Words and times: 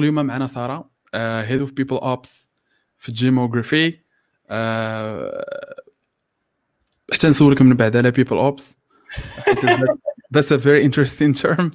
اليوم 0.00 0.14
معنا 0.14 0.46
سارة 0.46 0.90
head 1.14 1.60
of 1.60 1.72
people 1.72 1.96
ops 1.96 2.50
في 2.98 3.12
جيموغرافي 3.12 3.98
حتى 7.12 7.28
نسولك 7.28 7.62
من 7.62 7.74
بعد 7.74 7.96
على 7.96 8.10
people 8.10 8.36
ops 8.36 8.76
that's 10.34 10.52
a 10.52 10.58
very 10.58 10.84
interesting 10.84 11.32
term 11.32 11.70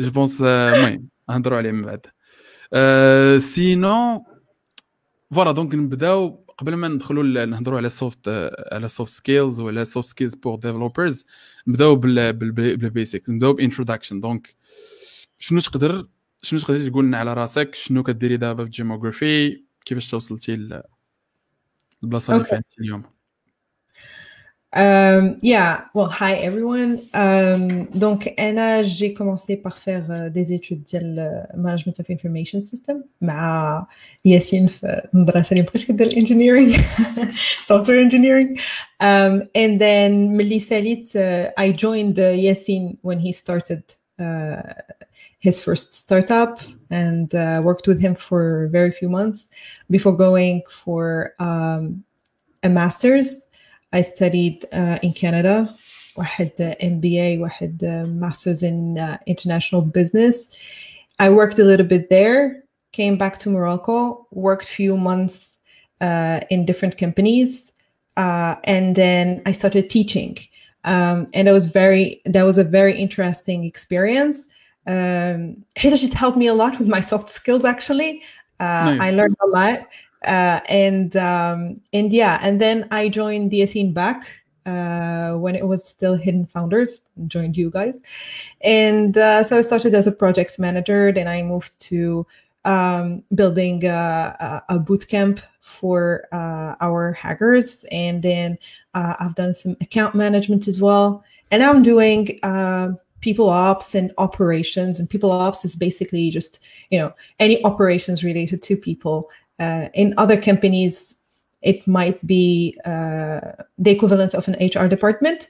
je 0.00 0.10
pense 0.10 0.40
المهم 0.42 1.08
نهضروا 1.28 1.58
عليه 1.58 1.70
من 1.70 1.82
بعد. 1.82 2.06
sinon 3.40 4.26
voilà 5.32 5.52
donc 5.52 5.74
نبداو. 5.74 6.44
قبل 6.58 6.74
ما 6.74 6.88
ندخلوا 6.88 7.44
نهضروا 7.44 7.78
على 7.78 7.88
soft 7.88 8.28
على 8.72 8.88
soft 8.88 9.12
skills 9.12 9.60
ولا 9.60 9.84
soft 9.84 10.08
skills 10.08 10.34
pour 10.34 10.56
developers 10.56 11.24
نبداو 11.66 11.96
بال 11.96 12.29
basics 12.29 13.30
نبداو 13.30 13.52
ب 13.52 13.57
introduction 13.57 14.20
donc 14.20 14.54
شنو 15.38 15.60
تقدر 15.60 16.08
شنو 16.42 16.60
تقدر 16.60 16.88
تقول 16.88 17.04
لنا 17.04 17.18
على 17.18 17.34
راسك 17.34 17.74
شنو 17.74 18.02
كديري 18.02 18.36
دابا 18.36 18.62
في 18.62 18.66
الجيموغرافي 18.66 19.62
كيفاش 19.84 20.10
توصلتي 20.10 20.82
للبلاصه 22.02 22.34
اللي 22.34 22.44
فيها 22.44 22.62
اليوم 22.80 23.02
Um, 24.76 25.38
yeah, 25.40 25.84
well, 25.94 26.10
hi 26.10 26.34
everyone. 26.34 27.00
Um, 27.14 27.86
donc, 27.94 28.30
أنا, 28.36 28.82
j'ai 28.82 29.14
commencé 29.14 29.56
par 29.56 29.78
faire 29.78 30.10
euh, 30.10 30.28
des 30.28 30.52
études 30.52 30.84
de 30.92 31.56
Management 31.56 31.98
of 31.98 32.10
Information 32.10 32.60
System 32.60 33.04
مع 33.20 33.86
ياسين 34.24 34.66
في 34.66 35.08
المدرسة 35.14 35.50
اللي 35.50 35.62
مبقاش 35.62 35.84
كدير 35.84 36.10
engineering 36.10 36.78
software 37.72 38.00
engineering 38.08 38.58
um, 39.00 39.42
and 39.56 39.80
then 39.80 40.12
ملي 40.36 40.58
ساليت 40.58 41.08
uh, 41.08 41.60
I 41.62 41.72
joined 41.72 42.18
uh, 42.18 42.34
Yasin 42.34 42.96
when 43.02 43.18
he 43.18 43.32
started 43.32 43.82
uh, 44.20 44.62
his 45.45 45.63
first 45.63 45.95
startup 45.95 46.61
and 46.89 47.33
uh, 47.33 47.61
worked 47.63 47.87
with 47.87 47.99
him 47.99 48.15
for 48.15 48.67
very 48.71 48.91
few 48.91 49.09
months 49.09 49.47
before 49.89 50.15
going 50.15 50.61
for 50.69 51.33
um, 51.39 52.03
a 52.63 52.69
master's 52.69 53.41
I 53.93 54.01
studied 54.01 54.65
uh, 54.71 54.99
in 55.01 55.13
Canada 55.13 55.75
واحد 56.17 56.75
MBA 56.81 57.39
واحد 57.39 57.83
Masters 58.07 58.63
in 58.63 58.97
uh, 58.97 59.17
International 59.27 59.81
Business. 59.81 60.49
I 61.19 61.29
worked 61.29 61.59
a 61.59 61.63
little 61.63 61.85
bit 61.85 62.09
there, 62.09 62.63
came 62.91 63.17
back 63.17 63.39
to 63.39 63.49
Morocco, 63.49 64.27
worked 64.31 64.65
few 64.65 64.97
months 64.97 65.57
uh, 66.01 66.39
in 66.49 66.65
different 66.65 66.97
companies, 66.97 67.71
uh, 68.17 68.55
and 68.63 68.95
then 68.95 69.41
I 69.45 69.51
started 69.51 69.89
teaching. 69.89 70.37
Um, 70.83 71.27
and 71.33 71.47
it 71.47 71.51
was 71.51 71.67
very 71.67 72.21
that 72.25 72.43
was 72.43 72.57
a 72.57 72.63
very 72.63 72.97
interesting 72.97 73.63
experience. 73.65 74.47
um, 74.86 75.64
it 75.74 76.14
helped 76.14 76.38
me 76.38 76.46
a 76.46 76.54
lot 76.54 76.78
with 76.78 76.88
my 76.88 77.00
soft 77.00 77.30
skills. 77.30 77.64
Actually, 77.64 78.22
uh, 78.60 78.64
nice. 78.64 79.00
I 79.00 79.10
learned 79.10 79.36
a 79.42 79.46
lot 79.46 79.86
uh, 80.26 80.60
and 80.68 81.16
um, 81.16 81.80
and 81.92 82.12
yeah, 82.12 82.38
and 82.42 82.60
then 82.60 82.88
I 82.90 83.08
joined 83.08 83.52
DSE 83.52 83.94
back 83.94 84.28
uh, 84.66 85.32
when 85.34 85.54
it 85.54 85.66
was 85.66 85.86
still 85.86 86.16
Hidden 86.16 86.46
Founders. 86.46 87.02
Joined 87.26 87.56
you 87.56 87.70
guys, 87.70 87.96
and 88.60 89.16
uh, 89.16 89.44
so 89.44 89.58
I 89.58 89.60
started 89.60 89.94
as 89.94 90.06
a 90.06 90.12
project 90.12 90.58
manager. 90.58 91.12
Then 91.12 91.28
I 91.28 91.42
moved 91.42 91.78
to 91.88 92.26
um, 92.64 93.22
building 93.34 93.84
a, 93.84 94.62
a 94.68 94.78
boot 94.78 95.06
camp 95.08 95.40
for 95.60 96.26
uh, 96.32 96.74
our 96.80 97.12
hackers, 97.12 97.84
and 97.92 98.22
then 98.22 98.58
uh, 98.94 99.14
I've 99.20 99.34
done 99.36 99.54
some 99.54 99.76
account 99.80 100.14
management 100.14 100.66
as 100.66 100.80
well. 100.80 101.24
And 101.52 101.62
I'm 101.62 101.84
doing 101.84 102.40
uh, 102.42 102.94
people 103.26 103.50
ops 103.50 103.88
and 103.98 104.12
operations. 104.18 105.00
And 105.00 105.10
people 105.10 105.32
ops 105.32 105.64
is 105.64 105.74
basically 105.74 106.30
just, 106.30 106.60
you 106.92 106.98
know, 107.00 107.10
any 107.40 107.56
operations 107.64 108.22
related 108.22 108.62
to 108.68 108.76
people. 108.76 109.16
Uh, 109.58 109.86
in 109.94 110.14
other 110.16 110.38
companies, 110.40 111.16
it 111.60 111.78
might 111.88 112.24
be 112.24 112.78
uh, 112.84 113.40
the 113.84 113.90
equivalent 113.90 114.32
of 114.34 114.46
an 114.46 114.56
HR 114.60 114.86
department. 114.86 115.48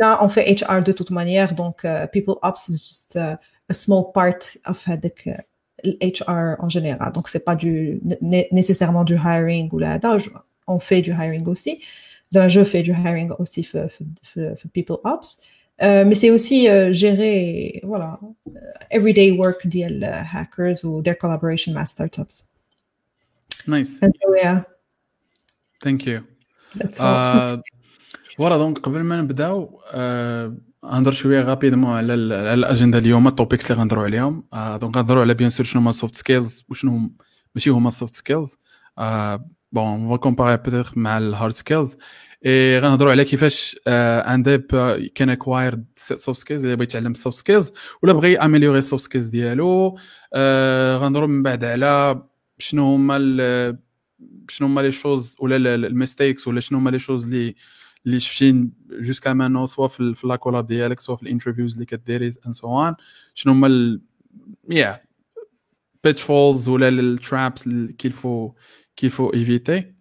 Là, 0.00 0.18
on 0.20 0.28
fait 0.28 0.46
HR 0.46 0.80
de 0.80 0.92
toute 0.92 1.10
manière. 1.10 1.56
Donc, 1.56 1.84
uh, 1.84 2.06
people 2.06 2.38
ops 2.44 2.68
is 2.68 2.80
just 2.90 3.16
uh, 3.16 3.36
a 3.68 3.74
small 3.74 4.12
part 4.12 4.56
of 4.66 4.76
uh, 4.86 4.96
the 5.04 5.10
HR 6.00 6.56
en 6.60 6.68
général. 6.68 7.12
Donc, 7.12 7.26
c'est 7.28 7.44
pas 7.44 7.56
du, 7.56 8.00
nécessairement 8.52 9.04
du 9.04 9.16
hiring 9.16 9.68
ou 9.72 9.78
la 9.78 9.98
On 10.68 10.78
fait 10.78 11.02
du 11.02 11.10
hiring 11.10 11.48
aussi. 11.48 11.80
Je 12.30 12.62
fais 12.62 12.82
du 12.82 12.92
hiring 12.92 13.32
aussi 13.40 13.64
for, 13.64 13.88
for, 13.90 14.56
for 14.56 14.68
people 14.72 14.98
ops. 15.02 15.40
Euh, 15.80 16.04
mais 16.04 16.16
c'est 16.16 16.30
aussi 16.30 16.68
euh, 16.68 16.92
gérer 16.92 17.80
voilà 17.84 18.18
everyday 18.90 19.30
work 19.30 19.60
des 19.74 19.84
hackers 20.34 20.78
ou 20.84 21.02
their 21.02 21.16
collaboration 21.16 21.72
mass 21.72 21.90
startups. 21.90 22.36
nice 23.66 24.00
yeah. 24.44 24.62
thank 25.80 26.06
you 26.06 26.22
voilà 28.36 28.56
donc 28.56 28.78
قبل 28.78 29.00
ما 29.00 29.20
نبدأو 29.20 29.80
نهضر 30.84 31.10
شوية 31.10 31.42
rapidement 31.42 31.90
على 31.90 32.14
الاجنده 32.14 32.98
اليوم 32.98 33.28
ال 33.28 33.34
topics 33.34 33.70
اللي 33.70 33.82
غنهضروا 33.82 34.04
عليهم. 34.04 34.44
donc 34.52 34.96
غنهضروا 34.96 35.22
على 35.22 35.34
bien 35.34 35.50
sûr 35.50 35.66
شنو 35.66 35.82
هما 35.82 35.90
ال 35.90 35.95
soft 35.95 36.16
skills 36.16 36.64
وشنو 36.68 36.92
هم 36.92 37.16
ماشي 37.54 37.70
هما 37.70 37.88
ال 37.88 37.93
soft 37.93 38.14
skills 38.14 38.56
bon 39.72 40.08
faut 40.08 40.18
comparer 40.18 40.56
peut-être 40.56 40.92
مع 40.96 41.18
ال 41.18 41.25
hard 41.25 41.52
skills 41.52 41.96
et 42.46 42.78
غنهضروا 42.78 43.10
على 43.10 43.24
كيفاش 43.24 43.76
un 43.86 44.42
dev 44.42 44.66
can 45.14 45.30
acquire 45.30 45.78
soft 45.96 46.40
skills 46.40 46.64
اللي 46.64 46.76
بغى 46.76 46.84
يتعلم 46.84 47.12
ال 47.12 47.17
soft 47.17 47.36
skills 47.38 47.72
ولا 48.02 48.12
بغى 48.12 48.36
améliorer 48.36 48.78
ال 48.78 48.83
soft 48.83 49.04
skills 49.04 49.28
ديالو. 49.28 49.98
غنهضروا 50.96 51.26
من 51.28 51.42
بعد 51.42 51.64
على 51.64 52.22
شنو 52.58 52.94
هما 52.94 53.18
شنو 54.48 54.68
هما 54.68 54.80
les 54.80 54.92
choses 54.92 55.36
ولا 55.40 55.74
ال 55.74 55.82
mistakes 55.82 56.48
ولا 56.48 56.60
شنو 56.60 56.78
هما 56.78 56.90
les 56.90 56.98
choses 56.98 57.24
اللي 57.24 57.54
اللي 58.06 58.20
شفتين 58.20 58.72
jusqu'à 58.90 59.32
maintenant 59.32 59.66
soit 59.66 59.88
في, 59.88 60.14
في 60.14 60.26
la 60.26 60.36
collab 60.36 60.66
ديالك 60.66 61.00
soit 61.00 61.16
في 61.16 61.22
ال 61.22 61.27
interviews 61.27 61.72
اللي 61.72 61.84
كديري 61.86 62.32
and 62.46 62.52
so 62.52 62.88
on 62.88 62.94
شنو 63.34 63.52
هما 63.52 64.00
les 64.70 65.00
pitfalls 66.04 66.68
ولا 66.68 66.88
ال 66.88 67.01
traps 67.01 67.66
اللي 67.66 67.92
qu'il 67.92 68.25
faut 68.25 68.52
qu'il 68.96 69.16
faut 69.16 69.32
éviter 69.34 69.97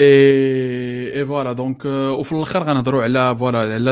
et 0.00 0.59
et 0.59 1.18
voilà 1.18 1.52
donc 1.52 1.84
وفي 1.84 2.32
الآخر 2.32 2.62
غنهضروا 2.62 3.02
على 3.02 3.36
voilà 3.36 3.58
على 3.58 3.90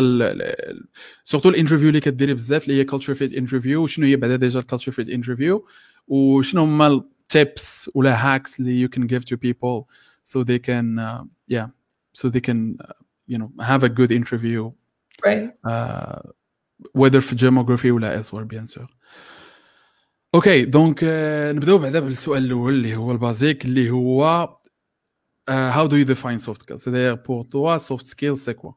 surtout 1.25 1.49
ال 1.49 1.53
interview 1.53 1.89
اللي 1.89 2.01
كديري 2.01 2.35
بزاف 2.35 2.65
اللي 2.65 2.81
هي 2.81 2.85
culture 2.85 3.15
fit 3.15 3.33
interview 3.33 3.87
شنو 3.87 4.07
هي 4.07 4.17
بعدا 4.17 4.37
déjà 4.37 4.61
ال 4.61 4.65
culture 4.65 4.93
fit 4.93 5.09
interview 5.09 5.67
وشنو 6.09 6.63
هما 6.63 6.87
ال 6.87 7.08
tips 7.08 7.91
ولا 7.95 8.35
hacks 8.35 8.61
اللي 8.61 8.89
you 8.89 8.91
can 8.91 9.03
give 9.03 9.25
to 9.25 9.37
people 9.37 9.87
so 10.25 10.45
they 10.45 10.59
can 10.59 10.99
uh, 10.99 11.23
yeah 11.55 11.67
so 12.13 12.29
they 12.29 12.41
can 12.41 12.77
uh, 12.85 12.93
you 13.29 13.39
know 13.39 13.51
have 13.61 13.83
a 13.83 13.89
good 13.89 14.13
interview 14.13 14.71
right. 15.27 15.51
uh, 15.67 16.21
whether 16.95 17.19
في 17.19 17.37
geography 17.37 17.87
ولا 17.87 18.23
elsewhere 18.23 18.35
bien 18.35 18.67
sûr 18.67 18.97
okay 20.35 20.65
donc 20.65 21.01
نبداو 21.55 21.79
بعدا 21.79 22.01
بالسؤال 22.01 22.45
الأول 22.45 22.73
اللي 22.73 22.97
هو 22.97 23.13
ال 23.13 23.22
basic 23.22 23.65
اللي 23.65 23.91
هو 23.91 24.49
uh, 25.48 25.72
how 25.78 25.86
do 25.88 25.96
you 25.98 26.06
define 26.06 26.40
soft 26.40 26.62
skills 26.62 26.80
c'est-à-dire 26.84 27.22
pour 27.28 27.48
toi 27.48 27.80
soft 27.80 28.06
skills 28.08 28.38
c'est 28.38 28.56
quoi 28.56 28.74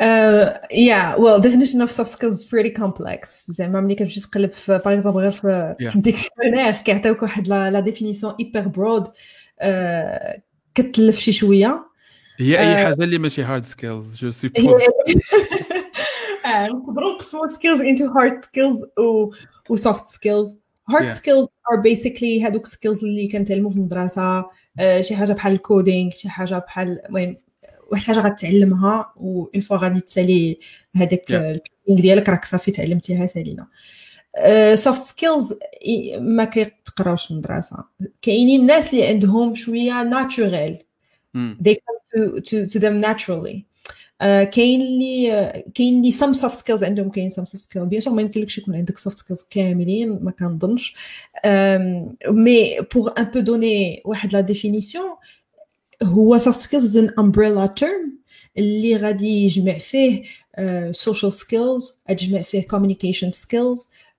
Uh, 0.00 0.56
yeah, 0.70 1.16
well, 1.18 1.40
definition 1.40 1.80
of 1.80 1.90
soft 1.90 2.12
skills 2.12 2.34
is 2.40 2.44
pretty 2.44 2.70
complex. 2.70 3.50
زعما 3.50 3.80
ملي 3.80 3.94
كتمشي 3.94 4.20
تقلب 4.20 4.52
في 4.52 4.80
باغ 4.84 4.94
اكزومبل 4.94 5.20
غير 5.20 5.30
في 5.30 5.74
الديكسيونير 5.94 6.72
كيعطيوك 6.72 7.22
واحد 7.22 7.48
لا 7.48 7.80
ديفينيسيون 7.80 8.34
ايبر 8.40 8.68
برود 8.68 9.08
كتلف 10.74 11.18
شي 11.18 11.32
شويه 11.32 11.86
هي 12.36 12.58
اي 12.58 12.76
حاجه 12.76 13.04
اللي 13.04 13.18
ماشي 13.18 13.42
هارد 13.42 13.64
سكيلز 13.64 14.16
جو 14.16 14.30
سوبوز 14.30 14.82
نقدروا 16.46 17.14
نقسموا 17.14 17.48
سكيلز 17.54 17.80
انتو 17.80 18.06
هارد 18.06 18.44
سكيلز 18.44 18.84
و 19.68 19.76
سوفت 19.76 20.08
سكيلز 20.08 20.56
هارد 20.88 21.12
سكيلز 21.12 21.46
ار 21.72 21.80
بيسيكلي 21.80 22.42
هادوك 22.42 22.66
سكيلز 22.66 23.04
اللي 23.04 23.28
كنتعلموا 23.28 23.70
في 23.70 23.76
المدرسه 23.76 24.44
شي 25.01 25.15
حاجة 25.15 25.33
بحال 25.33 25.53
ال 25.53 25.61
coding 25.61 26.11
شي 26.11 26.29
حاجة 26.29 26.59
بحال 26.59 27.05
المهم 27.05 27.37
واحد 27.91 28.09
الحاجة 28.09 28.19
غتعلمها 28.19 29.13
une 29.17 29.61
fois 29.61 29.77
غادي 29.77 29.99
تسالي 29.99 30.59
هذاك 30.95 31.31
ال 31.31 31.39
training 31.39 32.01
ديالك 32.01 32.29
راك 32.29 32.45
صافي 32.45 32.71
تعلمتيها 32.71 33.25
سالينا. 33.25 33.67
soft 34.75 35.01
skills 35.01 35.53
ما 36.19 36.45
كيتقراوش 36.45 37.25
في 37.25 37.31
المدرسة. 37.31 37.77
كاينين 38.21 38.61
الناس 38.61 38.93
اللي 38.93 39.07
عندهم 39.07 39.55
شوية 39.55 40.03
natural 40.03 40.79
they 41.37 41.73
come 41.73 41.99
to, 42.15 42.41
to, 42.41 42.67
to 42.73 42.79
them 42.79 43.01
naturally. 43.01 43.72
كاين 44.21 44.81
اللي 44.81 45.63
كاين 45.75 45.97
اللي 45.97 46.11
some 46.11 46.39
soft 46.39 46.55
skills 46.55 46.83
عندهم 46.83 47.09
كاين 47.09 47.31
some 47.31 47.45
soft 47.45 47.61
skills 47.61 47.77
bien 47.77 48.01
sûr 48.01 48.13
ما 48.13 48.21
يمكنلكش 48.21 48.57
يكون 48.57 48.75
عندك 48.75 48.99
soft 48.99 49.17
skills 49.17 49.45
كاملين 49.49 50.19
ما 50.21 50.31
كنظنش 50.31 50.95
mais 52.27 52.77
pour 52.93 53.09
un 53.17 53.23
peu 53.23 53.39
donner 53.39 54.01
واحد 54.05 54.33
la 54.33 54.41
définition 54.41 55.05
هو 56.03 56.39
skills 56.39 56.83
is 56.83 56.95
an 56.95 57.23
umbrella 57.23 57.67
term 57.67 58.23
اللي 58.57 58.95
غادي 58.95 59.43
يجمع 59.45 59.73
فيه 59.73 60.23
uh, 60.23 60.93
social 60.95 61.31
skills 61.31 61.93
يجمع 62.09 62.41
فيه 62.41 62.61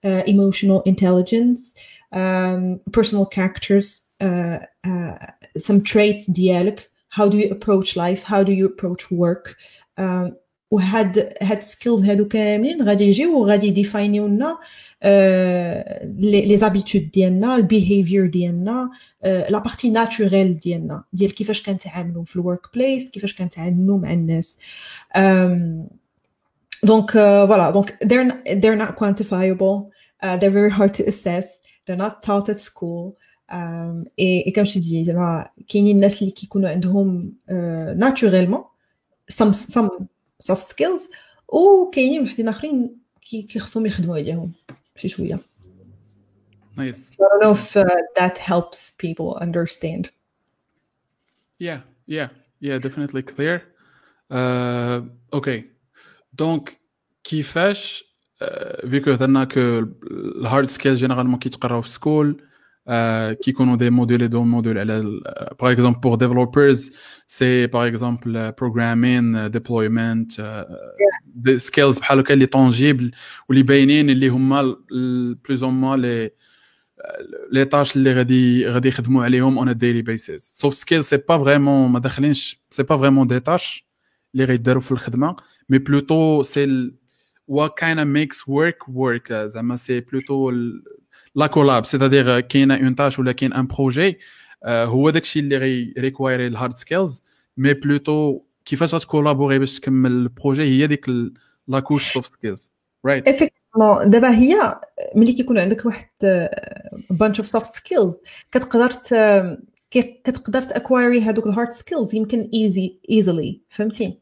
uh, 0.06 0.22
intelligence 0.86 1.74
um, 2.12 2.80
personal 2.92 3.26
characters 3.26 4.02
uh, 4.20 4.58
uh, 4.86 5.16
some 5.58 5.80
traits 5.82 6.30
ديالك 6.30 6.90
how 7.16 7.28
do 7.28 7.36
you 7.38 7.48
approach 7.50 7.96
life 7.96 8.22
how 8.22 8.42
do 8.42 8.52
you 8.52 8.66
approach 8.66 9.10
work 9.10 9.46
um, 9.48 9.83
وهاد 10.74 11.34
هاد 11.42 11.60
skills 11.62 12.04
هادو 12.04 12.28
كاملين 12.28 12.82
غادي 12.82 13.04
يجيو 13.04 13.40
وغادي 13.40 13.66
يديفاينيو 13.66 14.26
لنا 14.26 14.58
les 16.18 16.56
habitudes 16.56 17.10
ديالنا 17.10 17.56
ال 17.56 17.64
behavior 17.64 18.26
ديالنا 18.26 18.90
la 19.24 19.58
partie 19.58 19.90
naturelle 19.90 20.58
ديالنا 20.58 21.04
ديال 21.12 21.34
كيفاش 21.34 21.62
كنتعاملوا 21.62 22.24
في 22.24 22.36
ال 22.36 22.74
workplace 22.74 23.10
كيفاش 23.10 23.34
كنتعاملوا 23.34 23.98
مع 23.98 24.12
الناس 24.12 24.58
دونك 26.84 27.10
فوالا 27.10 27.70
دونك 27.70 27.98
they're 28.04 28.54
they're 28.54 28.86
not 28.86 28.96
quantifiable 28.96 29.90
uh, 30.24 30.36
they're 30.36 30.56
very 30.60 30.72
hard 30.78 30.94
to 30.94 31.04
assess 31.06 31.46
they're 31.86 32.02
not 32.06 32.22
taught 32.22 32.48
at 32.48 32.58
school 32.58 33.16
um, 33.52 34.04
et, 34.18 34.48
et 34.48 34.52
comme 34.52 34.66
je 34.66 34.72
te 34.72 34.78
dis 34.78 35.04
زعما 35.04 35.48
كاينين 35.68 35.96
الناس 35.96 36.22
اللي 36.22 36.30
كيكونوا 36.30 36.70
عندهم 36.70 37.34
ناتوريلمون 37.96 38.60
uh, 38.60 38.73
some 39.30 39.52
some 39.52 40.08
soft 40.40 40.68
skills 40.68 41.08
وكاينين 41.48 42.22
وحدين 42.22 42.48
اخرين 42.48 42.98
كيخصهم 43.22 43.86
يخدموا 43.86 44.16
عليهم 44.16 44.52
شي 44.96 45.08
شوية 45.08 45.40
Nice. 46.76 47.08
So 47.10 47.24
I 47.24 47.28
don't 47.28 47.42
know 47.44 47.52
if 47.52 47.76
uh, 47.76 47.84
that 48.16 48.36
helps 48.38 48.90
people 48.90 49.38
understand. 49.46 50.10
Yeah, 51.58 51.80
yeah, 52.06 52.28
yeah, 52.58 52.78
definitely 52.78 53.22
clear. 53.22 53.62
Uh, 54.28 55.02
okay. 55.32 55.64
Donc, 56.34 56.78
كيفاش 57.24 58.04
فيكو 58.90 59.10
هضرنا 59.10 59.44
كو 59.44 59.60
الهارد 60.10 60.68
سكيل 60.68 60.96
جينيرالمون 60.96 61.38
كيتقراو 61.38 61.82
في 61.82 61.88
سكول 61.88 62.42
كيكونوا 63.43 63.75
دي 63.75 63.89
موديل 63.89 64.29
دو 64.29 64.43
موديل 64.43 64.77
على 64.77 65.21
باغ 65.61 65.71
اكزومبل 65.71 65.99
بور 65.99 66.15
ديفلوبرز 66.15 66.91
سي 67.27 67.67
باغ 67.67 67.87
اكزومبل 67.87 68.51
بروغرامين 68.51 69.51
ديبلويمنت 69.51 70.65
دي 71.25 71.57
سكيلز 71.59 71.99
بحال 71.99 72.19
هكا 72.19 72.33
اللي 72.33 72.45
طونجيبل 72.45 73.11
واللي 73.49 73.63
باينين 73.63 74.09
اللي 74.09 74.27
هما 74.27 74.75
بلوز 75.45 75.63
او 75.63 75.69
موا 75.71 75.97
لي 75.97 76.29
لي 77.51 77.65
تاش 77.65 77.95
اللي 77.95 78.13
غادي 78.13 78.67
غادي 78.67 78.87
يخدموا 78.87 79.23
عليهم 79.23 79.57
اون 79.57 79.77
ديلي 79.77 80.01
بيسيس 80.01 80.41
سوفت 80.41 80.77
سكيل 80.77 81.03
سي 81.03 81.17
با 81.17 81.37
فريمون 81.37 81.91
ما 81.91 81.99
داخلينش 81.99 82.61
سي 82.69 82.83
با 82.83 82.97
فريمون 82.97 83.27
دي 83.27 83.39
تاش 83.39 83.87
اللي 84.33 84.45
غيداروا 84.45 84.81
في 84.81 84.91
الخدمه 84.91 85.35
مي 85.69 85.77
بلوتو 85.77 86.43
سي 86.43 86.91
what 87.51 87.69
kind 87.81 87.97
of 87.99 88.05
makes 88.05 88.37
work 88.47 88.93
work 88.93 89.33
زعما 89.33 89.75
سي 89.75 89.99
بلوتو 89.99 90.51
la 91.34 91.46
collab 91.46 91.84
c'est-à-dire 91.84 92.40
كاينة 92.40 92.74
une 92.76 92.94
tâche 92.94 93.18
ولا 93.18 93.32
كاين 93.32 93.52
un 93.52 93.66
projet 93.66 94.18
هو 94.66 95.10
داكشي 95.10 95.40
اللي 95.40 95.56
غي 95.56 95.94
ريكوايري 95.98 96.46
ال 96.46 96.52
hard 96.52 96.76
skills 96.76 97.22
mais 97.56 97.74
plutôt 97.74 98.40
كيفاش 98.64 98.94
غتكولابوري 98.94 99.58
باش 99.58 99.80
تكمل 99.80 100.10
ال 100.10 100.18
projet 100.18 100.62
هي 100.62 100.86
ديك 100.86 101.06
la 101.68 101.80
couche 101.80 102.12
soft 102.12 102.32
skills 102.32 102.72
رايت 103.06 103.28
effectivement 103.28 104.10
دابا 104.10 104.30
هي 104.30 104.80
ملي 105.14 105.32
كيكون 105.32 105.58
عندك 105.58 105.86
واحد 105.86 106.08
bunch 107.10 107.38
of 107.38 107.48
soft 107.48 107.74
skills 107.74 108.16
كتقدر 108.52 108.92
كتقدر 109.90 110.62
ت 110.62 110.69
acquérir 110.69 111.20
هذوك 111.20 111.46
ال 111.46 111.51
hard 111.51 111.70
skills 111.70 112.14
يمكن 112.14 112.50
easy 112.54 112.98
easily 113.10 113.60
فهمتي؟ 113.68 114.18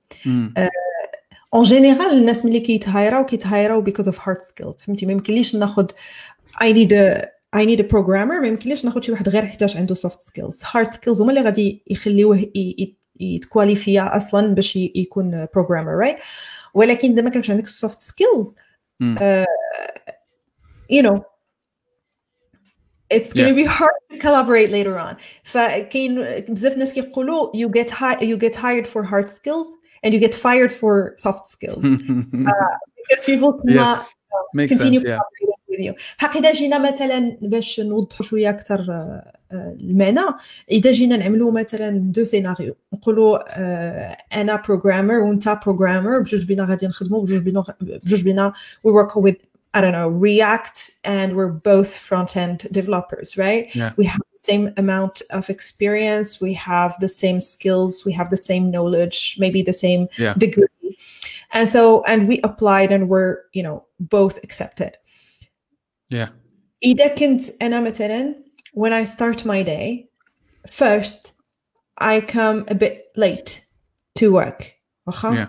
en 1.55 1.63
général 1.63 2.19
الناس 2.19 2.45
ملي 2.45 2.61
كيتهايراو 2.61 3.25
كيتهايراو 3.25 3.81
بيكوز 3.81 4.07
اوف 4.07 4.29
هارد 4.29 4.41
سكيلز 4.41 4.77
فهمتي؟ 4.77 5.07
ما 5.07 5.13
يمكنليش 5.13 5.57
ناخذ 5.57 5.87
اي 6.62 6.74
نيد 6.74 6.94
اي 7.56 7.66
نيد 7.66 7.80
ا 7.80 7.88
بروغرامر 7.88 8.40
ما 8.40 8.48
يمكنليش 8.48 8.86
ناخذ 8.86 9.02
شي 9.02 9.12
واحد 9.12 9.30
غير 9.30 9.46
حيتاش 9.46 9.78
عنده 9.78 9.96
سوفت 9.96 10.22
سكيلز 10.22 10.60
هارد 10.72 10.94
سكيلز 10.94 11.22
هما 11.22 11.30
اللي 11.30 11.42
غادي 11.42 11.84
يخليوه 11.88 12.52
يتكواليفيا 13.20 14.16
اصلا 14.16 14.56
باش 14.56 14.76
يكون 14.76 15.48
بروغرامر 15.54 15.92
رايت 15.92 16.18
ولكن 16.74 17.12
اذا 17.12 17.22
ما 17.22 17.30
كانش 17.30 17.50
عندك 17.52 17.68
سوفت 17.68 18.00
سكيلز 18.00 18.56
you 20.90 21.02
know 21.04 21.22
it's 23.10 23.34
going 23.34 23.50
to 23.50 23.56
be 23.56 23.66
hard 23.66 23.98
to 24.12 24.18
collaborate 24.18 24.70
later 24.72 24.98
on 24.98 25.16
فكاين 25.44 26.26
بزاف 26.50 26.78
ناس 26.78 26.94
كيقولوا 26.94 27.52
you 27.58 27.70
get 27.70 27.90
high, 27.90 28.20
you 28.22 28.38
get 28.38 28.56
hired 28.56 28.88
for 28.88 29.04
hard 29.04 29.30
skills 29.30 29.68
and 30.04 30.14
you 30.14 30.20
get 30.20 30.34
fired 30.34 30.72
for 30.72 31.16
soft 31.18 31.46
skills 31.50 31.84
uh, 31.84 32.74
because 32.98 33.26
people 33.26 33.54
cannot 33.54 33.98
yes. 33.98 34.14
Makes 34.54 34.72
continue 34.72 35.00
sense, 35.00 35.10
yeah. 35.10 35.51
collaborating 35.72 35.94
with 35.94 35.96
you 35.96 36.02
حق 36.18 36.38
اذا 36.38 36.52
جينا 36.52 36.78
مثلا 36.92 37.38
باش 37.42 37.80
نوضحوا 37.80 38.26
شويه 38.26 38.50
اكثر 38.50 38.86
المعنى 39.54 40.22
اذا 40.72 40.92
جينا 40.92 41.18
نعملوا 41.18 41.52
مثلا 41.52 41.90
دو 41.90 42.24
سيناريو 42.24 42.76
نقولوا 42.94 43.40
انا 44.42 44.56
بروغرامر 44.68 45.14
وانت 45.14 45.60
بروغرامر 45.66 46.20
بجوج 46.20 46.46
بينا 46.46 46.66
غادي 46.66 46.88
نخدموا 46.88 47.24
بجوج 47.24 47.42
بينا 47.42 47.64
بجوج 47.82 48.22
بينا 48.24 48.54
we 48.88 48.92
work 48.92 49.16
with 49.16 49.36
I 49.78 49.82
don't 49.82 49.92
know, 49.92 50.10
React, 50.10 50.78
and 51.04 51.36
we're 51.38 51.54
both 51.74 51.96
front 52.10 52.36
end 52.36 52.60
developers, 52.72 53.38
right? 53.38 53.64
Yeah. 53.76 53.92
We 53.96 54.06
have 54.06 54.22
the 54.34 54.40
same 54.40 54.74
amount 54.84 55.22
of 55.30 55.44
experience, 55.52 56.42
we 56.42 56.54
have 56.54 56.92
the 57.00 57.12
same 57.24 57.40
skills, 57.42 57.94
we 58.08 58.14
have 58.14 58.30
the 58.32 58.42
same 58.50 58.72
knowledge, 58.72 59.18
maybe 59.44 59.62
the 59.62 59.78
same 59.86 60.08
Yeah. 60.18 60.34
degree. 60.46 60.98
And 61.58 61.66
so, 61.76 61.82
and 62.12 62.20
we 62.28 62.36
applied 62.50 62.92
and 62.96 63.04
were, 63.14 63.32
you 63.58 63.64
know, 63.68 63.78
both 64.00 64.36
accepted. 64.44 64.94
Yeah. 66.14 66.30
إذا 66.84 67.08
كنت 67.08 67.44
أنا 67.62 67.82
مثلا 67.82 68.36
when 68.80 68.92
I 68.92 69.06
start 69.10 69.40
my 69.46 69.64
day, 69.64 70.08
first 70.72 71.32
I 72.02 72.22
come 72.22 72.66
a 72.70 72.76
bit 72.76 72.98
late 73.18 73.62
to 74.20 74.32
work. 74.32 74.64
واخا؟ 75.08 75.46
Yeah. 75.46 75.48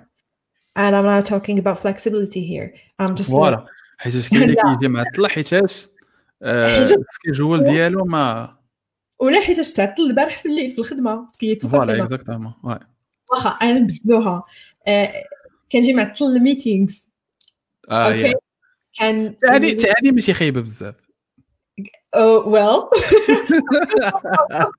And 0.81 0.95
I'm 0.97 1.05
not 1.05 1.27
talking 1.27 1.59
about 1.59 1.79
flexibility 1.79 2.43
here. 2.53 2.71
I'm 3.03 3.15
just 3.17 3.31
فوالا 3.31 3.67
حيت 3.99 4.29
كاين 4.29 4.43
اللي 4.43 4.55
لا. 4.55 4.73
كيجي 4.75 4.89
معطل 4.89 5.27
حيتاش 5.27 5.89
آه، 6.43 6.79
حيت- 6.87 6.99
السكيجول 6.99 7.65
ديالو 7.65 8.05
ما 8.05 8.57
ولا 9.21 9.41
حيت 9.41 9.61
تعطل 9.61 10.03
البارح 10.03 10.39
في 10.39 10.49
الليل 10.49 10.73
في 10.73 10.79
الخدمه 10.79 11.27
كيتوقع 11.39 11.73
فوالا 11.79 11.93
فينا. 11.93 12.05
اكزاكتومون 12.05 12.53
واي 12.65 12.79
واخا 13.31 13.49
انا 13.51 13.79
نبدلوها 13.79 14.45
آه، 14.87 15.25
كنجي 15.73 15.93
معطل 15.95 16.25
الميتينغز 16.25 17.09
اه 17.91 18.07
اوكي 18.07 18.33
yeah. 18.33 18.37
كان 19.00 19.36
هذه 19.50 19.78
هذه 20.00 20.12
ماشي 20.12 20.34
خايبه 20.34 20.62
بزاف. 20.62 20.96
Oh 22.16 22.46
well. 22.46 22.80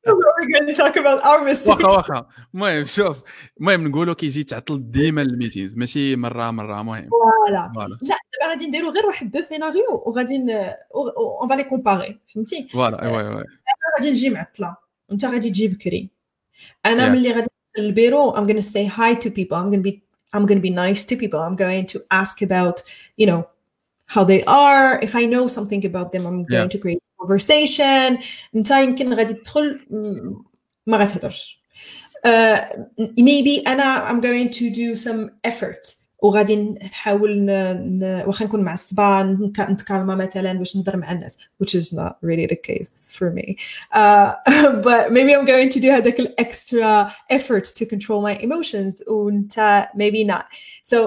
We're 0.07 0.51
going 0.55 0.69
to 0.69 0.75
talk 0.75 0.97
about 0.97 1.21
our 1.25 1.41
mistakes. 1.45 1.85
واخا 1.85 1.89
واخا. 1.89 2.27
المهم 2.55 2.85
شوف. 2.85 3.23
المهم 3.61 3.89
نقولوا 3.89 4.15
كيجي 4.15 4.45
تعطل 4.45 4.91
ديما 4.91 5.23
ال 5.23 5.29
meetings 5.29 5.77
ماشي 5.77 6.17
مرة 6.17 6.51
مرة. 6.51 6.83
مهم 6.83 7.09
voilà 7.09 7.73
لا 7.77 7.99
دابا 8.03 8.51
غادي 8.51 8.67
نديرو 8.67 8.91
غير 8.91 9.07
واحد 9.07 9.31
deux 9.31 9.41
scénarios 9.41 10.03
وغادي 10.07 10.37
on 10.95 11.49
va 11.49 11.55
les 11.55 11.65
comparer 11.65 12.21
فهمتي؟ 12.35 12.69
voilà 12.73 13.03
ايوا 13.03 13.21
ايوا 13.21 13.31
أنا 13.31 13.45
غادي 13.99 14.11
نجي 14.11 14.31
معطلة. 14.31 14.77
وانت 15.09 15.25
غادي 15.25 15.51
تجي 15.51 15.69
بكري 15.69 16.11
أنا. 16.87 17.09
ملي 17.09 17.33
غادي 17.33 17.49
ال 17.79 17.87
bureau 17.87 18.33
I'm 18.33 18.47
going 18.47 18.57
to 18.57 18.63
say 18.63 18.85
hi 18.87 19.15
to 19.15 19.31
people. 19.31 19.57
I'm 19.57 19.71
going 19.71 19.83
to 19.83 19.91
be 19.91 20.03
I'm 20.35 20.47
going 20.47 20.61
to 20.63 20.67
be 20.71 20.71
nice 20.71 21.05
to 21.05 21.17
people. 21.17 21.41
I'm 21.41 21.57
going 21.57 21.87
to 21.87 21.99
ask 22.11 22.43
about 22.43 22.83
you 23.21 23.27
know 23.27 23.54
how 24.16 24.24
they 24.24 24.44
are 24.46 25.00
if 25.08 25.14
I 25.16 25.24
know 25.34 25.48
something 25.58 25.84
about 25.92 26.08
them 26.14 26.24
I'm 26.30 26.40
going 26.52 26.70
Yeah. 26.70 26.74
to 26.76 26.78
create 26.84 27.02
a 27.04 27.24
conversation 27.26 28.24
انت 28.56 28.72
يمكن 28.72 29.14
غادي 29.14 29.34
تدخل 29.34 29.86
م- 29.90 30.44
ما 30.88 30.98
غتهضرش 30.98 31.62
uh, 32.28 32.60
maybe 33.00 33.68
انا 33.68 34.10
I'm 34.10 34.22
going 34.22 34.50
to 34.50 34.70
do 34.70 34.96
some 35.08 35.50
effort 35.52 35.96
وغادي 36.22 36.56
نحاول 36.56 37.40
ن... 37.46 37.50
ن... 38.00 38.24
واخا 38.28 38.46
نكون 38.46 38.62
معصبه 38.64 39.22
نك- 39.24 39.60
نتكالما 39.70 40.16
مثلا 40.16 40.54
باش 40.54 40.76
نهضر 40.76 40.98
مع 40.98 41.12
الناس 41.12 41.38
which 41.64 41.68
is 41.76 41.86
not 41.94 42.14
really 42.26 42.48
the 42.48 42.56
case 42.72 42.90
for 43.20 43.32
me 43.32 43.56
uh, 43.96 44.34
but 44.84 45.12
maybe 45.12 45.34
I'm 45.36 45.46
going 45.46 45.70
to 45.70 45.80
do 45.80 45.86
هذاك 45.86 46.20
ال 46.20 46.36
extra 46.42 47.12
effort 47.34 47.66
to 47.66 47.86
control 47.86 48.22
my 48.22 48.38
emotions 48.44 49.08
وانت 49.08 49.88
maybe 49.96 50.24
not 50.32 50.44
so 50.94 50.98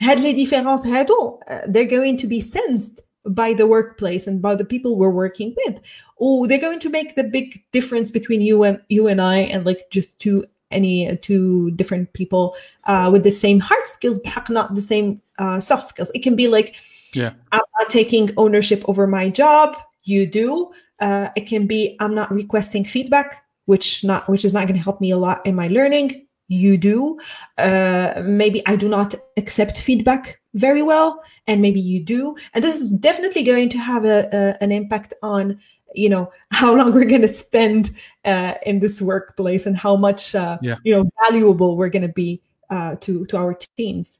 هاد 0.00 0.20
لي 0.20 0.32
ديفيرونس 0.32 0.86
هادو 0.86 1.38
uh, 1.50 1.66
they're 1.66 1.90
going 1.90 2.16
to 2.16 2.26
be 2.26 2.40
sensed 2.40 3.00
by 3.28 3.52
the 3.52 3.66
workplace 3.66 4.26
and 4.26 4.40
by 4.40 4.54
the 4.54 4.64
people 4.64 4.96
we're 4.96 5.10
working 5.10 5.54
with 5.64 5.80
oh 6.20 6.46
they're 6.46 6.60
going 6.60 6.78
to 6.78 6.90
make 6.90 7.14
the 7.14 7.24
big 7.24 7.62
difference 7.72 8.10
between 8.10 8.40
you 8.40 8.62
and 8.62 8.80
you 8.88 9.08
and 9.08 9.20
I 9.20 9.38
and 9.38 9.66
like 9.66 9.90
just 9.90 10.18
two 10.18 10.44
any 10.70 11.16
two 11.28 11.70
different 11.72 12.12
people 12.12 12.56
uh, 12.84 13.08
with 13.12 13.24
the 13.24 13.30
same 13.30 13.60
hard 13.60 13.86
skills 13.86 14.20
but 14.24 14.48
not 14.50 14.74
the 14.74 14.82
same 14.82 15.20
uh, 15.38 15.60
soft 15.60 15.88
skills 15.88 16.10
it 16.14 16.22
can 16.22 16.36
be 16.36 16.48
like 16.48 16.74
Yeah. 17.14 17.32
I'm 17.52 17.68
not 17.78 17.90
taking 17.90 18.30
ownership 18.36 18.80
over 18.90 19.06
my 19.06 19.28
job 19.42 19.76
you 20.04 20.26
do 20.26 20.72
uh, 21.00 21.28
it 21.36 21.46
can 21.46 21.66
be 21.66 21.96
I'm 22.00 22.14
not 22.14 22.30
requesting 22.32 22.84
feedback 22.84 23.44
which 23.64 24.04
not 24.04 24.28
which 24.28 24.44
is 24.44 24.52
not 24.52 24.66
going 24.66 24.78
to 24.78 24.86
help 24.88 25.00
me 25.00 25.10
a 25.10 25.18
lot 25.26 25.44
in 25.48 25.54
my 25.54 25.68
learning 25.68 26.26
you 26.50 26.76
do 26.76 27.18
uh, 27.58 28.22
maybe 28.22 28.62
I 28.66 28.76
do 28.76 28.88
not 28.88 29.14
accept 29.36 29.80
feedback 29.80 30.40
very 30.54 30.82
well 30.82 31.22
and 31.46 31.60
maybe 31.60 31.80
you 31.80 32.02
do 32.02 32.36
and 32.54 32.62
this 32.62 32.80
is 32.80 32.90
definitely 32.90 33.42
going 33.42 33.68
to 33.70 33.78
have 33.78 34.04
a, 34.04 34.28
a 34.32 34.62
an 34.62 34.70
impact 34.72 35.12
on 35.22 35.60
you 35.94 36.08
know 36.08 36.30
how 36.50 36.74
long 36.74 36.92
we're 36.92 37.04
going 37.04 37.22
to 37.22 37.32
spend 37.32 37.94
uh, 38.24 38.54
in 38.64 38.80
this 38.80 39.02
workplace 39.02 39.66
and 39.66 39.76
how 39.76 39.96
much 39.96 40.34
uh, 40.34 40.58
yeah. 40.62 40.76
you 40.84 40.94
know 40.94 41.10
valuable 41.24 41.76
we're 41.76 41.88
going 41.88 42.06
to 42.06 42.14
be 42.24 42.40
uh, 42.70 42.96
to 42.96 43.24
to 43.26 43.36
our 43.36 43.54
teams 43.76 44.18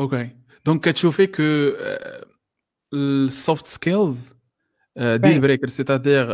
اوكي 0.00 0.28
دونك 0.66 0.88
كتشوفي 0.88 1.26
كو 1.26 1.72
السوفت 2.94 3.66
سكيلز 3.66 4.34
ديل 4.96 5.40
بريكر 5.40 5.68
سيتادير 5.68 6.26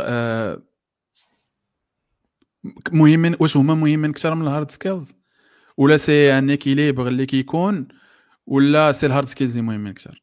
مهمين 2.92 3.36
واش 3.40 3.56
هما 3.56 3.74
مهمين 3.74 4.10
أكثر 4.10 4.34
من 4.34 4.42
ال 4.42 4.48
hard 4.48 4.70
skills؟ 4.70 5.14
ولا 5.76 5.96
c'est 5.96 6.38
un 6.38 6.50
équilibre 6.50 7.08
اللي 7.08 7.26
كيكون 7.26 7.88
ولا 8.46 8.92
c'est 8.92 9.06
ال 9.06 9.10
hard 9.10 9.28
skills 9.28 9.50
اللي 9.50 9.62
مهمين 9.62 9.92
أكثر 9.92 10.22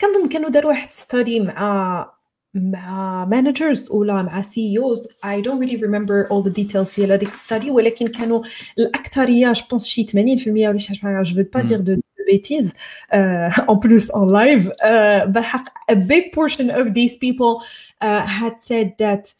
كنظن 0.00 0.28
كانوا 0.28 0.50
داروا 0.50 0.70
واحد 0.70 0.92
study 0.92 1.40
مع 1.40 2.16
مع 2.54 3.24
managers 3.24 3.90
ولا 3.90 4.22
مع 4.22 4.42
CEOs 4.42 5.08
I 5.24 5.42
don't 5.42 5.60
really 5.60 5.86
remember 5.86 6.30
all 6.30 6.44
the 6.44 6.50
details 6.50 6.90
ديال 6.90 7.12
هذيك 7.12 7.32
study 7.32 7.70
ولكن 7.70 8.06
كانوا 8.06 8.42
الأكثرية 8.78 9.52
je 9.52 9.62
pense 9.70 9.86
شي 9.86 10.06
80% 10.06 10.14
ولا 10.48 10.78
شي 10.78 10.94
حاجة 10.94 11.22
je 11.22 11.44
vais 11.54 11.60
pas 11.60 11.69
dire 11.69 11.80
de 11.80 12.00
bêtises 12.26 12.74
uh, 13.12 13.50
en 13.68 13.76
plus 13.76 14.10
en 14.10 14.26
live 14.26 14.64
uh, 14.82 15.26
but 15.26 15.44
a 15.88 15.96
big 16.12 16.32
portion 16.32 16.70
of 16.70 16.92
these 16.98 17.16
people 17.16 17.62
uh, 18.00 18.26
had 18.40 18.54
said 18.60 18.88
that 18.98 19.34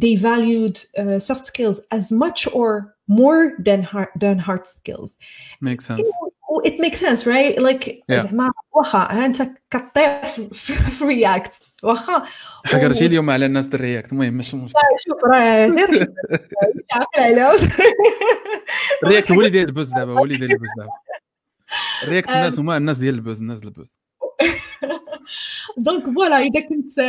they 0.00 0.14
valued 0.16 0.76
uh, 0.98 1.18
soft 1.18 1.44
skills 1.46 1.78
as 1.90 2.04
much 2.22 2.40
or 2.58 2.70
more 3.08 3.42
than 3.66 3.82
hard 3.82 4.08
than 4.22 4.38
hard 4.38 4.64
skills. 4.66 5.10
Makes 5.60 5.84
sense. 5.86 5.98
You 6.00 6.12
know, 6.50 6.60
it 6.68 6.80
makes 6.84 7.00
sense 7.00 7.26
right? 7.26 7.60
Like 7.60 8.02
زعما 8.10 8.50
واخا 8.72 8.98
أنت 8.98 9.42
كطير 9.70 10.48
في 10.98 11.04
React 11.04 11.52
واخا 11.82 12.22
حكرتي 12.64 13.06
اليوم 13.06 13.30
على 13.30 13.46
الناس 13.46 13.66
ديال 13.66 13.80
React 13.80 14.12
المهم 14.12 14.34
ماشي 14.34 14.56
مشكل 14.56 14.78
شوف 14.98 15.24
راه 15.24 15.66
غير 15.66 16.06
React 19.04 19.32
هو 19.32 19.38
اللي 19.38 19.50
داير 19.50 19.68
ال 19.68 19.72
buzz 19.72 19.90
دابا 19.90 20.12
هو 20.12 20.24
اللي 20.24 20.36
داير 20.36 20.50
ال 20.52 20.55
buzz 20.55 20.68
دابا 20.78 20.90
React 22.04 22.28
الناس 22.36 22.58
هما 22.58 22.76
الناس 22.76 22.98
ديال 22.98 23.14
ال 23.14 23.19
buzz 23.19 23.40
الناس 23.40 23.58
ديال 23.58 23.68
ال 23.68 23.73
buzz. 23.73 23.98
دونك 25.77 26.03
فوالا 26.15 26.37
اذا 26.37 26.59
كنت 26.61 26.99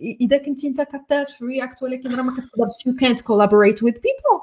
اذا 0.00 0.38
كنت 0.38 0.64
انت 0.64 0.80
كطير 0.80 1.24
في 1.26 1.44
رياكت 1.44 1.82
ولكن 1.82 2.14
راه 2.14 2.22
ما 2.22 2.34
كتقدرش 2.34 2.72
you 2.88 2.92
can't 3.00 3.22
collaborate 3.22 3.82
with 3.82 3.94
people 3.94 4.36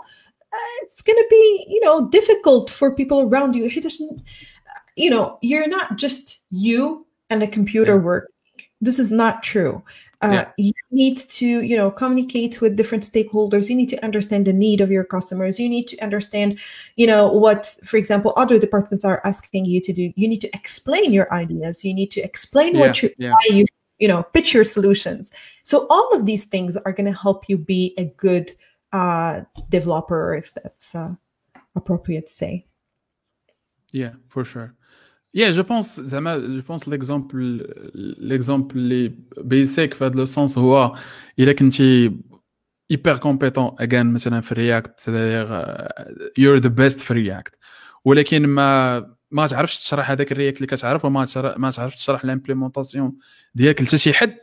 uh, 0.54 0.86
it's 0.86 1.02
gonna 1.02 1.28
be 1.30 1.66
you 1.74 1.82
know 1.86 2.08
difficult 2.10 2.70
for 2.70 2.92
people 2.96 3.20
around 3.30 3.56
you 3.56 3.70
حيتاش 3.70 4.00
you 5.00 5.10
know 5.10 5.38
you're 5.42 5.70
not 5.78 5.98
just 5.98 6.38
you 6.52 7.06
and 7.34 7.44
a 7.44 7.48
computer 7.48 7.96
Yeah. 7.98 8.08
work 8.10 8.26
this 8.88 9.00
is 9.00 9.10
not 9.12 9.36
true 9.44 9.82
uh, 10.23 10.31
Yeah. 10.33 10.49
you 10.57 10.73
need 10.91 11.19
to 11.19 11.47
you 11.63 11.77
know 11.77 11.91
communicate 11.91 12.61
with 12.61 12.77
different 12.77 13.05
stakeholders 13.05 13.69
you 13.69 13.75
need 13.75 13.89
to 13.91 14.05
understand 14.05 14.47
the 14.47 14.53
need 14.53 14.81
of 14.81 14.91
your 14.91 15.05
customers 15.05 15.59
you 15.59 15.69
need 15.69 15.89
to 15.89 15.99
understand 15.99 16.59
you 16.97 17.07
know 17.07 17.27
what 17.29 17.67
for 17.85 17.97
example 17.97 18.33
other 18.37 18.59
departments 18.59 19.05
are 19.05 19.21
asking 19.25 19.65
you 19.65 19.81
to 19.81 19.93
do 19.93 20.13
you 20.17 20.29
need 20.29 20.41
to 20.41 20.51
explain 20.55 21.13
your 21.13 21.33
ideas 21.35 21.85
you 21.85 21.95
need 21.95 22.11
to 22.11 22.21
explain 22.21 22.75
Yeah, 22.75 22.81
what 22.81 23.03
you 23.03 23.11
yeah. 23.19 23.33
why 23.33 23.57
you 23.57 23.65
you 23.99 24.09
know 24.09 24.23
pitch 24.23 24.55
your 24.55 24.65
solutions 24.65 25.31
so 25.65 25.87
all 25.91 26.09
of 26.15 26.27
these 26.27 26.45
things 26.45 26.77
are 26.77 26.93
going 26.93 27.11
to 27.13 27.19
help 27.19 27.49
you 27.49 27.59
be 27.59 27.95
a 27.99 28.05
good 28.17 28.55
uh, 28.93 29.43
developer 29.71 30.35
if 30.35 30.53
that's 30.55 30.95
uh, 30.95 31.15
appropriate 31.75 32.27
to 32.29 32.33
say 32.33 32.67
Yeah, 33.93 34.13
for 34.29 34.45
sure. 34.45 34.75
Yeah, 35.39 35.51
je 35.53 35.63
pense 35.63 36.01
زعما 36.01 36.39
je 36.39 36.63
pense 36.73 36.87
l'exemple 36.87 37.37
l'exemple 38.19 38.77
اللي 38.77 39.13
بيسيك 39.39 39.95
في 39.95 40.05
هذا 40.05 40.15
لو 40.15 40.25
سونس 40.25 40.59
هو 40.59 40.97
الا 41.39 41.53
كنتي 41.53 42.11
hyper 42.93 43.17
compétent 43.17 43.83
again 43.83 43.95
مثلا 44.05 44.41
في 44.41 44.55
رياكت 44.55 45.01
c'est-à-dire 45.01 45.49
uh, 45.51 46.15
you're 46.41 46.63
the 46.65 46.71
best 46.81 46.99
في 46.99 47.15
رياكت 47.15 47.55
ولكن 48.05 48.47
ما 48.47 48.99
ما 49.31 49.47
تعرفش 49.47 49.79
تشرح 49.79 50.11
هذاك 50.11 50.33
ال 50.33 50.37
React 50.37 50.57
اللي 50.57 50.67
كتعرف 50.67 51.05
وما 51.05 51.25
تشرح 51.25 51.59
ما 51.59 51.71
تعرفش 51.71 51.97
تشرح 51.97 52.25
l'implémentation 52.25 53.13
ديالك 53.55 53.83
لتا 53.83 53.97
شي 53.97 54.13
حد 54.13 54.37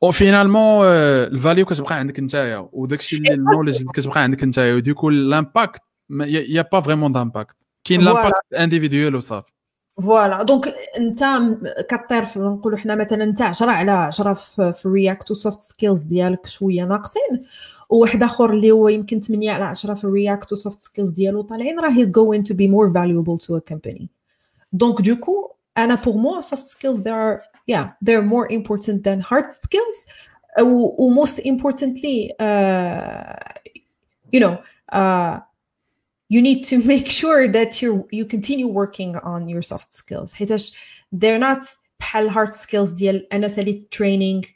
و 0.00 0.08
finalement 0.08 0.86
ال 0.86 0.99
value 0.99 1.66
كتبقى 1.66 1.94
عندك 1.94 2.20
نتايا 2.20 2.68
وداكشي 2.72 3.16
اللي 3.16 3.34
ال 3.34 3.39
knowledge 3.39 3.80
اللي 3.80 3.92
كتبقى 3.92 4.22
عندك 4.22 4.44
نتايا 4.44 4.74
و 4.74 4.79
du 4.79 4.89
coup 4.89 5.10
l'impact 5.10 5.80
y 6.26 6.62
a 6.72 6.74
pas 6.74 6.80
vraiment 6.80 7.12
d'impact 7.12 7.56
كاين. 7.84 8.00
l'impact 8.00 8.54
individuel 8.54 9.16
وصافي. 9.16 9.52
voilà 10.02 10.42
donc 10.42 10.74
انت 10.98 11.24
كطير 11.90 12.24
نقولوا 12.36 12.78
حنا 12.78 12.94
مثلا 12.94 13.24
انت 13.24 13.42
10 13.42 13.70
على 13.70 13.90
10 13.90 14.34
في, 14.34 14.72
في 14.72 14.88
React 14.88 15.30
و 15.30 15.36
soft 15.36 15.60
skills 15.60 16.02
ديالك 16.02 16.46
شوية 16.46 16.84
ناقصين. 16.84 17.44
وواحد 17.90 18.22
آخر 18.22 18.52
اللي 18.52 18.70
هو 18.70 18.88
يمكن 18.88 19.20
8 19.20 19.52
على 19.52 19.64
10 19.64 19.94
في 19.94 20.06
React 20.06 20.52
و 20.52 20.58
soft 20.58 20.80
skills 20.82 21.10
ديالو 21.10 21.42
طالعين 21.42 21.80
راه 21.80 21.90
he's 21.90 22.08
going 22.08 22.42
to 22.48 22.54
be 22.54 22.68
more 22.68 22.88
valuable 22.92 23.46
to 23.46 23.56
a 23.56 23.74
company. 23.74 24.06
دونك 24.72 25.00
دوكو 25.00 25.52
أنا 25.78 25.96
pour 25.96 26.14
moi 26.14 26.46
soft 26.46 26.66
skills 26.66 26.98
they 26.98 27.10
are 27.10 27.40
yeah 27.70 27.86
they're 28.04 28.22
more 28.22 28.46
important 28.52 29.02
than 29.04 29.20
hard 29.20 29.56
skills. 29.66 30.06
و, 30.60 31.06
و 31.06 31.24
most 31.24 31.38
importantly 31.38 32.30
uh, 32.40 33.36
you 34.34 34.40
know 34.40 34.58
uh, 34.92 35.40
you 36.31 36.41
need 36.41 36.63
to 36.63 36.77
make 36.93 37.07
sure 37.21 37.47
that 37.47 37.81
you 37.81 38.07
you 38.11 38.25
continue 38.25 38.67
working 38.67 39.15
on 39.33 39.49
your 39.49 39.61
soft 39.61 39.93
skills 39.93 40.33
حيتاش 40.33 40.75
they're 41.15 41.39
not 41.39 41.77
بحال 41.99 42.29
hard 42.29 42.53
skills 42.53 42.93
ديال 42.93 43.33
انا 43.33 43.47
ساليت 43.47 43.95
training 43.95 44.47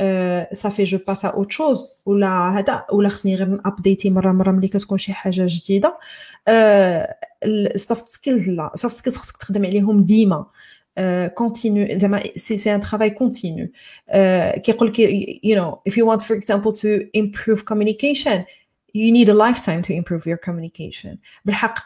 uh, 0.00 0.54
صافي 0.54 0.84
جو 0.84 0.98
باس 1.06 1.24
اوت 1.24 1.52
شوز 1.52 1.84
ولا 2.06 2.58
هذا 2.58 2.84
ولا 2.92 3.08
خصني 3.08 3.34
غير 3.34 3.48
نابديتي 3.48 4.10
مره 4.10 4.32
مره 4.32 4.50
ملي 4.50 4.68
كتكون 4.68 4.98
شي 4.98 5.12
حاجه 5.12 5.46
جديده 5.48 5.98
السوفت 7.44 8.08
سكيلز 8.08 8.48
لا 8.48 8.70
السوفت 8.74 8.96
سكيلز 8.96 9.16
خصك 9.16 9.36
تخدم 9.36 9.66
عليهم 9.66 10.04
ديما 10.04 10.46
كونتينيو 11.34 11.98
زعما 11.98 12.22
سي 12.36 12.58
سي 12.58 12.74
ان 12.74 12.80
ترافاي 12.80 13.10
كونتينيو 13.10 13.68
كيقول 14.62 14.88
لك 14.88 14.96
you 15.46 15.56
know 15.58 15.92
if 15.92 15.96
you 15.96 16.04
want 16.06 16.22
for 16.22 16.34
example 16.34 16.72
to 16.72 17.06
improve 17.16 17.64
communication 17.64 18.44
you 18.94 19.12
need 19.12 19.28
a 19.28 19.34
lifetime 19.34 19.82
to 19.82 19.92
improve 19.92 20.24
your 20.26 20.38
communication 20.48 21.16
بالحق 21.44 21.78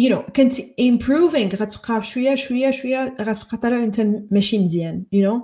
you 0.00 0.10
know 0.10 0.30
كنت 0.36 0.54
improving 0.60 1.54
غتبقى 1.60 2.00
بشويه 2.00 2.34
شويه 2.34 2.70
شويه 2.70 3.16
غتبقى 3.20 3.56
طالع 3.56 3.82
انت 3.84 4.00
ماشي 4.30 4.58
مزيان 4.58 5.04
you 5.14 5.18
know 5.18 5.42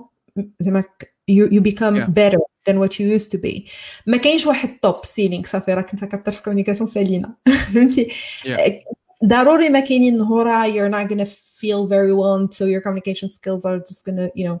زعما 0.59 0.83
you, 1.31 1.47
you 1.51 1.61
become 1.61 1.95
Yeah. 1.95 2.07
better 2.07 2.39
than 2.67 2.75
what 2.79 2.91
you 2.99 3.19
used 3.19 3.31
to 3.31 3.37
be 3.37 3.69
ما 4.07 4.17
كاينش 4.17 4.45
واحد 4.47 4.77
توب 4.81 5.05
سيلينغ 5.05 5.45
صافي 5.45 5.73
راك 5.73 5.91
انت 5.93 6.05
كطير 6.05 6.33
في 6.33 6.41
كوميونيكاسيون 6.43 6.89
سالينا 6.89 7.35
فهمتي 7.73 8.07
Yeah. 8.43 8.93
ضروري 9.25 9.69
ما 9.69 9.79
كاينين 9.79 10.17
نهورا 10.17 10.67
you're 10.67 10.91
not 10.93 11.09
gonna 11.13 11.25
feel 11.61 11.87
very 11.87 12.13
well 12.13 12.47
so 12.57 12.65
your 12.65 12.81
communication 12.81 13.29
skills 13.29 13.63
are 13.65 13.79
just 13.79 14.03
gonna 14.05 14.29
you 14.35 14.47
know 14.47 14.57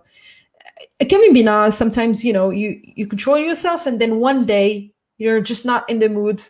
كمان 0.99 1.33
بينا 1.33 1.69
sometimes 1.71 2.17
you 2.17 2.33
know 2.33 2.49
you 2.51 2.93
you 2.97 3.05
control 3.07 3.37
yourself 3.37 3.85
and 3.87 3.99
then 4.01 4.11
one 4.19 4.45
day 4.45 4.93
you're 5.19 5.41
just 5.41 5.65
not 5.65 5.83
in 5.89 5.99
the 5.99 6.09
mood 6.09 6.41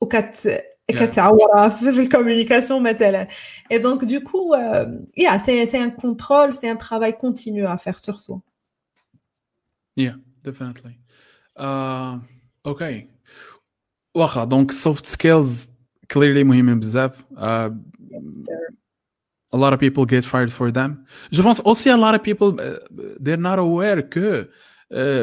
وكت 0.00 0.64
كتعورها 0.88 1.68
في 1.68 1.88
الكوميونيكاسيون 1.88 2.82
مثلا 2.82 3.28
et 3.72 3.78
donc 3.78 4.04
du 4.04 4.20
coup 4.22 4.54
euh, 4.54 4.86
yeah 5.16 5.38
c'est 5.38 5.66
c'est 5.66 5.78
un 5.78 5.90
contrôle 5.90 6.54
c'est 6.54 6.68
un 6.68 6.76
travail 6.76 7.16
continu 7.16 7.66
à 7.66 7.78
faire 7.78 7.98
sur 7.98 8.18
soi 8.20 8.40
Yeah, 9.96 10.16
definitely. 10.42 10.98
Uh, 11.56 12.18
okay. 12.64 13.06
واخا 14.14 14.44
دونك 14.44 14.72
soft 14.72 15.06
skills 15.06 15.66
clearly 16.12 16.44
مهمين 16.44 16.80
بزاف. 16.80 17.24
Uh, 17.36 17.70
a 19.52 19.56
lot 19.56 19.72
of 19.72 19.78
people 19.78 20.04
get 20.04 20.24
fired 20.24 20.50
for 20.50 20.72
them. 20.72 21.06
Je 21.30 21.42
pense 21.42 21.60
aussi 21.60 21.90
a 21.90 21.96
lot 21.96 22.14
of 22.14 22.22
people 22.22 22.60
uh, 22.60 22.78
they're 23.20 23.36
not 23.36 23.58
aware 23.58 24.02
que 24.02 24.18
uh, 24.18 24.44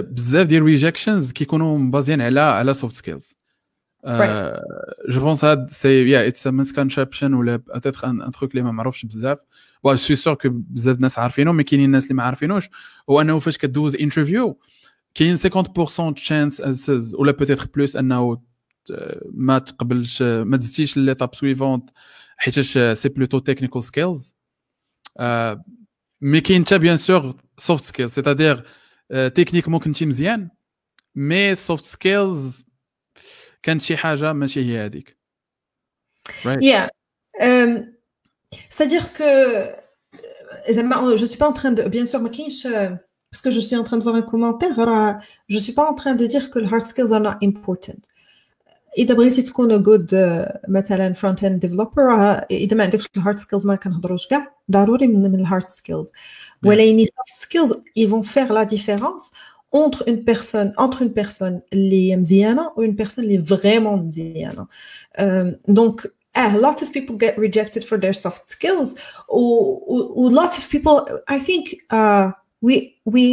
بزاف 0.00 0.46
ديال 0.46 0.78
rejections 0.80 1.32
كيكونوا 1.32 1.78
م 1.78 1.83
basés 1.84 2.10
ين 2.10 2.20
على 2.20 2.40
على. 2.40 2.74
Uh, 2.74 4.08
Right. 4.08 4.60
je 5.10 5.20
pense 5.20 5.44
هاد 5.44 5.70
c'est 5.70 6.30
it's 6.30 6.34
a 6.34 6.52
misconception 6.52 7.22
ولا 7.22 7.62
un, 7.76 8.22
un 8.22 8.30
truc 8.38 8.42
اللي 8.50 8.62
ما 8.62 8.70
معروفش 8.72 9.06
بزاف. 9.06 9.38
و 9.82 9.96
suis 9.96 10.16
sûr 10.16 10.34
que 10.34 10.48
بزاف 10.52 10.96
الناس 10.96 11.18
عارفينه 11.18 11.52
mais 11.52 11.64
كاينين 11.64 11.86
الناس 11.86 12.04
اللي 12.04 12.14
ما 12.14 12.22
عارفينوش 12.22 12.68
هو 13.10 13.20
انه 13.20 13.38
فاش 13.38 13.58
كدوز 13.58 13.96
interview 13.96 14.58
كاين 15.14 15.36
50% 15.36 16.14
chance 16.16 16.62
ولا 17.14 17.32
peut-être 17.32 17.66
plus 17.74 17.96
أنه 17.96 18.42
ما 19.34 19.58
تقبلش 19.58 20.22
ما 20.22 20.56
تزيدش 20.56 20.96
l'étape 20.96 21.34
suivante 21.34 21.90
حيتاش 22.36 22.78
c'est 22.98 23.08
plutôt 23.08 23.38
technical 23.38 23.84
skills 23.84 24.36
mais 26.20 26.40
كاين 26.40 26.64
حتى 26.66 26.78
بيان 26.78 26.96
سور 26.96 27.34
سوفت 27.56 27.84
سكيلز 27.84 28.12
سيتادير 28.12 28.64
تكنيكمون 29.09 29.79
كنتي 29.79 30.05
مزيان 30.05 30.49
مي 31.15 31.55
سوفت 31.55 31.85
سكيلز 31.85 32.65
كانت 33.63 33.81
شي 33.81 33.97
حاجه 33.97 34.33
ماشي 34.33 34.65
هي 34.65 34.85
هذيك 34.85 35.17
right 36.43 36.61
Yeah. 36.61 36.87
Um, 37.39 37.71
c'est-à-dire 38.69 39.13
que 39.13 39.31
je 40.67 41.25
suis 41.25 41.37
pas 41.37 41.49
en 41.49 41.53
train 41.53 41.71
de 41.71 41.83
bien 41.83 42.05
sûr 42.05 42.19
parce 43.31 43.41
que 43.43 43.51
je 43.51 43.59
suis 43.59 43.75
en 43.75 43.83
train 43.83 43.97
de 43.97 44.03
voir 44.03 44.15
un 44.15 44.21
commentaire 44.21 44.75
je 45.47 45.57
suis 45.57 45.73
pas 45.73 45.87
en 45.89 45.95
train 46.01 46.15
de 46.15 46.25
dire 46.33 46.51
que 46.51 46.59
les 46.59 46.69
hard 46.73 46.85
skills 46.85 47.13
are 47.13 47.23
not 47.29 47.37
important 47.41 48.01
اذا 48.97 49.13
بغيتي 49.13 49.41
تكون 49.41 49.83
good 49.83 50.15
مثلا 50.67 51.13
front 51.13 51.37
end 51.37 51.67
developer 51.67 51.99
اذا 52.51 52.77
ما 52.77 52.83
عندكش 52.83 53.07
الهارد 53.17 53.37
سكيلز 53.37 53.65
ما 53.65 53.75
كنهضروش 53.75 54.27
كاع 54.27 54.55
ضروري 54.71 55.07
من 55.07 55.35
الهارد 55.35 55.69
سكيلز 55.69 56.11
ولكن 56.65 57.05
soft 57.05 57.45
skills 57.45 57.73
ils 57.99 58.09
vont 58.09 58.23
faire 58.23 58.53
la 58.53 58.65
différence 58.65 59.31
entre 59.71 60.03
une 60.07 60.23
personne 60.23 60.73
entre 60.77 61.01
une 61.01 61.13
personne 61.13 61.61
اللي 61.73 62.15
مزيانه 62.15 62.71
و 62.77 62.85
une 62.85 62.95
personne 63.03 63.19
اللي 63.19 63.45
vraiment 63.45 63.99
مزيانه 63.99 64.67
donc 65.69 66.07
a 66.35 66.57
lot 66.57 66.81
of 66.81 66.91
people 66.91 67.15
get 67.17 67.37
rejected 67.37 67.83
for 67.83 67.97
their 67.97 68.13
soft 68.13 68.49
skills 68.49 68.95
or, 69.27 70.31
lots 70.31 70.57
of 70.57 70.69
people 70.69 70.95
i 71.27 71.39
think 71.39 71.63
uh, 71.97 72.31
we 72.61 72.73
we 73.05 73.23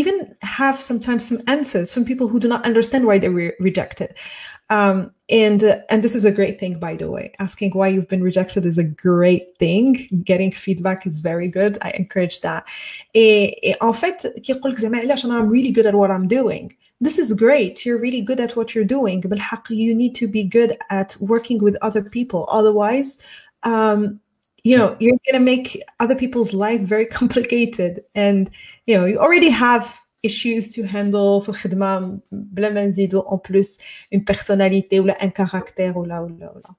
even 0.00 0.16
have 0.42 0.76
sometimes 0.80 1.22
some 1.28 1.40
answers 1.46 1.92
from 1.94 2.04
people 2.04 2.26
who 2.28 2.38
do 2.44 2.48
not 2.48 2.66
understand 2.66 3.02
why 3.06 3.16
they 3.18 3.30
were 3.38 3.54
rejected 3.68 4.10
um, 4.69 5.13
and 5.29 5.63
and 5.89 6.03
this 6.03 6.15
is 6.15 6.25
a 6.25 6.31
great 6.31 6.59
thing 6.59 6.79
by 6.79 6.95
the 6.95 7.09
way. 7.09 7.33
Asking 7.39 7.71
why 7.71 7.87
you've 7.87 8.07
been 8.07 8.23
rejected 8.23 8.65
is 8.65 8.77
a 8.77 8.83
great 8.83 9.57
thing. 9.57 10.07
Getting 10.23 10.51
feedback 10.51 11.07
is 11.07 11.21
very 11.21 11.47
good. 11.47 11.77
I 11.81 11.91
encourage 11.91 12.41
that. 12.41 12.65
Et, 13.13 13.55
et 13.63 13.77
en 13.81 13.93
fait 13.93 14.25
i'm 14.25 15.49
really 15.49 15.71
good 15.71 15.85
at 15.85 15.95
what 15.95 16.11
i'm 16.11 16.27
doing. 16.27 16.75
This 17.01 17.19
is 17.19 17.33
great. 17.33 17.85
You're 17.85 17.97
really 17.97 18.21
good 18.21 18.39
at 18.39 18.55
what 18.55 18.73
you're 18.73 18.85
doing. 18.85 19.21
but 19.21 19.39
you 19.69 19.93
need 19.93 20.15
to 20.15 20.27
be 20.27 20.43
good 20.43 20.77
at 20.89 21.17
working 21.19 21.61
with 21.61 21.77
other 21.81 22.01
people. 22.01 22.45
Otherwise 22.49 23.17
um, 23.63 24.19
you 24.63 24.77
know 24.77 24.95
you're 24.99 25.19
going 25.25 25.33
to 25.33 25.39
make 25.39 25.81
other 25.99 26.15
people's 26.15 26.53
life 26.53 26.81
very 26.81 27.05
complicated. 27.19 28.03
And 28.15 28.49
you 28.87 28.97
know 28.97 29.05
you 29.05 29.19
already 29.19 29.49
have 29.49 30.02
issues 30.26 30.64
to 30.70 30.82
handle 30.82 31.42
في 31.42 31.48
الخدمة 31.48 32.20
بلا 32.32 32.68
ما 32.68 32.86
نزيدو 32.86 33.20
en 33.20 33.38
plus 33.38 33.68
une 34.14 34.24
personnalité 34.24 35.00
ولا 35.00 35.18
un 35.22 35.30
caractère 35.30 35.96
ولا 35.96 36.20
ولا 36.20 36.52
ولا 36.52 36.74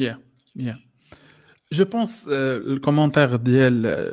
yeah 0.00 0.16
yeah 0.58 0.76
je 1.74 1.82
pense 1.82 2.26
euh, 2.28 2.60
le 2.74 2.78
commentaire 2.78 3.36
ديال 3.36 4.12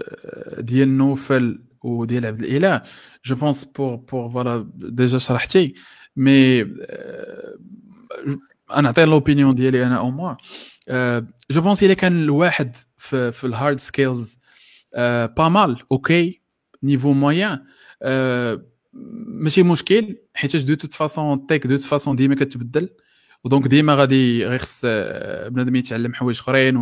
ديال 0.58 0.98
نوفل 0.98 1.60
وديال 1.84 2.25
عبد 2.25 2.44
الاله 2.44 2.82
جو 3.25 3.36
بونس 3.36 3.65
بور 3.65 3.96
بور 3.96 4.30
فوالا 4.30 4.70
ديجا 4.75 5.18
شرحتي 5.18 5.74
مي 6.15 6.62
انا 8.72 8.82
نعطي 8.82 9.06
لوبينيون 9.06 9.56
ديالي 9.56 9.86
انا 9.86 9.98
او 9.98 10.12
موا 10.12 10.36
جو 11.51 11.62
بونس 11.62 11.84
الا 11.84 11.94
كان 11.94 12.24
الواحد 12.24 12.75
في, 12.98 13.32
في 13.32 13.48
الهارد 13.48 13.80
سكيلز 13.80 14.39
با 15.38 15.50
مال 15.50 15.84
اوكي 15.91 16.41
نيفو 16.84 17.13
مويان 17.13 17.65
ماشي 18.03 19.62
مشكل 19.62 20.17
حيت 20.35 20.57
دو 20.57 20.75
توت 20.75 20.95
فاسون 20.95 21.47
تيك 21.47 21.67
دو 21.67 21.76
توت 21.76 21.85
فاسون 21.85 22.17
ديما 22.17 22.35
كتبدل 22.35 22.91
ودونك 23.45 23.67
ديما 23.67 23.95
غادي 23.95 24.47
غير 24.47 24.59
خص 24.59 24.81
بنادم 25.49 25.76
يتعلم 25.76 26.15
حوايج 26.15 26.38
اخرين 26.38 26.76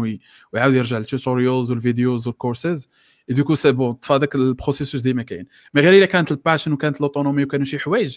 ويعاود 0.53 0.75
يرجع 0.75 0.99
لل 0.99 1.12
tutorials 1.12 1.71
وال 1.71 1.85
videos 1.85 2.27
وال 2.27 2.39
courses. 2.39 2.89
du 3.29 3.38
coup 3.38 3.55
c'est 3.55 3.73
bon 3.73 3.93
طفى 3.93 4.19
داك 4.19 4.35
ال 4.35 4.41
processus 4.41 5.01
ديما 5.01 5.23
كاين 5.23 5.47
mais 5.75 5.83
غير 5.83 5.93
الا 5.93 6.07
كانت 6.07 6.33
ال 6.33 6.38
passion 6.38 6.73
وكانت 6.73 7.01
l'autonomie 7.01 7.45
وكانوا 7.45 7.65
شي 7.65 7.79
حوايج 7.79 8.17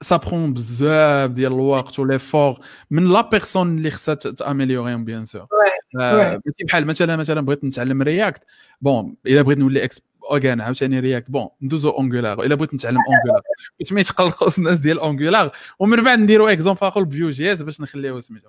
ça 0.00 0.16
prend 0.16 0.54
بزاف 0.54 1.30
ديال 1.30 1.52
الوقت 1.52 1.98
و 1.98 2.18
l'effort 2.18 2.58
من 2.90 3.12
la 3.12 3.20
personne 3.20 3.76
اللي 3.78 3.90
خصها 3.90 4.14
تاميليوريهم 4.14 5.04
bien 5.04 5.26
sûr 5.26 5.46
ماشي 5.94 6.64
بحال 6.64 6.86
مثلا 6.86 7.16
مثلا 7.16 7.40
بغيت 7.40 7.64
نتعلم 7.64 8.02
React 8.02 8.42
bon 8.80 9.16
الا 9.26 9.42
بغيت 9.42 9.58
نولي 9.58 9.84
again 10.30 10.60
عاوتاني 10.60 11.00
React. 11.00 11.30
bon 11.30 11.48
ندوزو 11.62 11.90
Angular 11.90 12.42
إلا 12.42 12.54
بغيت 12.54 12.74
نتعلم 12.74 12.98
Angular 13.08 13.40
كنت 13.78 13.92
ما 13.92 14.00
يتقلقوا 14.00 14.50
الناس 14.58 14.80
ديال 14.80 14.98
Angular 14.98 15.50
ومن 15.78 16.04
بعد 16.04 16.18
نديرو 16.18 16.48
exemple 16.48 16.80
اخر 16.82 17.02
Vue 17.02 17.30
JS 17.30 17.62
باش 17.62 17.80
نخليوه 17.80 18.20
سميتو. 18.20 18.48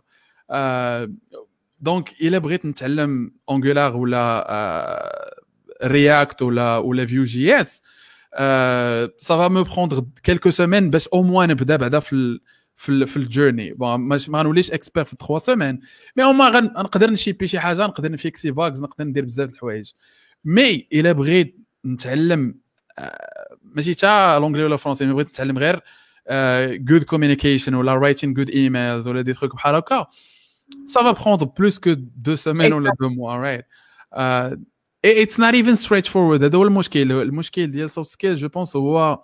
donc 1.80 2.10
إلا 2.22 2.38
بغيت 2.38 2.66
نتعلم 2.66 3.32
Angular 3.50 3.98
ولا 3.98 5.38
React 5.84 6.42
ولا 6.42 6.78
ولا 6.78 7.06
Vue 7.06 7.24
JS 7.24 7.62
ça 7.62 7.82
va 9.18 9.48
me 9.48 9.64
prendre 9.64 10.04
quelques 10.24 10.50
semaines 10.50 10.90
باش 10.90 11.08
au 11.08 11.24
moins 11.24 11.50
نبدا 11.50 11.76
بعدا 11.76 12.00
في 12.00 12.40
في 12.76 13.06
في 13.06 13.18
ال 13.18 13.25
journey 13.25 13.76
ما 13.80 14.18
غنوليش 14.36 14.72
expert 14.72 15.04
في 15.04 15.16
3 15.20 15.38
semaines 15.38 15.80
mais 16.18 16.24
au 16.24 16.34
ما 16.34 16.60
نقدر 16.60 17.10
نشيبي 17.12 17.48
شي 17.48 17.60
حاجة 17.60 17.86
نقدر 17.86 18.12
نفيكسي 18.12 18.52
bugs 18.52 18.80
نقدر 18.80 19.06
ندير 19.06 19.26
بزاف 19.26 19.50
د 19.50 19.54
الحوايج. 19.54 19.92
mais 20.46 20.88
إلا 20.94 21.12
بغيت 21.12 21.58
نتعلم 21.86 22.56
ماشي 23.62 23.94
تا 23.94 24.40
l'anglais 24.40 24.64
ولا 24.64 24.78
français 24.78 25.06
mais 25.06 25.14
بغيت 25.14 25.28
نتعلم 25.28 25.58
غير 25.58 25.82
good 26.78 27.04
communication 27.04 27.76
ولا 27.76 27.96
writing 27.96 28.34
good 28.34 28.50
emails 28.50 29.08
ولا 29.08 29.22
des 29.22 29.34
trucs 29.34 29.56
بحال 29.56 29.76
هكا 29.76 30.08
va 31.04 31.14
prendre 31.14 31.46
plus 31.46 31.80
que 31.80 31.96
deux 32.26 32.36
semaines 32.36 32.74
ou 32.74 32.82
deux 33.02 33.10
mois, 33.10 33.38
right? 33.38 33.64
Uh, 34.12 34.56
it's 35.04 35.38
not 35.38 35.54
even 35.56 35.76
straightforward. 35.76 36.44
هذا 36.44 36.58
هو 36.58 36.64
المشكل 36.64 37.12
المشكل 37.12 37.72
ديال 37.72 37.90
soft 37.90 38.10
skills 38.10 38.38
je 38.38 38.48
pense 38.48 38.76
هو 38.76 39.24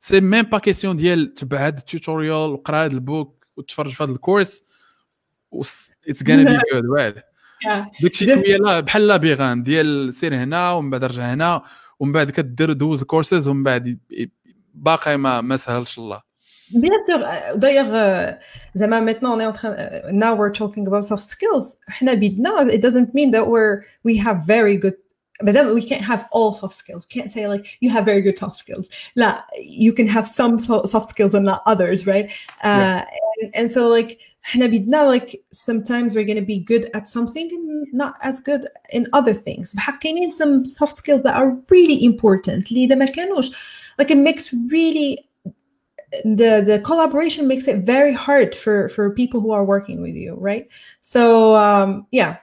c'est 0.00 0.20
même 0.20 0.42
pas 0.42 0.58
question 0.58 0.96
ديال 0.96 1.34
تبع 1.34 1.58
هذا 1.58 1.78
ال 1.78 1.86
tutorial 1.86 2.50
وقرا 2.50 2.84
هذا 2.84 2.92
ال 2.92 3.03
book 3.03 3.46
وتفرج 3.56 3.90
في 3.92 4.04
هذا 4.04 4.12
ال 4.12 4.19
course 4.19 4.64
it's 6.08 6.28
gonna 6.28 6.50
be 6.50 6.58
good 6.72 6.84
right 6.84 7.22
داكشي 8.01 8.25
شويه 8.25 8.79
بحال 8.79 9.07
لابيغان 9.07 9.63
ديال 9.63 10.13
سير 10.13 10.35
هنا 10.35 10.71
ومن 10.71 10.89
بعد 10.89 11.03
رجع 11.03 11.33
هنا 11.33 11.61
ومن 11.99 12.11
بعد 12.11 12.29
كدير 12.29 12.73
دوز 12.73 13.01
الكورسز 13.01 13.47
ومن 13.47 13.63
بعد 13.63 13.99
باقي 14.73 15.17
ما 15.17 15.41
ما 15.41 15.57
سهلش 15.57 15.97
الله 15.97 16.31
Bien 16.73 16.97
sûr. 17.05 17.19
Euh, 17.25 17.57
d'ailleurs, 17.57 17.93
euh, 17.93 18.31
maintenant 18.75 19.33
on 19.35 19.39
est 19.39 19.45
en 19.45 19.51
train. 19.51 19.71
Uh, 19.71 20.11
now 20.11 20.33
we're 20.35 20.51
talking 20.51 20.87
about 20.87 21.03
soft 21.03 21.23
skills. 21.23 21.77
Now 22.01 22.13
it 22.77 22.81
doesn't 22.81 23.13
mean 23.13 23.31
that 23.31 23.47
we're 23.47 23.83
we 24.03 24.17
have 24.17 24.37
very 24.45 24.77
good. 24.77 24.95
But 25.43 25.53
then 25.53 25.73
we 25.73 25.83
can't 25.83 26.03
have 26.03 26.21
all 26.31 26.53
soft 26.53 26.75
skills. 26.77 27.05
We 27.07 27.19
can't 27.19 27.31
say 27.31 27.47
like 27.47 27.77
you 27.81 27.89
have 27.89 28.05
very 28.05 28.21
good 28.21 28.37
soft 28.37 28.57
skills. 28.57 28.87
La, 29.15 29.41
you 29.57 29.91
can 29.91 30.07
have 30.07 30.27
some 30.27 30.59
soft 30.59 31.09
skills 31.09 31.33
and 31.33 31.45
not 31.45 31.61
others, 31.65 32.05
right? 32.05 32.31
Uh, 32.63 32.79
yeah. 32.81 33.05
and, 33.41 33.55
and 33.55 33.71
so 33.71 33.87
like 33.87 34.19
now 34.87 35.07
like 35.07 35.41
sometimes 35.51 36.15
we're 36.15 36.25
going 36.25 36.35
to 36.35 36.41
be 36.41 36.59
good 36.59 36.89
at 36.93 37.07
something 37.07 37.49
and 37.51 37.87
not 37.93 38.15
as 38.21 38.39
good 38.39 38.67
in 38.91 39.07
other 39.13 39.33
things 39.33 39.75
need 40.03 40.35
some 40.37 40.65
soft 40.65 40.97
skills 40.97 41.21
that 41.23 41.35
are 41.35 41.57
really 41.69 42.03
important 42.03 42.69
like 42.71 44.11
it 44.11 44.17
makes 44.17 44.53
really 44.69 45.29
the 46.23 46.61
the 46.65 46.81
collaboration 46.83 47.47
makes 47.47 47.67
it 47.67 47.85
very 47.85 48.13
hard 48.13 48.55
for 48.55 48.89
for 48.89 49.09
people 49.11 49.39
who 49.39 49.51
are 49.51 49.63
working 49.63 50.01
with 50.01 50.15
you 50.15 50.35
right 50.35 50.67
so 51.01 51.55
um 51.55 52.05
yeah 52.11 52.37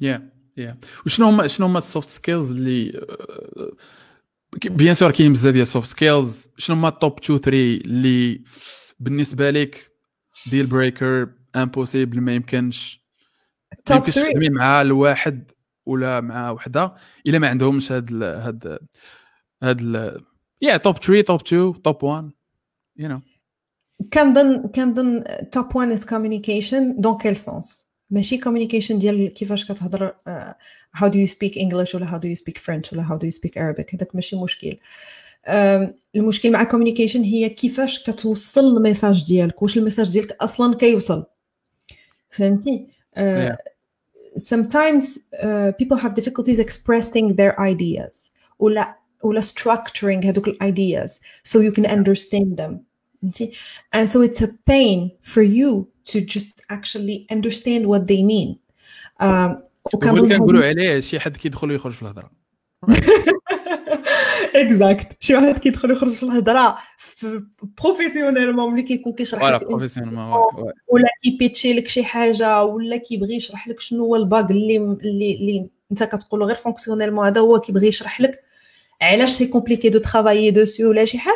yeah 0.00 0.18
yeah 0.56 0.72
وشنو 1.06 1.28
هما 1.28 1.46
شنو 1.46 1.66
هما 1.66 1.78
السوفت 1.78 2.08
سكيلز 2.08 2.50
اللي 2.50 3.06
بيان 4.64 4.94
سور 4.94 5.10
كاين 5.10 5.32
بزاف 5.32 5.52
ديال 5.52 5.62
السوفت 5.62 5.88
سكيلز 5.88 6.50
شنو 6.58 6.76
هما 6.76 6.88
التوب 6.88 7.18
2 7.18 7.40
3 7.40 7.56
اللي 7.56 8.42
بالنسبه 9.00 9.50
لك 9.50 9.89
deal 10.49 10.65
breaker 10.65 11.29
impossible 11.55 12.21
ما 12.21 12.35
يمكنش. 12.35 13.01
ما 13.89 13.95
يمكنش 13.95 14.15
تخدمي 14.15 14.49
مع 14.49 14.81
الواحد 14.81 15.51
ولا 15.85 16.21
مع 16.21 16.51
وحدة 16.51 16.95
إلا 17.27 17.39
ما 17.39 17.47
عندهمش 17.47 17.91
هاد 17.91 18.23
هاد 18.23 18.79
هاد 19.63 20.21
يا 20.61 20.77
top 20.77 20.97
3 20.97 21.21
top 21.21 21.41
2 21.41 21.81
top 21.81 22.03
1 22.03 22.31
you 22.99 23.03
know. 23.03 23.21
كنظن 24.13 24.67
كنظن 24.67 25.23
top 25.51 25.75
1 25.75 25.91
is 25.91 26.05
communication 26.05 26.95
dans 27.01 27.17
quel 27.17 27.37
sens 27.37 27.85
ماشي 28.09 28.37
communication 28.37 28.99
ديال 28.99 29.33
كيفاش 29.33 29.71
كتهضر 29.71 30.15
how 30.95 31.07
do 31.07 31.19
you 31.19 31.27
speak 31.27 31.57
English 31.57 31.95
ولا 31.95 32.13
how 32.13 32.17
do 32.17 32.27
you 32.27 32.35
speak 32.35 32.57
French 32.57 32.93
ولا 32.93 33.03
how 33.11 33.17
do 33.17 33.25
you 33.25 33.31
speak 33.31 33.57
Arabic 33.57 33.95
هذاك 33.95 34.15
ماشي 34.15 34.35
مشكل. 34.35 34.77
المشكل 36.15 36.51
مع 36.51 36.63
communication 36.63 37.21
هي 37.21 37.49
كيفاش 37.49 38.03
كتوصل 38.09 38.77
ال 38.77 38.83
message 38.83 39.25
ديالك 39.27 39.61
واش 39.61 39.77
ال 39.77 39.81
message 39.81 40.11
ديالك 40.11 40.31
أصلا 40.31 40.75
كيوصل 40.75 41.25
فهمتي 42.29 42.87
sometimes 44.37 45.19
uh, 45.43 45.71
people 45.79 45.97
have 45.97 46.13
difficulties 46.15 46.59
expressing 46.59 47.35
their 47.35 47.59
ideas 47.59 48.31
ولا 48.59 48.97
ولا 49.23 49.41
structuring 49.41 50.25
هذوك 50.25 50.49
ideas 50.49 51.19
so 51.43 51.59
you 51.59 51.71
can 51.71 51.85
understand 51.85 52.57
them 52.57 52.79
and 53.93 54.09
so 54.09 54.21
it's 54.21 54.41
a 54.41 54.49
pain 54.65 55.11
for 55.21 55.41
you 55.41 55.87
to 56.05 56.21
just 56.21 56.61
actually 56.69 57.27
understand 57.29 57.85
what 57.87 58.07
they 58.07 58.23
mean 58.23 58.57
um, 59.19 59.57
كنقولوا 59.89 60.65
عليه 60.65 60.99
شي 60.99 61.19
حد 61.19 61.37
كيدخل 61.37 61.71
ويخرج 61.71 61.91
في 61.91 62.01
الهضره 62.01 62.31
exact 64.55 65.17
شي 65.19 65.35
واحد 65.35 65.57
كيدخل 65.57 65.91
يخرج 65.91 66.09
في 66.11 66.23
الهضره 66.23 66.77
professionnellement 67.83 68.73
ملي 68.73 68.83
كيكون 68.83 69.13
كيشرح 69.13 69.43
لك 69.43 69.69
ولا 70.87 71.07
كيبيتشي 71.23 71.73
لك 71.73 71.87
شي 71.87 72.03
حاجة 72.03 72.63
ولا 72.63 72.97
كيبغي 72.97 73.35
يشرح 73.35 73.67
لك 73.67 73.79
شنو 73.79 74.05
هو 74.05 74.15
ال 74.15 74.24
bug 74.24 74.51
اللي 74.51 74.77
اللي, 74.77 75.35
اللي 75.35 75.69
انت 75.91 76.03
كتقول 76.03 76.43
غير 76.43 76.55
fonctionnellement 76.55 77.25
هذا 77.25 77.41
هو 77.41 77.59
كيبغي 77.59 77.87
يشرح 77.87 78.21
لك 78.21 78.43
علاش 79.01 79.29
c'est 79.29 79.47
compliqué 79.47 79.89
de 79.89 79.99
travailler 79.99 80.51
dessus 80.51 80.85
ولا 80.85 81.05
شي 81.05 81.17
حاجة 81.17 81.35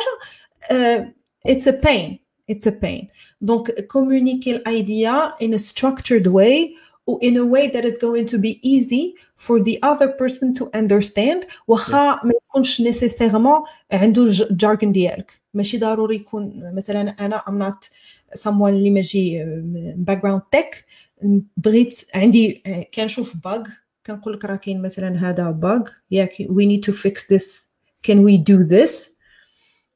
it's 1.46 1.68
a 1.68 1.70
pain 1.70 2.18
it's 2.50 2.66
a 2.66 2.70
pain 2.70 3.08
donc 3.40 3.70
communicate 3.70 4.48
ال 4.48 4.65
idea 4.65 5.32
in 5.42 5.58
a 5.58 5.58
structured 5.58 6.26
way 6.26 6.76
in 7.21 7.35
a 7.37 7.45
way 7.45 7.67
that 7.67 7.85
is 7.85 7.97
going 7.97 8.27
to 8.27 8.37
be 8.37 8.59
easy 8.73 9.15
for 9.35 9.59
the 9.59 9.79
other 9.83 10.07
person 10.07 10.53
to 10.53 10.69
understand 10.73 11.45
واخا 11.67 12.19
ما 12.23 12.33
يكونش 12.47 12.81
نيسيسيرمون 12.81 13.61
عنده 13.91 14.23
الجارجن 14.23 14.91
ديالك 14.91 15.41
ماشي 15.53 15.77
ضروري 15.77 16.15
يكون 16.15 16.73
مثلا 16.75 17.01
انا 17.25 17.35
ام 17.35 17.57
نوت 17.57 17.89
someone 18.37 18.67
اللي 18.67 18.89
ماجي 18.89 19.43
باك 19.95 20.21
جراوند 20.21 20.41
تك 20.51 20.85
بغيت 21.57 22.01
عندي 22.15 22.63
كنشوف 22.95 23.37
باغ 23.43 23.63
كنقول 24.05 24.33
لك 24.33 24.45
راه 24.45 24.55
كاين 24.55 24.81
مثلا 24.81 25.29
هذا 25.29 25.51
باغ 25.51 25.81
ياك 26.11 26.35
وي 26.49 26.65
نيد 26.65 26.83
تو 26.83 26.91
فيكس 26.91 27.33
ذس 27.33 27.67
كان 28.03 28.19
وي 28.19 28.37
دو 28.37 28.61
ذس 28.61 29.17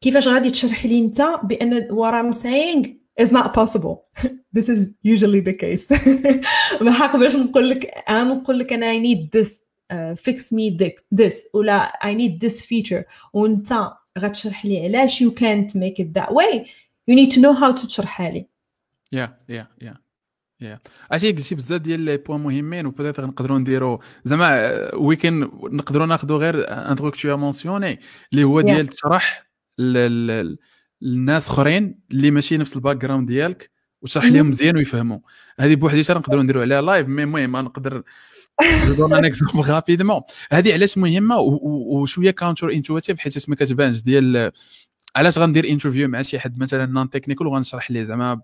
كيفاش 0.02 0.28
غادي 0.28 0.50
تشرح 0.50 0.86
لي 0.86 1.00
انت 1.00 1.22
بان 1.44 1.88
what 1.88 2.14
I'm 2.14 2.38
saying 2.38 2.99
is 3.21 3.31
not 3.31 3.55
possible. 3.55 4.05
This 4.57 4.69
is 4.69 4.89
usually 5.03 5.41
the 5.41 5.53
case. 5.53 5.85
ما 6.81 7.17
باش 7.17 7.37
نقول 7.37 7.71
لك 7.71 7.85
أنا 8.09 8.35
نقول 8.35 8.59
لك 8.59 8.73
أنا 8.73 8.93
I 8.93 8.99
need 8.99 9.31
this 9.31 9.51
uh, 9.93 10.17
fix 10.17 10.53
me 10.53 10.93
this 11.15 11.35
ولا 11.55 11.93
I 12.03 12.15
need 12.15 12.41
this 12.41 12.61
feature. 12.63 13.05
وأنت 13.33 13.93
غتشرح 14.19 14.67
لي 14.67 14.85
علاش 14.85 15.23
you 15.25 15.31
can't 15.31 15.75
make 15.75 15.99
it 15.99 16.15
that 16.15 16.33
way. 16.33 16.67
You 17.11 17.15
need 17.15 17.31
to 17.31 17.41
know 17.41 17.55
how 17.55 17.81
to 17.81 17.87
تشرحها 17.87 18.31
لي. 18.31 18.47
Yeah 19.15 19.29
yeah 19.49 19.85
yeah 19.85 19.97
يا 20.61 20.79
عرفتي 21.11 21.33
قلتي 21.33 21.55
بزاف 21.55 21.81
ديال 21.81 22.01
les 22.01 22.17
points 22.17 22.41
مهمين 22.41 22.87
وبدأت 22.87 23.21
نقدروا 23.21 23.59
نديروا. 23.59 23.99
زعما 24.25 24.95
we 24.95 25.13
can 25.13 25.41
نقدروا 25.63 26.07
ناخذوا 26.07 26.39
غير 26.39 26.69
un 26.91 26.97
truc 26.97 27.17
t'as 27.17 27.37
mentionné 27.37 28.01
اللي 28.33 28.45
هو 28.45 28.61
ديال 28.61 28.87
تشرح 28.89 29.51
للناس 31.03 31.49
اخرين 31.49 31.99
اللي 32.11 32.31
ماشي 32.31 32.57
نفس 32.57 32.77
ال 32.77 32.97
background 32.97 33.27
ديالك 33.27 33.71
وتشرح 34.03 34.25
لهم 34.25 34.49
مزيان 34.49 34.77
ويفهموا. 34.77 35.19
هذه 35.61 35.75
بوحديتها 35.75 36.15
نقدروا 36.15 36.43
نديروا 36.43 36.63
عليها 36.63 36.83
live 36.83 37.09
mais 37.09 37.23
المهم 37.23 37.57
نقدر 37.57 38.03
donner 38.97 39.19
un 39.19 39.25
exemple 39.25 39.61
rapidement 39.61 40.21
هذه 40.53 40.73
علاش 40.73 40.99
مهمة 40.99 41.39
وشوية 41.39 42.31
counter 42.31 42.73
intuitive 42.73 43.21
حيت 43.21 43.49
ما 43.49 43.57
كتبانش 43.57 44.01
ديال 44.01 44.53
علاش 45.17 45.39
غندير 45.39 45.69
interview 45.69 46.09
مع 46.09 46.23
شي 46.23 46.39
حد 46.39 46.59
مثلا 46.59 46.87
non 46.87 47.11
technical 47.11 47.47
وغنشرح 47.47 47.91
ليه 47.91 48.03
زعما؟ 48.03 48.41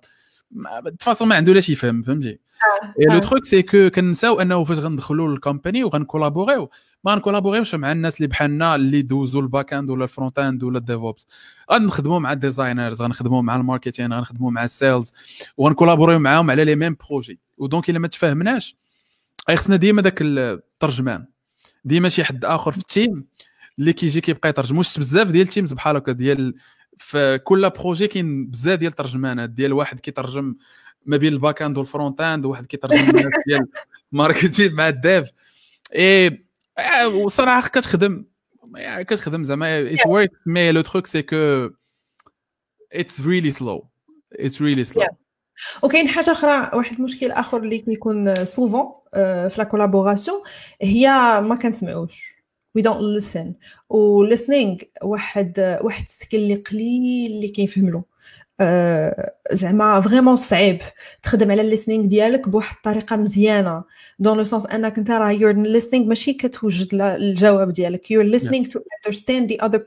façon 1.01 1.29
ما 1.29 1.35
عنده 1.37 1.53
لاش 1.53 1.69
يفهم 1.69 2.03
فهمتي؟ 2.03 2.39
le 3.11 3.19
truc 3.19 3.45
c'est 3.45 3.63
que 3.63 3.91
كنساو 3.91 4.41
أنه 4.41 4.65
فاش 4.65 4.79
غندخلوا 4.79 5.29
لل 5.29 5.41
company 5.41 5.85
وغنكولابوريو 5.85 6.71
ما 7.05 7.13
غنكولابوريوش 7.13 7.75
مع 7.75 7.93
الناس 7.93 8.17
اللي 8.17 8.29
بحالنا 8.29 8.75
اللي 8.75 9.03
دوزوا 9.03 9.43
ال 9.43 9.49
back 9.49 9.73
end 9.73 9.91
ولا 9.91 10.05
ال 10.05 10.11
front 10.11 10.39
end 10.39 10.63
ولا 10.63 10.79
ال 10.79 10.86
DevOps 10.86 11.27
غنخدموا 11.73 12.19
مع 12.19 12.33
ال 12.33 12.40
designers 12.40 13.03
غنخدموا 13.03 13.43
مع 13.43 13.57
ال 13.57 13.62
marketing 13.62 14.13
غنخدموا 14.13 14.51
مع 14.51 14.65
ال 14.65 14.73
sales 14.73 15.13
وغنكولابوريو 15.57 16.19
معاهم 16.19 16.51
على 16.51 16.65
le 16.65 16.77
même 16.77 16.97
projet. 17.09 17.41
و 17.59 17.65
donc 17.65 17.91
إلا 17.91 17.99
ما 17.99 18.09
تفاهمناش 18.09 18.77
خصنا 19.51 19.77
ديما 19.77 20.03
داك 20.03 20.19
الترجمان. 20.23 21.27
ديما 21.85 22.09
شي 22.09 22.25
حد 22.25 22.45
آخر 22.45 22.73
في 22.73 22.79
ال 22.79 22.88
team 22.88 23.27
اللي 23.79 23.93
كيجي 23.93 24.21
كيبقى 24.21 24.49
يترجم. 24.49 24.79
واش 24.79 24.99
بزاف 24.99 25.31
ديال 25.31 25.47
ال 25.47 25.51
teams 25.51 25.73
بحال 25.73 25.97
هكا 25.97 26.13
ديال 26.13 26.55
في 26.99 27.39
كل 27.39 27.71
projet 27.71 28.09
كاين 28.09 28.47
بزاف 28.47 28.79
ديال 28.79 28.91
الترجمانات. 28.91 29.51
ديال 29.51 29.73
واحد 29.73 30.01
كيترجم 30.01 30.55
ما 31.07 31.17
بين 31.17 31.33
ال 31.33 31.39
back 31.39 31.63
end 31.63 31.79
وال 31.79 31.91
front 31.91 32.21
end 32.21 32.47
وواحد 32.47 32.67
كيترجم 32.67 33.13
ديال 33.47 33.67
marketing 34.13 34.75
مع 34.75 34.89
ال 34.89 34.97
dev. 34.97 35.29
إي 35.97 36.46
وصراحه 37.15 37.69
كتخدم 37.69 38.25
كتخدم 39.01 39.45
زعما 39.45 39.81
it 39.81 40.07
works 40.07 40.31
mais 40.47 40.73
le 40.73 40.81
truc 40.81 41.07
c'est 41.07 41.23
que 41.23 41.71
اتس 42.93 43.21
ريلي 43.21 43.51
سلو 43.51 43.89
اتس 44.33 44.63
ريلي 44.63 44.85
سلو 44.85 45.07
وكاين 45.83 46.09
حاجة 46.09 46.33
أخرى 46.33 46.71
واحد 46.79 46.97
المشكل 46.97 47.31
اخر 47.31 47.59
اللي 47.59 47.79
كيكون 47.79 48.45
سوفون 48.45 48.93
في 49.49 49.55
لا 49.59 49.65
كولابوراسيون 49.65 50.43
هي 50.83 51.09
ما 51.41 51.57
كنسمعوش 51.63 52.37
we 52.79 52.83
don't 52.83 53.01
listen. 53.19 53.47
و 53.91 54.27
listening 54.27 54.85
واحد 55.03 55.79
واحد 55.83 56.05
السكيل 56.09 56.41
اللي 56.41 56.55
قليل 56.55 57.33
اللي 57.33 57.49
كيفهم 57.49 57.91
له 57.91 58.05
زعما 59.52 60.02
فريمون 60.02 60.36
صعيب 60.36 60.82
تخدم 61.24 61.52
على 61.52 61.78
listening 61.78 62.08
ديالك 62.08 62.50
بواحد 62.50 62.76
الطريقه 62.76 63.16
مزيانه 63.16 63.84
دون 64.20 64.38
لو 64.38 64.44
سونس 64.44 64.66
انك 64.66 64.98
انت 64.98 65.12
راه 65.12 65.38
you're 65.38 65.82
listening 65.82 66.08
ماشي 66.08 66.34
كتوجد 66.34 66.94
الجواب 67.02 67.74
ديالك 67.74 68.06
you're 68.06 68.40
listening 68.40 68.64
yeah. 68.64 68.72
to 68.72 68.80
understand 68.80 69.50
the 69.50 69.66
other 69.66 69.80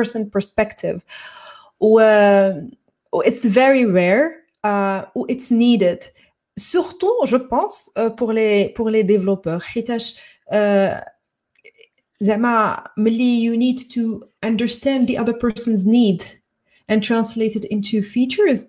person 0.00 0.30
perspective 0.30 1.00
و 1.80 2.00
it's 3.24 3.44
very 3.44 3.84
rare 3.84 4.26
uh, 4.64 5.02
it's 5.28 5.50
needed 5.50 6.00
surtout 6.58 7.26
je 7.26 7.36
pense 7.36 7.90
uh, 7.96 8.10
pour 8.10 8.32
les 8.32 8.68
pour 8.76 8.90
les 8.90 9.04
développeurs 9.04 9.62
حيتاش 9.62 10.16
uh, 10.52 11.04
زعما 12.20 12.84
ملي 12.96 13.48
you 13.48 13.56
need 13.56 13.80
to 13.92 14.22
understand 14.46 15.08
the 15.08 15.18
other 15.18 15.34
person's 15.34 15.84
need 15.84 16.37
and 16.88 17.00
translate 17.02 17.56
it 17.56 17.64
into 17.70 18.02
features 18.02 18.62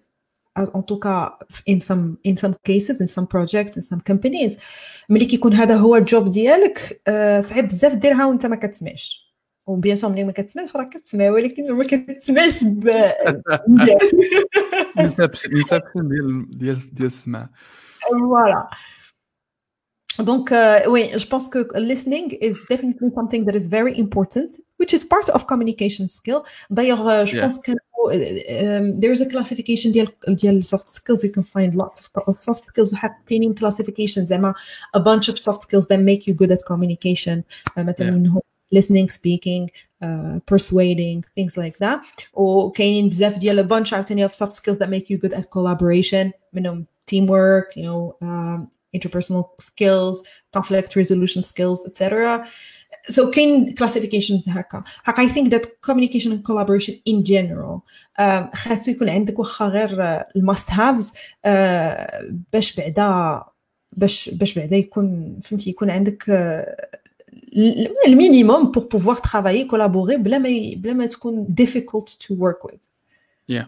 en 0.56 0.82
tout 0.84 1.00
cas 1.00 1.38
in 1.66 1.80
some 1.82 2.18
in 2.24 2.38
some 2.38 2.56
cases 2.64 3.02
in 3.02 3.08
some 3.08 3.28
projects 3.28 3.76
in 3.78 3.84
some 3.84 4.02
companies 4.02 4.58
ملي 5.10 5.26
كيكون 5.26 5.54
هذا 5.54 5.76
هو 5.76 5.96
الجوب 5.96 6.32
ديالك 6.32 7.02
صعيب 7.40 7.66
بزاف 7.68 7.94
ديرها 7.94 8.26
وانت 8.26 8.46
ما 8.46 8.56
كتسمعش 8.56 9.36
وبيان 9.68 9.96
سور 9.96 10.12
ملي 10.12 10.24
ما 10.24 10.32
كتسمعش 10.32 10.76
راه 10.76 10.84
كتسمع 10.84 11.30
ولكن 11.30 11.74
ما 11.74 11.84
كتسمعش 11.84 12.64
مزيان 12.64 14.00
انسبشن 15.00 15.50
ديال 15.50 16.50
ديال 16.50 16.96
ديال 16.96 17.08
السمع 17.08 17.50
فوالا 18.02 18.70
Donc, 20.24 20.50
uh, 20.52 20.80
oui, 20.88 21.12
je 21.18 21.28
pense 21.28 21.50
que 21.50 21.60
listening 21.78 22.38
is 22.40 22.58
definitely 22.70 23.10
something 23.14 23.44
that 23.44 23.56
is 23.56 23.68
very 23.68 23.98
important, 23.98 24.52
which 24.80 24.94
is 24.94 25.06
part 25.06 25.30
of 25.30 25.48
communication 25.48 26.08
skill. 26.10 26.46
D'ailleurs, 26.70 27.06
uh, 27.06 27.26
je 27.26 27.36
yeah. 27.36 27.42
pense 27.42 27.60
que 27.60 27.72
um, 27.72 29.00
there 29.00 29.12
is 29.12 29.22
a 29.22 29.26
classification 29.26 29.92
ديال 30.28 30.64
soft 30.64 30.90
skills. 30.90 31.24
You 31.24 31.32
can 31.32 31.44
find 31.44 31.76
lots 31.76 32.02
of 32.28 32.42
soft 32.42 32.66
skills. 32.68 32.94
حاطين 32.94 33.56
classifications 33.56 34.28
زعما 34.28 34.54
a 34.96 35.00
bunch 35.00 35.30
of 35.30 35.40
soft 35.40 35.64
skills 35.64 35.88
that 35.88 36.00
make 36.00 36.28
you 36.28 36.34
good 36.34 36.52
at 36.52 36.60
communication. 36.66 37.44
مثلا 37.78 38.24
yeah. 38.26 38.40
listening, 38.72 39.10
speaking, 39.10 39.70
uh, 40.02 40.40
persuading, 40.46 41.24
things 41.36 41.58
like 41.58 41.78
that. 41.80 42.06
وكاينين 42.34 43.10
بزاف 43.10 43.38
ديال 43.38 43.60
a 43.60 43.68
bunch 43.68 43.94
عاوتاني 43.94 44.28
of 44.28 44.34
soft 44.34 44.54
skills 44.54 44.78
that 44.78 44.90
make 44.90 45.10
you 45.10 45.18
good 45.18 45.34
at 45.34 45.50
collaboration. 45.52 46.32
منهم 46.54 46.86
teamwork, 47.08 47.76
you 47.76 47.84
know. 47.84 48.16
Um, 48.22 48.72
interpersonal 48.96 49.50
skills, 49.60 50.24
conflict 50.54 50.96
resolution 50.96 51.42
skills, 51.42 51.86
etc. 51.86 52.48
So 53.09 53.31
كاين 53.31 53.75
classifications 53.75 54.49
هكا 54.49 54.85
هكا 55.05 55.27
I 55.27 55.29
think 55.29 55.51
that 55.51 55.65
communication 55.91 56.33
and 56.33 56.45
collaboration 56.45 56.95
in 57.07 57.25
general 57.25 57.83
um, 58.21 58.57
خاصو 58.57 58.91
يكون 58.91 59.09
عندك 59.09 59.39
واخا 59.39 59.67
غير 59.67 60.23
الماست 60.37 60.71
هافز 60.71 61.13
باش 62.53 62.77
بعدا 62.77 63.43
باش 63.93 64.31
باش 64.33 64.59
بعدا 64.59 64.77
يكون 64.77 65.41
فهمتي 65.45 65.71
يكون 65.71 65.91
عندك 65.91 66.25
ال 68.07 68.15
minimum 68.15 68.73
pour 68.73 68.83
pouvoir 68.83 69.21
travailler 69.21 69.67
collaborer 69.73 70.17
بلا 70.17 70.39
ما 70.39 70.75
بلا 70.77 70.93
ما 70.93 71.07
تكون 71.07 71.55
difficult 71.61 72.09
to 72.27 72.35
work 72.35 72.71
with. 72.71 72.81
Yeah. 73.53 73.65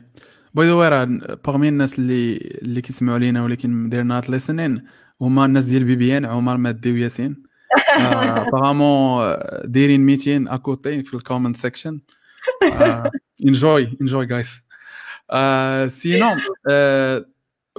by 0.55 0.67
the 0.67 0.73
way 0.73 1.07
parmi 1.45 1.69
الناس 1.69 1.99
اللي 1.99 2.37
اللي 2.37 2.81
كيسمعوا 2.81 3.19
لينا 3.19 3.45
ولكن 3.45 3.91
they're 3.91 4.23
not 4.23 4.29
listening 4.31 4.83
هما 5.21 5.45
الناس 5.45 5.65
ديال 5.65 5.85
بي 5.85 5.97
بي 5.97 6.17
ان 6.17 6.25
عمر 6.25 6.57
مادي 6.57 6.93
وياسين 6.93 7.52
apparemment 7.99 9.23
آه، 9.23 9.63
دايرين 9.65 10.01
meeting 10.01 10.49
à 10.49 10.60
côté 10.60 11.03
في 11.03 11.15
ال 11.15 11.20
comment 11.20 11.57
section 11.57 12.01
enjoy 13.47 13.97
enjoy 14.01 14.27
guys 14.27 14.63
sinon 15.93 16.41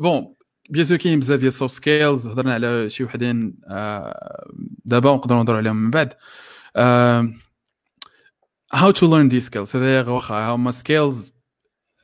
bon 0.01 0.33
bien 0.69 0.85
sûr 0.85 0.97
كاين 0.97 1.19
بزاف 1.19 1.39
ديال 1.39 1.47
ال 1.47 1.52
soft 1.52 1.73
skills 1.73 2.27
هضرنا 2.27 2.53
على 2.53 2.89
شي 2.89 3.03
وحدين 3.03 3.55
دابا 4.85 5.09
ونقدروا 5.09 5.39
نهضروا 5.39 5.57
عليهم 5.57 5.75
من 5.75 5.91
بعد. 5.91 6.13
how 8.73 8.91
to 8.91 9.15
learn 9.15 9.29
these 9.29 9.41
skills 9.41 9.75
هذا 9.75 10.09
واخا 10.09 10.47
هما 10.47 10.71
skills 10.71 11.33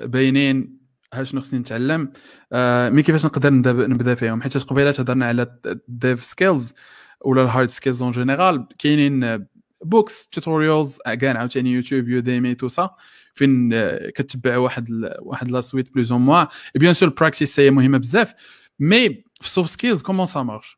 باينين 0.01 0.79
ها 1.13 1.23
شنو 1.23 1.41
خصني 1.41 1.59
نتعلم. 1.59 2.11
آه 2.53 2.89
mais 2.89 3.03
كيفاش 3.03 3.25
نقدر 3.25 3.53
نبدا 3.87 4.15
فيهم؟ 4.15 4.41
حيت 4.41 4.57
قبيله 4.57 4.89
هضرنا 4.89 5.25
على 5.25 5.59
ال 5.65 5.80
dev 5.80 6.23
skills 6.23 6.73
ولا 7.21 7.43
ال 7.43 7.49
hard 7.49 7.69
skills 7.69 8.01
en 8.01 8.11
général 8.11 8.67
كاينين 8.79 9.47
books 9.83 10.27
tutorials 10.27 10.97
كاع 10.97 11.37
عاوتاني 11.37 11.71
YouTube 11.71 12.09
Udemy 12.09 12.55
tout 12.55 12.67
ça 12.67 12.89
فين 13.33 13.71
كتبع 14.09 14.57
واحد 14.57 15.13
واحد 15.19 15.51
la 15.51 15.61
suite 15.61 15.93
plus 15.93 16.11
ou 16.11 16.17
moins 16.17 16.45
bien 16.75 16.93
sûr 16.93 17.09
ال 17.09 17.15
practice 17.15 17.59
هي 17.59 17.71
مهمه 17.71 17.97
بزاف. 17.97 18.33
mais 18.79 19.09
في 19.09 19.45
ال 19.45 19.50
soft 19.50 19.69
skills 19.69 20.01
comment 20.01 20.25
ça 20.25 20.43
marche 20.43 20.77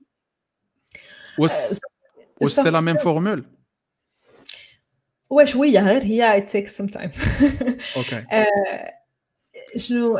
واش 1.38 1.52
واش 2.42 2.52
c'est 2.52 2.70
la 2.70 2.82
même 2.82 2.98
formule 2.98 3.46
واش 5.30 5.52
شوية 5.52 5.80
غير 5.80 6.04
هي 6.04 6.42
it 6.42 6.50
takes 6.50 6.72
some 6.72 6.94
time. 6.94 7.12
okay 7.98 8.26
شنو 9.78 10.20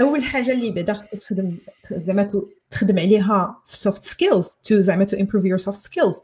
أول 0.00 0.24
حاجة 0.24 0.52
اللي 0.52 0.70
بعدا 0.70 0.94
خصك 0.94 1.08
تخدم 1.10 1.58
زعما 1.90 2.22
تخدم 2.71 2.99
عليها 2.99 3.61
في 3.65 3.77
سوفت 3.77 4.03
سكيلز 4.03 4.57
تو 4.63 4.79
زعما 4.79 5.03
تو 5.03 5.17
امبروف 5.17 5.45
يور 5.45 5.57
سوفت 5.57 5.81
سكيلز 5.81 6.21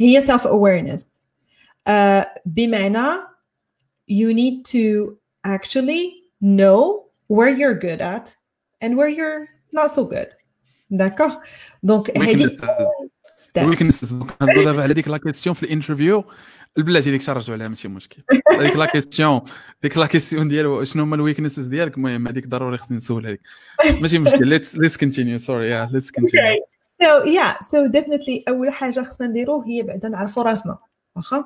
هي 0.00 0.22
سيلف 0.22 0.46
اويرنس 0.46 1.06
بمعنى 2.46 3.06
you 4.08 4.32
need 4.32 4.64
to 4.64 5.16
actually 5.44 6.04
know 6.40 7.04
where 7.28 7.50
you're 7.50 7.78
good 7.88 8.00
at 8.00 8.36
and 8.80 8.96
where 8.96 9.08
you're 9.08 9.48
not 9.72 9.90
so 9.90 10.04
good 10.04 10.28
d'accord 10.90 11.34
donc 11.82 12.18
هذه 12.18 12.56
ويكنسز 13.56 14.12
نهضروا 14.12 14.64
دابا 14.64 14.82
على 14.82 14.94
ديك 14.94 15.08
لا 15.08 15.18
كيسيون 15.18 15.54
في 15.54 15.62
الانترفيو 15.62 16.24
البلاتي 16.77 17.11
ديك 17.11 17.29
نرجعوا 17.29 17.55
عليها 17.55 17.67
ماشي 17.67 17.87
مشكل. 17.87 18.23
هذيك 18.59 18.75
la 18.75 18.85
question 18.85 19.41
ديك 19.81 19.97
la 19.97 20.05
question 20.05 20.47
ديال 20.47 20.87
شنو 20.87 21.03
هما 21.03 21.15
ال 21.15 21.20
weaknesses 21.20 21.67
ديالك؟ 21.67 21.97
المهم 21.97 22.27
هذيك 22.27 22.47
ضروري 22.47 22.77
خصني 22.77 22.97
نسول 22.97 23.27
هذيك 23.27 23.41
ماشي 24.01 24.19
مشكل 24.19 24.47
let's 24.47 24.75
let's 24.75 24.97
continue 24.97 25.37
sorry 25.37 25.69
yeah 25.69 25.89
let's 25.93 26.11
continue 26.11 26.65
so 27.03 27.25
yeah 27.25 27.57
so 27.65 27.91
definitely 27.91 28.43
أول 28.47 28.69
حاجة 28.69 29.01
خصنا 29.01 29.27
نديرو 29.27 29.61
هي 29.61 29.81
بعدا 29.81 30.09
نعرفوا 30.09 30.43
راسنا 30.43 30.77
واخا؟ 31.15 31.45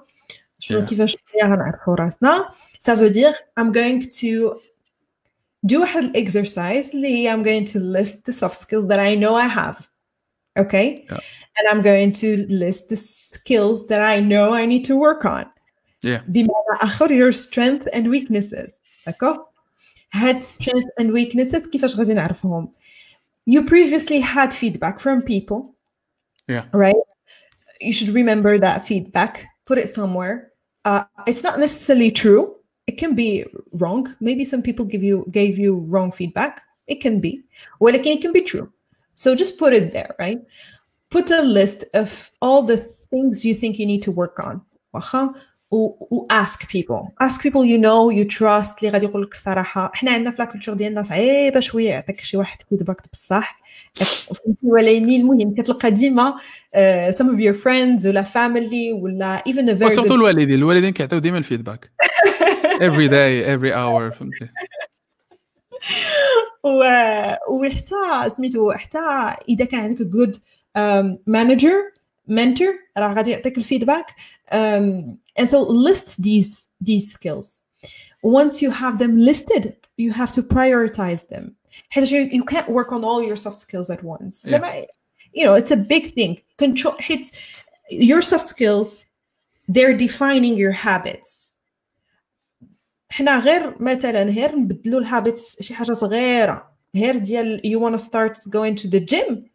شنو 0.60 0.86
كيفاش 0.86 1.18
غنعرفوا 1.44 1.96
راسنا؟ 1.96 2.50
Ça 2.88 2.96
veut 2.96 3.12
dire 3.12 3.36
I'm 3.60 3.72
going 3.72 4.02
to 4.02 4.60
do 5.72 5.80
واحد 5.80 6.04
الاكسرسايز 6.04 6.90
اللي 6.90 7.08
هي 7.08 7.36
I'm 7.36 7.46
going 7.46 7.72
to 7.72 7.80
list 7.80 8.16
the 8.26 8.34
soft 8.34 8.60
skills 8.60 8.88
that 8.88 9.00
I 9.00 9.16
know 9.16 9.36
I 9.36 9.48
have. 9.48 9.88
Okay? 10.60 11.06
Yeah. 11.12 11.20
and 11.59 11.69
I'm 11.69 11.83
going 11.83 12.12
to 12.12 12.47
list 12.49 12.88
the 12.88 12.97
skills 12.97 13.87
that 13.88 14.01
I 14.01 14.21
know 14.21 14.55
I 14.55 14.66
need 14.66 14.85
to 14.87 14.97
work 14.97 15.25
on 15.25 15.47
yeah 16.03 16.21
بمعنى 16.29 16.79
اخر 16.83 17.09
your 17.09 17.33
strength 17.33 17.88
and 17.93 18.07
weaknesses 18.09 18.71
d'accord 19.07 19.38
هاد 20.12 20.43
strength 20.43 20.88
and 21.01 21.12
weaknesses 21.12 21.69
كيفاش 21.73 21.97
غادي 21.97 22.14
نعرفهم 22.14 22.73
you 23.51 23.62
previously 23.62 24.21
had 24.21 24.53
feedback 24.53 25.01
from 25.01 25.23
people 25.23 25.75
yeah 26.49 26.64
right 26.73 26.97
you 27.81 27.93
should 27.93 28.14
remember 28.14 28.59
that 28.59 28.87
feedback 28.87 29.47
put 29.66 29.79
it 29.79 29.95
somewhere 29.95 30.53
uh, 30.85 31.05
it's 31.27 31.43
not 31.43 31.59
necessarily 31.59 32.11
true 32.11 32.57
it 32.87 32.97
can 32.99 33.14
be 33.14 33.45
wrong 33.73 34.03
maybe 34.21 34.45
some 34.45 34.62
people 34.62 34.85
give 34.85 35.03
you 35.03 35.27
gave 35.31 35.59
you 35.59 35.73
wrong 35.93 36.11
feedback 36.12 36.62
it 36.87 37.01
can 37.05 37.21
be 37.21 37.33
well 37.81 37.95
it 37.95 38.03
can 38.03 38.33
be 38.33 38.43
true 38.43 38.66
so 39.14 39.35
just 39.35 39.59
put 39.59 39.73
it 39.73 39.93
there 39.93 40.14
right 40.19 40.40
Put 41.15 41.28
a 41.32 41.43
list 41.60 41.80
of 42.01 42.10
all 42.41 42.62
the 42.71 42.80
things 43.12 43.36
you 43.47 43.54
think 43.62 43.73
you 43.80 43.88
need 43.91 44.04
to 44.08 44.12
work 44.21 44.38
on 44.49 44.56
و 45.71 46.25
ask 46.30 46.67
people. 46.75 47.01
Ask 47.19 47.41
people 47.41 47.65
you 47.65 47.78
know 47.78 48.10
you 48.10 48.25
trust 48.25 48.80
اللي 48.80 48.89
غادي 48.89 49.06
يقول 49.06 49.23
لك 49.23 49.32
الصراحة. 49.32 49.91
حنا 49.93 50.12
عندنا 50.12 50.32
في 50.32 50.38
لاكولتور 50.39 50.75
ديالنا 50.75 51.04
صعيبة 51.04 51.60
شوية 51.60 51.89
يعطيك 51.89 52.21
شي 52.21 52.38
واحد 52.38 52.58
فيدباك 52.69 53.01
بصح. 53.13 53.62
ولكن 54.63 55.10
المهم 55.10 55.56
كتلقى 55.56 55.91
ديما 55.91 56.36
uh, 56.75 57.12
some 57.15 57.25
of 57.25 57.39
your 57.39 57.54
friends 57.54 58.06
ولا 58.06 58.23
family 58.23 58.93
ولا 58.93 59.43
even 59.47 59.69
a 59.69 59.73
very 59.80 59.86
وسورتو 59.86 60.15
الوالدين 60.15 60.58
الوالدين 60.58 60.93
كيعطيو 60.93 61.19
ديما 61.19 61.38
الفيدباك 61.38 61.91
every 62.80 63.08
day 63.08 63.45
every 63.45 63.73
hour 63.73 64.17
فهمتي؟ 64.17 64.49
و 66.63 66.84
وحتى 67.49 68.30
سميتو 68.38 68.71
حتى 68.71 68.99
إذا 69.49 69.65
كان 69.65 69.80
عندك 69.80 69.97
good 69.97 70.36
um, 70.36 70.39
manager 71.27 71.77
mentor 72.29 72.73
راه 72.99 73.14
غادي 73.14 73.31
يعطيك 73.31 73.59
الفيدباك 73.59 74.07
um, 74.53 75.16
and 75.38 75.49
so 75.49 75.61
list 75.62 76.23
these 76.23 76.69
these 76.81 77.12
skills 77.12 77.62
once 78.23 78.62
you 78.62 78.71
have 78.71 78.99
them 78.99 79.16
listed 79.19 79.77
you 79.97 80.12
have 80.12 80.33
to 80.33 80.43
prioritize 80.43 81.27
them 81.29 81.57
you 82.37 82.45
can't 82.45 82.69
work 82.69 82.93
on 82.93 83.05
all 83.05 83.23
your 83.23 83.37
soft 83.37 83.61
skills 83.61 83.88
at 83.90 84.03
once 84.03 84.45
yeah. 84.45 84.85
you 85.33 85.45
know 85.45 85.55
it's 85.55 85.71
a 85.71 85.77
big 85.77 86.14
thing 86.14 86.33
control 86.57 86.97
hits 86.99 87.29
your 87.90 88.23
soft 88.23 88.49
skills 88.55 88.97
they're 89.69 89.97
defining 90.07 90.57
your 90.57 90.73
habits 90.73 91.51
حنا 93.12 93.40
غير 93.40 93.83
مثلا 93.83 94.23
غير 94.23 94.57
نبدلوا 94.57 95.01
الهابيتس 95.01 95.62
شي 95.62 95.75
حاجه 95.75 95.93
صغيره 95.93 96.77
غير 96.97 97.19
ديال 97.19 97.61
you 97.64 97.81
want 97.81 98.01
to 98.01 98.05
start 98.05 98.37
going 98.51 98.75
to 98.83 98.88
the 98.88 99.01
gym 99.01 99.51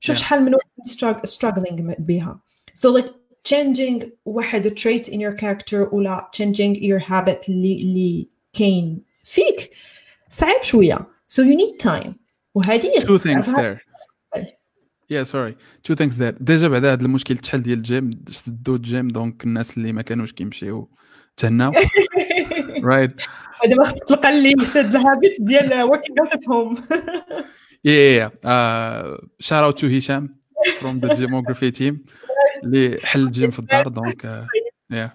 شوف 0.00 0.16
شحال 0.16 0.42
من 0.42 0.54
واحد 0.54 1.26
struggling 1.26 1.94
بها 1.98 2.40
so 2.74 2.88
like 3.00 3.10
changing 3.48 4.04
واحد 4.24 4.68
trait 4.78 5.08
in 5.08 5.20
your 5.20 5.36
character 5.40 5.92
ولا 5.92 6.30
changing 6.36 6.76
your 6.76 7.00
habit 7.00 7.48
اللي 7.48 7.82
اللي 7.82 8.28
كاين 8.52 9.02
فيك 9.24 9.70
صعيب 10.28 10.62
شوية. 10.62 11.06
So 11.28 11.42
you 11.42 11.56
need 11.56 11.78
time. 11.78 12.14
وهذه 12.54 12.90
two 13.00 13.18
things 13.18 13.46
there. 13.46 13.80
Yeah 15.08 15.24
sorry. 15.24 15.56
Two 15.82 15.94
things 15.94 16.16
there. 16.16 16.34
déjà 16.40 16.68
بعد 16.68 16.84
هذا 16.84 17.04
المشكل 17.04 17.38
تحل 17.38 17.62
ديال 17.62 17.78
الجيم 17.78 18.24
سدوا 18.30 18.76
ال 18.76 18.84
gym 18.84 19.08
donc 19.08 19.44
الناس 19.44 19.76
اللي 19.76 19.92
ما 19.92 20.02
كانوش 20.02 20.32
كيمشيو 20.32 20.90
تهناو. 21.36 21.72
Right. 22.80 23.12
دابا 23.66 23.84
خصك 23.84 24.04
تلقى 24.04 24.28
اللي 24.28 24.66
شاد 24.66 24.94
ال 24.94 25.01
habit 25.01 25.36
ديال 25.40 25.90
working 25.90 26.14
out 26.22 26.32
at 26.32 26.44
home. 26.44 26.78
yeah 27.83 28.09
yeah 28.19 28.29
uh, 28.51 29.17
shout 29.39 29.63
out 29.63 29.77
to 29.77 29.87
Hisham 29.87 30.35
from 30.79 30.99
the 30.99 31.09
demography 31.09 31.71
team 31.71 32.05
اللي 32.63 32.99
حل 33.03 33.23
الجيم 33.23 33.51
في 33.51 33.59
الدار 33.59 33.87
دونك 33.87 34.47
yeah 34.93 35.09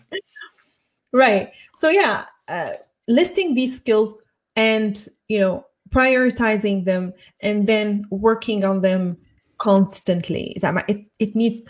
right 1.13 1.49
so 1.81 1.89
yeah 1.89 2.25
uh, 2.49 2.73
listing 3.09 3.55
these 3.55 3.77
skills 3.77 4.15
and 4.57 5.09
you 5.29 5.41
know 5.41 5.65
prioritizing 5.91 6.85
them 6.85 7.13
and 7.43 7.67
then 7.67 8.05
working 8.11 8.65
on 8.65 8.81
them 8.81 9.17
constantly 9.59 10.57
it, 10.89 11.07
it 11.19 11.35
needs 11.35 11.61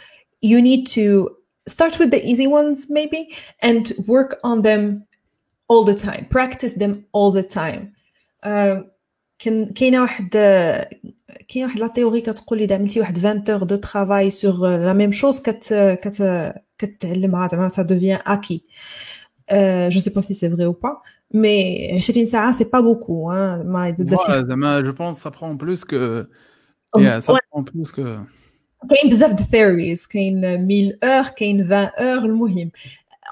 you 0.43 0.61
need 0.61 0.87
to 0.87 1.07
start 1.67 1.99
with 1.99 2.11
the 2.11 2.23
easy 2.31 2.47
ones 2.47 2.87
maybe 2.89 3.35
and 3.61 3.93
work 4.07 4.39
on 4.45 4.63
them 4.63 4.83
all 5.69 5.85
the 5.85 5.95
time 5.95 6.27
practice 6.31 6.75
them 6.75 7.05
all 7.13 7.31
the 7.31 7.43
time 7.43 7.83
uh, 8.43 8.81
كان 9.45 9.67
كاينه 9.67 10.03
واحد 10.03 10.29
كاينه 11.49 11.67
واحد 11.67 11.81
لا 11.81 11.87
تيوري 11.87 12.21
كتقول 12.21 12.61
اذا 12.61 12.75
عملتي 12.75 13.01
واحد 13.01 13.19
20 13.19 13.45
اور 13.49 13.63
دو 13.63 13.77
ترافاي 13.77 14.31
سور 14.31 14.69
لا 14.69 14.93
ميم 14.93 15.13
شوز 15.13 15.41
كت 15.41 15.75
كت 16.03 16.53
كتعلمها 16.79 17.49
زعما 17.49 17.69
سا 17.69 17.83
دوفيان 17.83 18.21
اكي 18.27 18.65
جو 19.89 20.01
سي 20.01 20.11
با 20.11 20.21
سي 20.21 20.35
سي 20.35 20.51
فري 20.51 20.65
او 20.65 20.73
با 20.73 20.97
مي 21.35 21.93
20 21.97 22.27
ساعه 22.27 22.53
سي 22.53 22.65
با 22.65 22.81
بوكو 22.81 23.29
ما 23.65 23.97
زعما 24.49 24.81
جو 24.81 24.93
بونس 24.93 25.17
سا 25.17 25.31
برون 25.31 25.57
بلوس 25.57 25.85
كو 25.85 26.25
يا 26.99 27.21
سا 27.21 27.37
برون 27.53 27.65
بلوس 27.65 27.93
كو 27.93 28.03
كاين 28.91 29.11
بزاف 29.11 29.31
د 29.31 29.43
ثيوريز 29.43 30.07
كاين 30.07 30.45
1000 30.45 30.99
اور 31.05 31.29
كاين 31.37 31.61
20 31.63 31.73
اور 31.73 32.25
المهم 32.25 32.71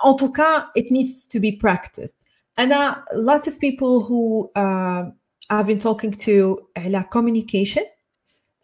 en 0.04 0.14
tout 0.14 0.32
cas 0.32 0.66
it 0.76 0.90
needs 0.90 1.26
to 1.26 1.40
be 1.40 1.52
practiced 1.66 2.14
انا 2.58 3.04
lot 3.12 3.48
of 3.48 3.52
people 3.52 4.08
who 4.08 4.50
uh, 4.56 5.18
I've 5.59 5.67
been 5.67 5.79
talking 5.79 6.11
to 6.11 6.67
uh, 6.75 6.89
La 6.89 7.03
Communication 7.03 7.85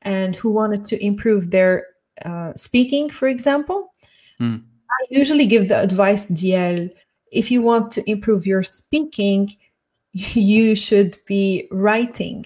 and 0.02 0.36
who 0.36 0.49
wanted 0.49 0.86
to 0.86 1.04
improve 1.04 1.52
their 1.52 1.86
uh, 2.25 2.54
speaking, 2.54 3.10
for 3.10 3.28
example. 3.28 3.93
Mm. 4.39 4.63
I 4.63 5.06
usually 5.10 5.45
give 5.45 5.69
the 5.69 5.80
advice, 5.80 6.25
DL, 6.25 6.89
if 7.32 7.52
you 7.52 7.62
want 7.62 7.91
to 7.91 8.10
improve 8.10 8.47
your 8.47 8.63
speaking, 8.63 9.56
you 10.13 10.75
should 10.75 11.17
be 11.25 11.67
writing. 11.71 12.45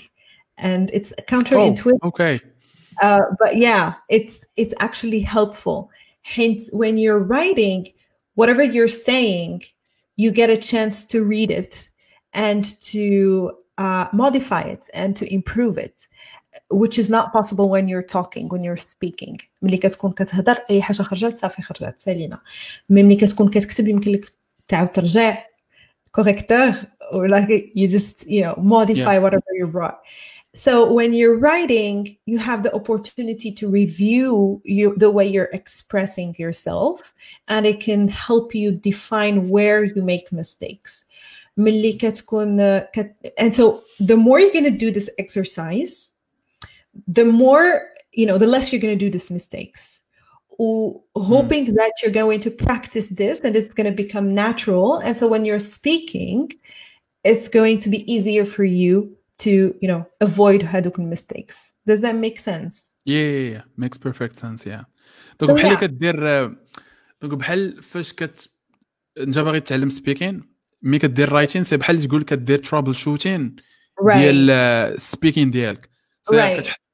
And 0.58 0.90
it's 0.94 1.14
counterintuitive. 1.28 2.00
Oh, 2.04 2.08
okay. 2.10 2.40
Uh, 3.02 3.22
but 3.40 3.58
yeah, 3.58 3.96
it's 4.10 4.46
it's 4.56 4.74
actually 4.80 5.22
helpful. 5.22 5.90
Hence, 6.22 6.70
when 6.72 6.98
you're 6.98 7.20
writing, 7.20 7.88
whatever 8.36 8.62
you're 8.62 8.88
saying, 8.88 9.64
you 10.16 10.32
get 10.32 10.50
a 10.50 10.58
chance 10.58 11.06
to 11.08 11.24
read 11.24 11.50
it 11.50 11.90
and 12.34 12.80
to 12.82 13.52
uh, 13.79 14.07
modify 14.13 14.63
it 14.63 14.89
and 14.95 15.17
to 15.17 15.33
improve 15.33 15.79
it. 15.79 16.07
which 16.71 16.99
is 16.99 17.09
not 17.09 17.33
possible 17.33 17.69
when 17.69 17.89
you're 17.89 18.03
talking 18.03 18.49
when 18.49 18.63
you're 18.65 18.77
speaking 18.77 19.37
ملي 19.63 19.77
كتكون 19.77 20.13
كتهضر 20.13 20.57
اي 20.71 20.83
حاجه 20.83 21.03
خرجت 21.03 21.39
صافي 21.39 21.63
خرجت 21.63 21.95
سالينا 22.01 22.39
مي 22.91 23.03
ملي 23.03 23.17
كتكون 23.17 23.51
كتكتب 23.51 23.89
يمكن 23.89 24.13
لك 24.13 24.31
تعاود 24.69 24.91
ترجع 24.91 25.45
corrector 26.19 26.75
or 27.13 27.29
like 27.29 27.71
you 27.75 27.89
just 27.89 28.27
you 28.27 28.43
know 28.43 28.55
modify 28.57 29.15
yeah. 29.15 29.19
whatever 29.19 29.51
you 29.61 29.67
brought 29.67 29.99
so 30.55 30.73
when 30.93 31.13
you're 31.13 31.39
writing 31.47 32.17
you 32.27 32.39
have 32.39 32.63
the 32.63 32.73
opportunity 32.75 33.51
to 33.53 33.65
review 33.81 34.61
you, 34.65 34.97
the 34.97 35.11
way 35.11 35.27
you're 35.35 35.53
expressing 35.61 36.35
yourself 36.39 37.15
and 37.53 37.67
it 37.67 37.79
can 37.81 38.09
help 38.09 38.55
you 38.55 38.69
define 38.91 39.49
where 39.55 39.81
you 39.85 40.01
make 40.03 40.33
mistakes 40.33 40.93
and 43.39 43.55
so 43.55 43.83
the 43.99 44.17
more 44.17 44.39
you're 44.41 44.53
going 44.53 44.65
to 44.65 44.71
do 44.71 44.91
this 44.91 45.11
exercise 45.19 46.11
the 47.07 47.25
more 47.25 47.89
you 48.13 48.27
know 48.27 48.39
the 48.39 48.47
less 48.47 48.73
you're 48.73 48.81
going 48.81 48.97
to 48.97 49.05
do 49.05 49.11
these 49.11 49.31
mistakes 49.31 50.01
hoping 50.59 51.67
mm. 51.67 51.75
that 51.75 51.93
you're 52.03 52.13
going 52.13 52.41
to 52.41 52.51
practice 52.51 53.07
this 53.09 53.41
and 53.41 53.55
it's 53.55 53.73
going 53.75 53.87
to 53.87 53.93
become 53.93 54.35
natural 54.35 54.99
and 54.99 55.17
so 55.17 55.29
when 55.29 55.45
you're 55.45 55.59
speaking 55.59 56.51
it's 57.25 57.49
going 57.49 57.79
to 57.79 57.89
be 57.89 58.11
easier 58.13 58.45
for 58.45 58.65
you 58.65 59.17
to 59.39 59.75
you 59.81 59.89
know 59.89 60.07
avoid 60.21 60.61
hadouken 60.63 61.09
mistakes 61.09 61.73
does 61.87 62.01
that 62.01 62.17
make 62.17 62.39
sense 62.39 62.85
yeah, 63.05 63.21
yeah, 63.21 63.51
yeah. 63.51 63.63
makes 63.77 63.99
perfect 63.99 64.39
sense 64.39 64.67
yeah 64.67 64.85
دونك 65.41 65.51
بحال 65.51 65.67
اللي 65.67 65.77
كدير 65.77 66.47
دونك 67.23 67.35
بحال 67.35 67.83
فاش 67.83 68.13
كت 68.13 68.51
انت 69.19 69.39
باغي 69.39 69.61
تتعلم 69.61 69.91
سبيكين 69.91 70.52
ملي 70.84 71.00
كدير 71.00 71.32
writing 71.32 71.64
c'est 71.64 71.78
بحال 71.78 72.08
تقول 72.08 72.24
كدير 72.24 72.60
troubleshooting 72.60 73.56
ديال 74.14 74.50
ال 74.50 74.61
speaking 74.61 75.52
ديالك. 75.52 75.90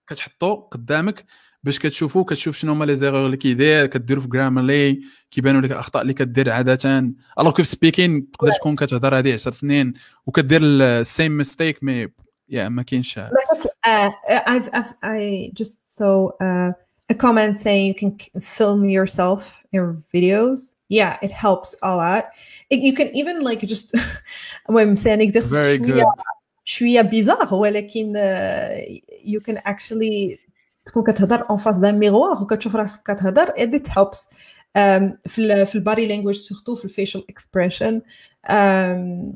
كتحطو 0.08 0.56
قدامك 0.56 1.26
باش 1.64 1.80
كتشوفوا 1.80 2.24
كتشوف 2.24 2.58
شنو 2.58 2.72
هما 2.72 2.86
les 2.86 2.96
erreurs 2.96 3.26
اللي 3.26 3.38
كيدير 3.38 3.86
كديروا 3.86 4.24
في 4.24 4.30
Grammarly 4.30 5.02
كيبانوا 5.32 5.62
لك 5.62 5.72
الاخطاء 5.72 6.02
اللي 6.02 6.14
كدير 6.14 6.52
عاده. 6.52 7.14
alors 7.40 7.54
que 7.54 7.64
ف 7.64 7.68
speaking 7.68 8.32
تقدر 8.32 8.52
تكون 8.52 8.76
كتهضر 8.76 9.18
هذه 9.18 9.34
10 9.34 9.52
سنين 9.52 9.94
وكدير 10.26 10.62
ال 10.64 10.79
same 10.79 11.38
mistake 11.38 11.84
mais 11.84 12.08
يا 12.50 12.70
ما 12.70 12.84
كاينش. 12.84 13.20
I've 13.86 14.94
I 15.04 15.52
just 15.54 15.78
saw 15.98 16.30
uh, 16.42 16.72
a 17.10 17.16
comment 17.16 17.60
saying 17.60 17.86
you 17.88 17.96
can 18.02 18.12
film 18.42 18.90
yourself 18.90 19.42
in 19.74 20.04
videos. 20.14 20.79
yeah 20.89 21.17
it 21.23 21.33
helps 21.45 21.71
a 21.83 21.93
lot 21.97 22.25
it, 22.71 22.79
you 22.81 22.93
can 22.93 23.09
even 23.15 23.37
like 23.43 23.67
just 23.67 23.97
المهم 24.69 24.97
سي 24.97 25.15
ان 25.15 25.21
اكزرسيس 25.21 25.87
شويه 25.87 26.05
شويه 26.65 27.01
بيزار 27.01 27.55
ولكن 27.55 28.13
uh, 28.17 29.01
you 29.25 29.41
can 29.41 29.57
actually 29.57 30.39
تكون 30.87 31.05
كتهضر 31.05 31.51
اون 31.51 31.59
فاس 31.59 31.77
دان 31.77 31.99
ميغوار 31.99 32.43
وكتشوف 32.43 32.77
راسك 32.77 33.01
كتهضر 33.03 33.47
it 33.47 33.89
helps 33.89 34.19
um, 34.79 35.17
في 35.27 35.67
في 35.67 35.75
الباري 35.75 36.07
لانجويج 36.07 36.37
سورتو 36.37 36.75
في 36.75 36.85
الفيشل 36.85 37.25
اكسبريشن 37.31 38.01
um, 38.49 38.53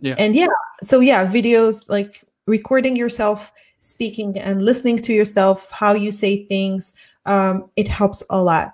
yeah. 0.02 0.16
and 0.18 0.34
yeah 0.34 0.48
so 0.84 1.00
yeah 1.00 1.24
videos 1.24 1.88
like 1.88 2.12
recording 2.46 2.96
yourself 2.96 3.52
speaking 3.80 4.38
and 4.38 4.64
listening 4.64 4.98
to 4.98 5.12
yourself 5.12 5.70
how 5.70 5.92
you 5.94 6.10
say 6.10 6.46
things 6.52 6.92
um, 7.26 7.70
it 7.76 7.88
helps 7.88 8.22
a 8.30 8.42
lot 8.50 8.68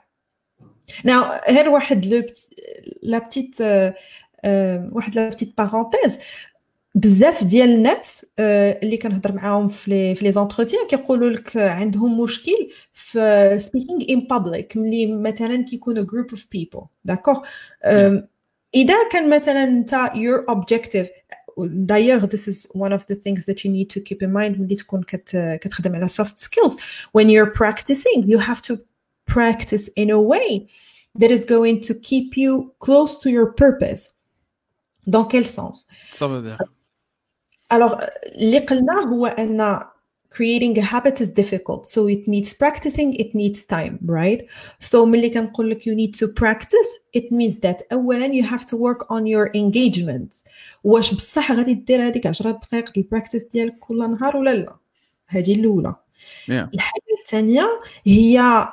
now 1.08 1.50
هذا 1.50 1.70
واحد 1.70 2.06
la 3.04 3.18
petite 3.20 3.56
واحد 4.92 5.16
la 5.16 5.30
petite 5.30 5.58
parenthèse 5.58 6.20
بزاف 6.96 7.44
ديال 7.44 7.70
الناس 7.70 8.26
آه، 8.40 8.80
اللي 8.84 8.98
كنهضر 8.98 9.32
معاهم 9.32 9.68
في 9.68 9.92
les 9.92 10.16
في 10.16 10.26
les 10.26 10.32
entretiens 10.32 10.88
كيقولوا 10.88 11.30
لك 11.30 11.58
عندهم 11.58 12.22
مشكل 12.22 12.70
في 12.94 13.60
speaking 13.60 14.06
in 14.10 14.20
public 14.20 14.78
ملي 14.78 15.08
مثلا 15.08 15.64
كيكونوا 15.64 16.04
group 16.04 16.30
of 16.30 16.46
people 16.52 16.82
d'accord 17.06 17.40
إذا 18.76 19.10
كان 19.12 19.30
مثلا 19.30 19.64
أنت 19.64 19.96
your 19.96 20.54
objective 20.56 21.08
d'ailleurs 21.68 22.28
this 22.28 22.48
is 22.48 22.68
one 22.74 22.94
of 22.94 23.06
the 23.08 23.16
things 23.16 23.46
that 23.46 23.64
you 23.64 23.70
need 23.70 23.90
to 23.90 24.00
keep 24.00 24.22
in 24.22 24.32
mind 24.34 24.60
ملي 24.60 24.76
تكون 24.76 25.04
كت, 25.04 25.60
كتخدم 25.62 25.96
على 25.96 26.08
soft 26.08 26.38
skills. 26.38 26.74
When 27.18 27.30
you're 27.30 27.54
practicing 27.62 28.24
you 28.28 28.40
have 28.40 28.62
to 28.62 28.78
practice 29.29 29.89
in 29.97 30.11
a 30.11 30.21
way 30.21 30.67
that 31.15 31.31
is 31.31 31.45
going 31.45 31.81
to 31.81 31.95
keep 31.95 32.37
you 32.37 32.73
close 32.81 33.19
to 33.19 33.31
your 33.31 33.53
purpose 33.53 34.11
dans 35.07 35.25
quel 35.25 35.47
sens 35.47 35.87
Ça 36.13 36.29
veut 36.29 36.43
dire 36.43 36.59
Alors, 37.71 37.99
اللي 38.37 38.59
قلنا 38.59 39.09
هو 39.09 39.27
أن 39.27 39.81
creating 40.31 40.77
a 40.79 40.83
habit 40.83 41.21
is 41.21 41.31
difficult 41.31 41.87
so 41.87 42.09
it 42.09 42.27
needs 42.27 42.53
practicing 42.53 43.15
it 43.15 43.35
needs 43.35 43.65
time 43.65 43.99
right 44.05 44.47
so 44.81 45.07
ملي 45.07 45.31
كنقول 45.31 45.71
لك 45.71 45.83
you 45.89 45.95
need 45.95 46.15
to 46.15 46.27
practice 46.27 46.89
it 47.13 47.31
means 47.31 47.55
that 47.61 47.83
اولا 47.93 48.29
you 48.29 48.43
have 48.43 48.65
to 48.67 48.77
work 48.77 49.07
on 49.11 49.27
your 49.27 49.51
engagement 49.55 50.45
واش 50.85 51.15
بصح 51.15 51.53
غادي 51.53 51.75
دير 51.75 52.07
هذيك 52.09 52.27
10 52.27 52.51
دقائق 52.51 52.93
البراكتس 52.97 53.45
ديالك 53.45 53.79
كل 53.79 54.11
نهار 54.11 54.37
ولا 54.37 54.55
لا 54.55 54.77
هذه 55.27 55.55
الاولى 55.55 55.89
yeah. 55.89 56.05
الحاجة 56.50 57.02
الثانية 57.26 57.82
هي 58.06 58.66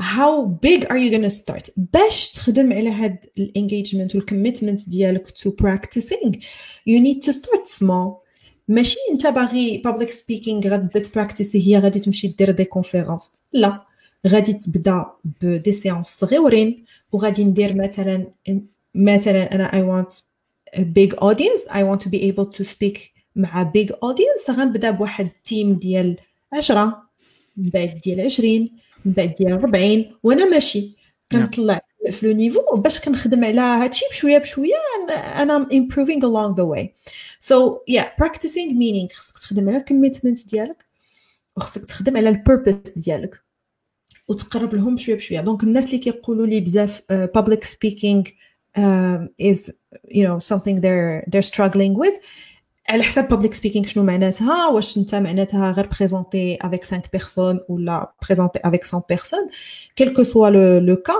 how 0.00 0.46
big 0.66 0.84
are 0.90 0.98
you 0.98 1.10
gonna 1.10 1.30
start 1.30 1.70
باش 1.76 2.30
تخدم 2.30 2.72
على 2.72 2.88
هاد 2.88 3.18
ال 3.38 3.45
engagement 3.45 4.14
وال 4.16 4.28
commitment 4.28 4.88
ديالك 4.88 5.28
to 5.28 5.50
practicing 5.62 6.34
you 6.88 7.00
need 7.00 7.28
to 7.28 7.32
start 7.32 7.68
small. 7.78 8.30
ماشي 8.68 8.96
انت 9.12 9.26
باغي 9.26 9.82
public 9.86 10.08
speaking 10.10 10.66
غتبدا 10.66 11.00
تبراكتيسي 11.00 11.68
هي 11.68 11.78
غادي 11.78 12.00
تمشي 12.00 12.28
دير 12.28 12.50
des 12.50 12.64
conférences 12.64 13.32
لا. 13.52 13.82
غادي 14.26 14.52
تبدا 14.52 15.06
ب 15.42 15.49
des 15.49 15.72
séances 15.72 16.08
صغيورين 16.08 16.84
وغادي 17.12 17.44
ندير 17.44 17.76
مثلا 17.76 18.26
مثلا 18.94 19.54
أنا 19.54 19.70
want 20.02 20.12
a 20.76 20.80
big 20.80 21.14
audience 21.16 21.70
I 21.70 21.82
want 21.82 22.00
to 22.04 22.08
be 22.10 22.22
able 22.30 22.46
to 22.58 22.64
speak 22.64 23.19
مع 23.36 23.72
big 23.76 23.88
audience. 23.88 24.50
غنبدا 24.50 24.90
بواحد 24.90 25.30
team 25.44 25.74
ديال 25.74 26.16
10 26.52 27.02
من 27.56 27.68
بعد 27.70 28.00
ديال 28.04 28.20
20 28.20 28.70
من 29.04 29.12
بعد 29.12 29.34
ديال 29.34 29.52
40 29.52 30.04
وأنا 30.22 30.44
ماشي. 30.44 30.96
كنطلع 31.32 31.80
في 32.10 32.26
le 32.26 32.32
niveau 32.32 32.76
باش 32.76 33.00
كنخدم 33.00 33.44
على 33.44 33.60
هادشي 33.60 34.04
بشوية 34.10 34.38
بشوية 34.38 34.74
أنا 35.10 35.68
improving 35.72 36.20
along 36.20 36.56
the 36.56 36.64
way. 36.64 36.86
So 37.48 37.54
yeah 37.90 38.06
practicing 38.22 38.70
meaning. 38.72 39.12
خصك 39.12 39.38
تخدم 39.38 39.68
على 39.68 39.78
ال 39.78 39.84
commitment 39.84 40.48
ديالك 40.48 40.84
وخصك 41.56 41.84
تخدم 41.84 42.16
على 42.16 42.28
ال 42.28 42.36
purpose 42.36 42.90
ديالك 42.96 43.40
وتقرب 44.28 44.74
لهم 44.74 44.94
بشوية 44.94 45.16
بشوية. 45.16 45.40
donc 45.40 45.62
الناس 45.62 45.86
اللي 45.86 45.98
كيقولوا 45.98 46.46
لي 46.46 46.60
بزاف 46.60 47.02
public 47.38 47.64
speaking 47.64 48.24
um, 48.78 49.28
is 49.42 49.70
you 50.08 50.24
know 50.24 50.38
something 50.38 50.76
they're 50.80 51.24
they're 51.30 51.50
struggling 51.52 51.94
with. 51.94 52.14
على 52.90 53.02
حساب 53.02 53.28
public 53.28 53.54
speaking 53.54 53.86
شنو 53.86 54.04
معناتها؟ 54.04 54.68
واش 54.68 54.98
انت 54.98 55.14
معناتها 55.14 55.72
غير 55.72 55.88
présenter 55.98 56.58
avec 56.60 56.84
5 56.84 57.02
personnes 57.12 57.60
ولا 57.68 58.12
présenter 58.22 58.58
avec 58.64 58.94
100 58.94 59.04
personnes 59.08 59.48
quel 59.96 60.14
que 60.14 60.22
soit 60.22 60.80
le 60.80 60.96
cas 60.96 61.14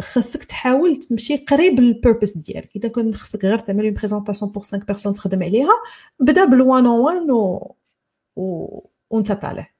خاصك 0.00 0.44
تحاول 0.44 0.96
تمشي 0.96 1.36
قريب 1.36 1.80
لل 1.80 1.92
purpose 1.92 2.36
ديالك. 2.36 2.70
إذا 2.76 2.88
كنت 2.88 3.14
خاصك 3.14 3.44
غير 3.44 3.58
تعمل 3.58 3.84
une 3.84 3.94
présentation 3.94 4.52
pour 4.52 4.62
5 4.62 4.78
personnes 4.78 5.14
تخدم 5.14 5.42
عليها 5.42 5.74
بدا 6.20 6.44
بال 6.44 6.61
one 6.61 6.86
on 6.86 7.00
one 7.00 7.30
و... 8.36 8.86
وانت 9.10 9.32
طالع. 9.32 9.70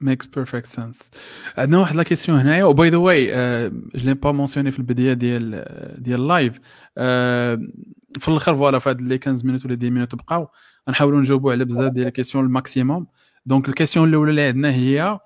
makes 0.00 0.26
perfect 0.26 0.70
sense 0.70 1.10
عندنا 1.58 1.78
واحد 1.78 1.96
la 1.96 2.02
question 2.02 2.38
هنايا 2.38 2.64
و 2.64 2.73
by 2.73 2.90
the 2.90 2.96
way 2.96 3.26
j'ai 3.94 4.14
pas 4.14 4.32
mentionné 4.32 4.70
في 4.70 4.78
البداية 4.78 5.12
ديال 5.12 5.64
ديال 5.98 6.20
ال 6.20 6.28
live 6.28 6.60
في 8.18 8.28
الآخر 8.28 8.54
voilà 8.54 8.78
في 8.78 8.90
هاد 8.90 9.00
les 9.00 9.18
15 9.18 9.46
minutes 9.46 9.64
ولا 9.64 9.76
10 9.76 9.90
minutes 9.90 10.14
بقاو 10.14 10.48
غنحاولوا 10.88 11.20
نجاوبوا 11.20 11.52
على 11.52 11.64
بزاف 11.64 11.92
ديال 11.92 12.06
ال 12.06 12.10
questions 12.10 12.44
ال 12.44 12.52
maximum 12.52 13.06
donc 13.46 13.68
ال 13.68 13.72
question 13.72 14.08
الاولى 14.08 14.30
اللي 14.30 14.42
عندنا 14.42 14.72
هي 14.72 15.20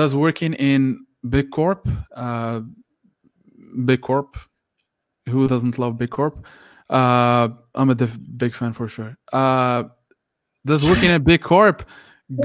does 0.00 0.12
working 0.14 0.54
in 0.54 0.96
big 1.26 1.50
corp 1.50 1.88
uh, 2.16 2.60
big 3.84 4.00
corp 4.00 4.36
who 5.30 5.48
doesn't 5.48 5.78
love 5.78 5.96
big 5.98 6.10
corp 6.10 6.34
uh, 6.90 7.48
I'm 7.74 7.90
a 7.90 7.94
big 8.42 8.54
fan 8.54 8.72
for 8.72 8.88
sure 8.88 9.16
uh, 9.32 9.84
does 10.66 10.82
working 10.84 11.10
in 11.14 11.22
big 11.22 11.42
corp 11.42 11.78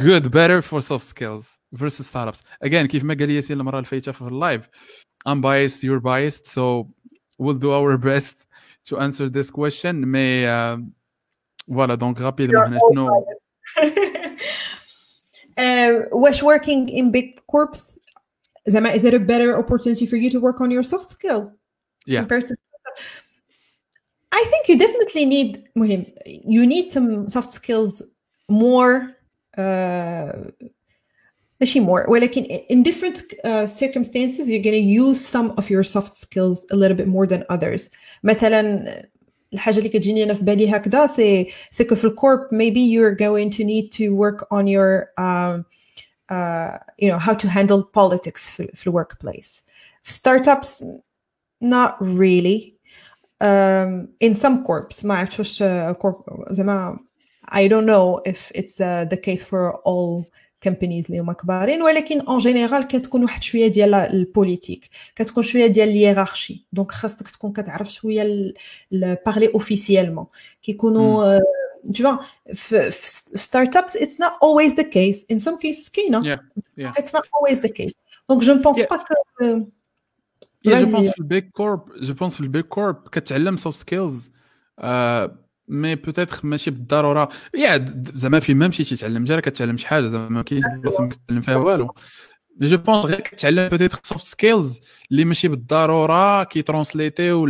good 0.07 0.31
better 0.31 0.61
for 0.61 0.81
soft 0.81 1.07
skills 1.07 1.45
versus 1.73 2.07
startups 2.07 2.41
again 2.61 2.87
كيف 2.87 3.03
ما 3.03 3.13
قال 3.13 3.29
ياسين 3.29 3.59
المره 3.59 3.77
اللي 3.77 3.85
فايته 3.85 4.11
في 4.11 4.21
اللايف 4.21 4.67
I'm 5.27 5.41
biased 5.41 5.83
you're 5.83 6.01
biased 6.01 6.45
so 6.45 6.87
we'll 7.39 7.59
do 7.59 7.71
our 7.71 7.97
best 7.97 8.46
to 8.88 8.98
answer 8.98 9.28
this 9.28 9.50
question 9.50 9.94
mais 9.94 10.46
euh, 10.46 10.76
voilà 11.68 11.96
donc 11.96 12.18
rapidement 12.18 12.64
هنا 12.66 13.08
uh, 15.58 16.42
working 16.42 16.88
in 16.88 17.10
big 17.10 17.40
corps 17.46 17.98
زعما 18.66 18.94
is 18.94 19.04
it 19.04 19.14
a 19.14 19.18
better 19.18 19.56
opportunity 19.56 20.06
for 20.06 20.16
you 20.16 20.30
to 20.30 20.40
work 20.40 20.60
on 20.60 20.70
your 20.70 20.82
soft 20.82 21.08
skills 21.10 21.48
yeah 22.06 22.20
compared 22.20 22.46
to 22.46 22.54
I 24.34 24.44
think 24.50 24.68
you 24.68 24.78
definitely 24.78 25.24
need 25.26 25.64
مهم 25.76 26.04
you 26.26 26.66
need 26.66 26.90
some 26.90 27.28
soft 27.28 27.52
skills 27.52 28.02
more 28.48 29.16
ماشي 31.60 31.80
more 31.80 32.08
ولكن 32.08 32.44
in 32.70 32.82
different 32.82 33.18
uh, 33.44 33.66
circumstances 33.66 34.48
you're 34.48 34.62
going 34.62 34.82
to 34.82 34.88
use 35.02 35.20
some 35.20 35.50
of 35.58 35.70
your 35.70 35.82
soft 35.84 36.16
skills 36.16 36.66
a 36.72 36.76
little 36.76 36.96
bit 36.96 37.08
more 37.08 37.26
than 37.26 37.44
others 37.50 37.90
مثلا 38.24 39.02
الحاجه 39.52 39.78
اللي 39.78 39.88
كتجيني 39.88 40.22
انا 40.22 40.34
في 40.34 40.44
بالي 40.44 40.76
هكذا 40.76 41.06
سي 41.06 41.46
سي 41.70 41.84
كو 41.84 41.94
في 41.94 42.04
الكورب 42.04 42.40
maybe 42.40 42.80
you're 42.80 43.14
going 43.14 43.50
to 43.50 43.64
need 43.64 43.92
to 43.92 44.14
work 44.14 44.46
on 44.50 44.66
your 44.66 45.10
um, 45.18 45.64
uh, 46.32 46.78
you 46.98 47.08
know 47.08 47.18
how 47.18 47.34
to 47.34 47.48
handle 47.48 47.82
politics 47.82 48.50
في, 48.50 48.70
في 48.74 48.90
workplace 48.90 49.62
startups 50.04 50.82
not 51.60 51.94
really 52.00 52.74
um, 53.40 54.08
in 54.20 54.34
some 54.34 54.64
corps 54.64 55.04
ما 55.04 55.14
عرفتش 55.14 55.38
واش 55.38 55.62
زعما 56.50 56.98
I 57.48 57.68
don't 57.68 57.86
know 57.86 58.20
if 58.24 58.50
it's 58.54 58.80
uh, 58.80 59.04
the 59.04 59.16
case 59.16 59.44
for 59.44 59.74
all 59.88 60.24
companies 60.65 61.05
اللي 61.05 61.19
هما 61.19 61.33
كبارين 61.33 61.81
ولكن 61.81 62.21
en 62.21 62.39
général 62.39 62.87
كتكون 62.87 63.23
واحد 63.23 63.43
شوية 63.43 63.67
ديال 63.67 63.93
ال 63.93 64.03
politique 64.03 64.89
كتكون 65.15 65.43
شوية 65.43 65.67
ديال 65.67 65.89
ال 65.89 65.96
hiérarchie 65.96 66.65
donc 66.73 66.91
خاصك 66.91 67.27
تكون 67.27 67.53
كتعرف 67.53 67.93
شوية 67.93 68.53
parler 69.25 69.47
officiellement 69.47 70.25
كيكونوا 70.61 71.39
tu 71.93 72.03
vois 72.03 72.19
startups 73.45 73.93
it's 73.95 74.17
not 74.19 74.33
always 74.41 74.75
the 74.75 74.83
case. 74.83 75.19
In 75.29 75.39
some 75.39 75.57
cases 75.57 75.89
كاينة. 75.89 76.21
Yeah, 76.21 76.39
yeah. 76.77 76.93
it's 76.97 77.13
not 77.13 77.23
always 77.33 77.59
the 77.61 77.69
case. 77.69 77.93
Donc 78.29 78.41
je 78.41 78.51
ne 78.51 78.61
pense 78.61 78.77
yeah. 78.77 78.87
pas 78.87 78.99
que 78.99 79.67
Yeah, 80.65 80.79
je 80.79 80.85
pense 80.85 81.11
في 81.11 81.19
ال 81.19 81.27
big 81.27 81.51
corp 81.51 81.93
je 82.01 82.13
pense 82.13 82.35
في 82.35 82.41
ال 82.41 82.47
big 82.47 82.65
corp 82.67 83.07
كتعلم 83.11 83.57
soft 83.57 83.77
skills 83.79 84.31
mais 85.67 85.95
peut-être 85.95 86.39
ماشي 86.43 86.71
بالضروره 86.71 87.29
يا 87.53 87.95
زعما 88.13 88.39
فين 88.39 88.57
ما 88.57 88.67
مشيتي 88.67 88.95
تعلم 88.95 89.23
جا 89.23 89.39
كتعلم 89.39 89.77
شي 89.77 89.87
حاجة 89.87 90.07
زعما 90.07 90.29
ما 90.29 90.41
كاينش 90.41 90.65
بلاصه 90.65 91.03
ما 91.03 91.09
كتعلم 91.09 91.41
فيها 91.41 91.55
والو 91.55 91.95
je 92.61 92.77
pense 92.77 93.05
غير 93.05 93.19
كتعلم 93.19 93.67
peut-être 93.69 93.99
soft 94.03 94.25
skills 94.25 94.79
اللي 95.11 95.25
ماشي 95.25 95.47
بالضروره 95.47 96.43
كي 96.43 96.61
translate 96.61 97.32
يو 97.32 97.47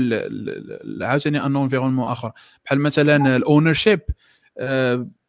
عاوتاني 1.01 1.45
un 1.45 1.55
environnement 1.55 2.07
اخر 2.07 2.31
بحال 2.65 2.79
مثلا 2.79 3.35
ال 3.35 3.73
ownership 3.73 4.01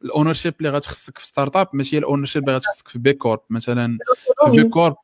ال 0.05 0.33
ownership 0.33 0.55
اللي 0.59 0.71
غتخصك 0.71 1.19
في 1.19 1.27
startup 1.27 1.69
ماشي 1.73 1.97
هي 1.97 1.99
ال 1.99 2.25
ownership 2.25 2.43
اللي 2.43 2.57
غتخصك 2.57 2.89
في 2.89 2.99
big 2.99 3.19
corp 3.19 3.41
مثلا 3.51 3.99
في 4.45 4.51
big 4.51 4.69
corp 4.69 4.97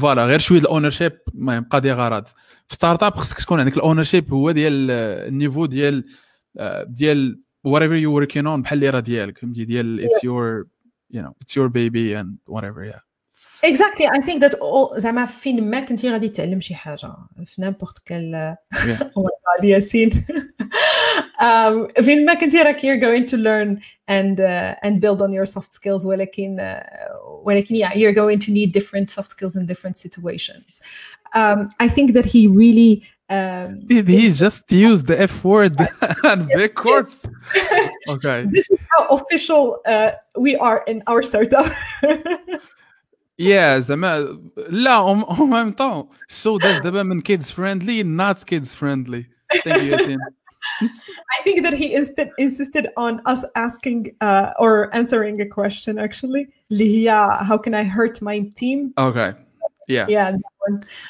voilà 0.00 0.26
غير 0.26 0.38
شوية 0.38 0.60
ال 0.60 0.90
ownership 0.90 1.18
المهم 1.34 1.66
قضيه 1.70 1.92
غرض 1.92 2.26
في 2.68 2.74
startup 2.74 3.16
خصك 3.16 3.40
تكون 3.40 3.60
عندك 3.60 3.76
ال 3.76 4.02
ownership 4.02 4.32
هو 4.32 4.50
ديال 4.50 4.90
ال 5.28 5.33
niveau 5.33 5.66
ديال 5.66 6.04
ديال 6.87 7.39
whatever 7.67 7.95
you 7.95 8.11
working 8.11 8.45
on 8.45 8.61
بحال 8.61 8.77
اللي 8.77 8.89
راه 8.89 8.99
ديالك 8.99 9.37
فهمتي 9.37 9.65
ديال 9.65 10.09
it's 10.09 10.23
your 10.23 10.67
you 11.13 11.21
know 11.21 11.33
it's 11.43 11.55
your 11.55 11.69
baby 11.69 12.13
and 12.13 12.37
whatever 12.47 12.83
yeah 12.83 13.01
exactly 13.63 14.07
I 14.07 14.19
think 14.21 14.41
that 14.41 14.53
all 14.53 14.99
زعما 14.99 15.25
فين 15.25 15.69
ما 15.69 15.79
كنتي 15.79 16.11
غادي 16.11 16.29
تعلم 16.29 16.61
شي 16.61 16.75
حاجه 16.75 17.11
في 17.45 17.61
نيمبورت 17.61 17.99
كال 18.05 18.55
ياسين 19.63 20.25
um, 21.41 22.01
فين 22.01 22.25
ما 22.25 22.33
كنتي 22.33 22.61
راك 22.61 22.81
you're 22.81 22.99
going 22.99 23.25
to 23.31 23.37
learn 23.37 23.81
and 24.07 24.39
uh, 24.39 24.75
and 24.83 25.01
build 25.01 25.21
on 25.21 25.31
your 25.31 25.45
soft 25.45 25.73
skills 25.73 26.05
ولكن 26.05 26.57
uh, 26.59 26.83
ولكن 27.43 27.75
yeah 27.75 27.93
you're 27.93 28.13
going 28.13 28.39
to 28.39 28.51
need 28.51 28.71
different 28.71 29.09
soft 29.09 29.31
skills 29.31 29.55
in 29.55 29.65
different 29.65 29.97
situations 29.97 30.81
um, 31.35 31.69
I 31.79 31.87
think 31.87 32.13
that 32.13 32.25
he 32.25 32.47
really 32.47 33.03
um, 33.29 33.79
Did 33.85 34.07
he 34.09 34.31
just 34.33 34.69
use 34.71 35.03
the 35.03 35.21
F 35.21 35.43
word 35.43 35.75
and 36.23 36.47
big 36.49 36.75
corpse? 36.75 37.19
Okay. 38.09 38.45
This 38.51 38.69
is 38.69 38.79
how 38.91 39.07
official 39.17 39.79
uh, 39.85 40.11
we 40.35 40.55
are 40.57 40.83
in 40.87 41.01
our 41.07 41.21
startup. 41.21 41.71
yeah, 43.37 43.79
زعما 43.79 44.39
لا 44.69 44.99
en 44.99 45.47
même 45.47 45.73
temps 45.73 46.09
so 46.27 46.57
that's 46.57 46.81
دابا 46.81 47.03
من 47.03 47.21
kids 47.21 47.51
friendly 47.51 48.03
not 48.03 48.45
kids 48.45 48.75
friendly. 48.75 49.27
Thank 49.63 49.83
you, 49.83 49.91
Yasin. 49.91 50.17
I 50.81 51.43
think 51.43 51.63
that 51.63 51.73
he 51.73 51.95
insisted 51.95 52.29
insisted 52.37 52.87
on 52.97 53.21
us 53.25 53.45
asking 53.55 54.15
uh, 54.21 54.51
or 54.59 54.93
answering 54.93 55.39
a 55.41 55.45
question 55.45 55.97
actually. 55.99 56.47
Lia, 56.69 57.43
how 57.47 57.57
can 57.57 57.73
I 57.73 57.83
hurt 57.83 58.21
my 58.21 58.51
team? 58.55 58.93
Okay. 58.97 59.33
Yeah. 59.87 60.05
Yeah. 60.07 60.37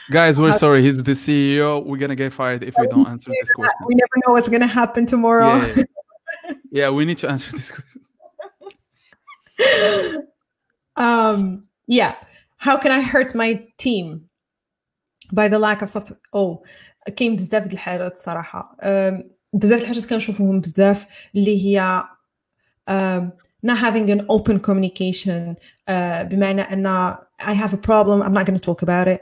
Guys, 0.09 0.39
we're 0.39 0.49
uh, 0.49 0.53
sorry. 0.53 0.81
He's 0.81 1.01
the 1.01 1.11
CEO. 1.11 1.85
We're 1.85 1.97
gonna 1.97 2.15
get 2.15 2.33
fired 2.33 2.63
if 2.63 2.75
we 2.79 2.87
don't 2.87 3.07
answer 3.07 3.31
this 3.39 3.51
question. 3.51 3.85
We 3.85 3.95
never 3.95 4.15
know 4.25 4.33
what's 4.33 4.49
gonna 4.49 4.67
happen 4.67 5.05
tomorrow. 5.05 5.55
Yeah, 5.55 5.83
yeah 6.71 6.89
we 6.89 7.05
need 7.05 7.17
to 7.19 7.29
answer 7.29 7.51
this 7.51 7.71
question. 7.71 8.01
um, 10.95 11.67
yeah. 11.87 12.15
How 12.57 12.77
can 12.77 12.91
I 12.91 13.01
hurt 13.01 13.35
my 13.35 13.65
team? 13.77 14.29
By 15.31 15.47
the 15.47 15.59
lack 15.59 15.81
of 15.81 15.89
soft 15.89 16.11
oh 16.33 16.63
كاين 17.15 17.35
بزاف 17.35 17.67
د 17.67 17.71
الحاجات 17.71 18.11
الصراحة 18.11 18.77
um, 18.81 19.23
بزاف 19.53 19.81
الحاجات 19.81 20.05
كنشوفوهم 20.05 20.61
بزاف 20.61 21.05
اللي 21.35 21.65
هي 21.65 22.03
um, 22.89 23.31
not 23.63 23.77
having 23.77 24.09
an 24.09 24.25
open 24.29 24.59
communication 24.59 25.55
uh, 25.55 25.74
بمعنى 26.23 26.61
أن 26.61 27.15
I 27.41 27.53
have 27.53 27.73
a 27.73 27.77
problem 27.77 28.21
I'm 28.21 28.33
not 28.33 28.45
going 28.45 28.59
to 28.59 28.65
talk 28.65 28.81
about 28.81 29.07
it 29.07 29.21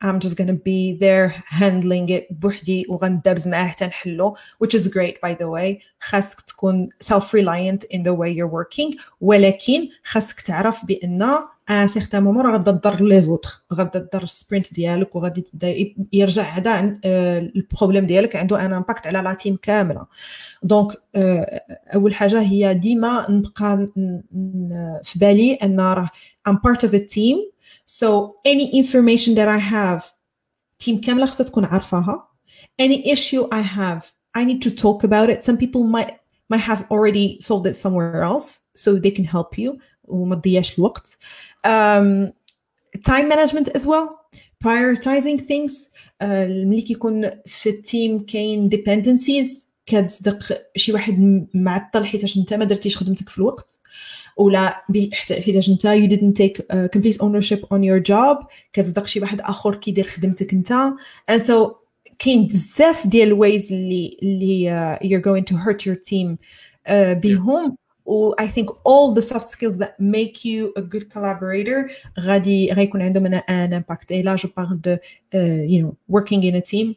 I'm 0.00 0.20
just 0.20 0.36
going 0.36 0.46
to 0.46 0.54
be 0.54 0.96
there 1.00 1.28
handling 1.46 2.08
it 2.08 2.26
بوحدي 2.30 2.86
وغندبز 2.88 3.48
معاه 3.48 3.66
حتى 3.66 3.86
نحلو 3.86 4.36
which 4.64 4.74
is 4.74 4.88
great 4.88 5.20
by 5.20 5.34
the 5.34 5.48
way 5.48 5.82
خاصك 6.00 6.40
تكون 6.40 6.88
self 7.02 7.32
reliant 7.32 7.84
in 7.90 8.02
the 8.02 8.14
way 8.14 8.30
you're 8.30 8.48
working 8.48 8.98
ولكن 9.20 9.88
خاصك 10.04 10.40
تعرف 10.40 10.84
بان 10.84 11.38
ان 11.69 11.87
سيغتان 11.87 12.23
مومون 12.23 12.51
غادا 12.51 12.71
تضر 12.71 13.03
les 13.03 13.21
autres 13.21 13.49
غادا 13.73 13.99
تضر 13.99 14.23
ال 14.23 14.30
sprint 14.30 14.73
ديالك 14.73 15.15
وغادي 15.15 15.41
تبدا 15.41 15.75
يرجع 16.13 16.43
هذا 16.43 16.99
ال 17.05 17.16
problème 17.16 18.05
ديالك 18.05 18.35
عنده 18.35 18.65
un 18.65 18.73
impact 18.73 19.07
على 19.07 19.21
la 19.21 19.33
team 19.33 19.55
كاملة. 19.55 20.07
donc 20.63 20.91
أول 21.95 22.15
حاجة 22.15 22.41
هي 22.41 22.73
ديما 22.73 23.31
نبقى 23.31 23.89
في 25.03 25.19
بالي 25.19 25.53
أن 25.53 25.79
راه 25.79 26.09
I'm 26.49 26.53
part 26.53 26.87
of 26.87 26.93
a 26.93 26.99
team. 26.99 27.37
So 27.85 28.35
any 28.45 28.67
information 28.81 29.35
that 29.35 29.47
I 29.47 29.59
have 29.59 30.03
team 30.85 30.99
كاملة 30.99 31.25
خصها 31.25 31.45
تكون 31.45 31.65
عارفاها. 31.65 32.27
Any 32.81 33.13
issue 33.13 33.47
I 33.51 33.61
have 33.61 34.03
I 34.37 34.43
need 34.45 34.61
to 34.61 34.71
talk 34.71 35.03
about 35.03 35.29
it. 35.29 35.43
Some 35.43 35.57
people 35.57 35.83
might 35.83 36.11
might 36.49 36.65
have 36.71 36.81
already 36.91 37.39
solved 37.41 37.67
it 37.67 37.75
somewhere 37.75 38.23
else. 38.23 38.59
So 38.83 38.89
they 38.95 39.11
can 39.17 39.25
help 39.35 39.57
you. 39.57 39.69
وما 40.07 40.35
تضيعش 40.35 40.79
الوقت. 40.79 41.17
time 43.09 43.29
management 43.31 43.69
as 43.77 43.81
well. 43.81 44.07
Prioritizing 44.65 45.39
things. 45.39 45.73
uh, 46.23 46.25
ملي 46.49 46.81
كيكون 46.81 47.29
في 47.45 47.69
ال 47.69 47.80
team 47.80 48.25
كاين 48.25 48.69
dependencies. 48.69 49.67
كتصدق 49.85 50.61
شي 50.75 50.93
واحد 50.93 51.47
معطل 51.53 52.05
حيتاش 52.05 52.37
انت 52.37 52.53
ما 52.53 52.65
درتيش 52.65 52.97
خدمتك 52.97 53.29
في 53.29 53.37
الوقت. 53.37 53.79
ولا 54.37 54.81
حيتاش 55.29 55.69
انت 55.69 55.87
you 55.87 56.09
didn't 56.09 56.43
take 56.43 56.61
uh, 56.61 56.87
complete 56.97 57.17
ownership 57.17 57.59
on 57.59 57.81
your 57.81 58.03
job. 58.09 58.45
كتصدق 58.73 59.05
شي 59.05 59.19
واحد 59.19 59.41
آخر 59.41 59.75
كيدير 59.75 60.07
خدمتك 60.07 60.53
انت. 60.53 60.73
And 61.31 61.41
so 61.41 61.71
كاين 62.19 62.47
بزاف 62.47 63.07
ديال 63.07 63.27
ال 63.27 63.36
ways 63.36 63.73
اللي 63.73 64.17
اللي 64.23 64.97
uh, 64.99 65.05
you're 65.05 65.23
going 65.23 65.53
to 65.53 65.57
hurt 65.57 65.85
your 65.85 65.95
team. 65.95 66.37
uh, 66.87 66.91
بهم. 67.21 67.77
و 68.08 68.34
I 68.40 68.46
think 68.46 68.68
all 68.84 69.12
the 69.18 69.22
soft 69.22 69.48
skills 69.50 69.76
that 69.78 69.92
make 70.00 70.44
you 70.44 70.72
a 70.76 70.82
good 70.82 71.06
collaborator 71.14 71.90
غادي 72.20 72.72
غيكون 72.72 73.02
عندهم 73.02 73.26
ان 73.26 73.82
impact 73.82 74.10
et 74.10 74.22
là 74.22 74.36
je 74.36 74.46
parle 74.46 74.80
de 74.80 74.96
uh, 75.34 75.62
you 75.72 75.82
know 75.82 75.94
working 76.16 76.42
in 76.42 76.54
a 76.54 76.62
team 76.72 76.94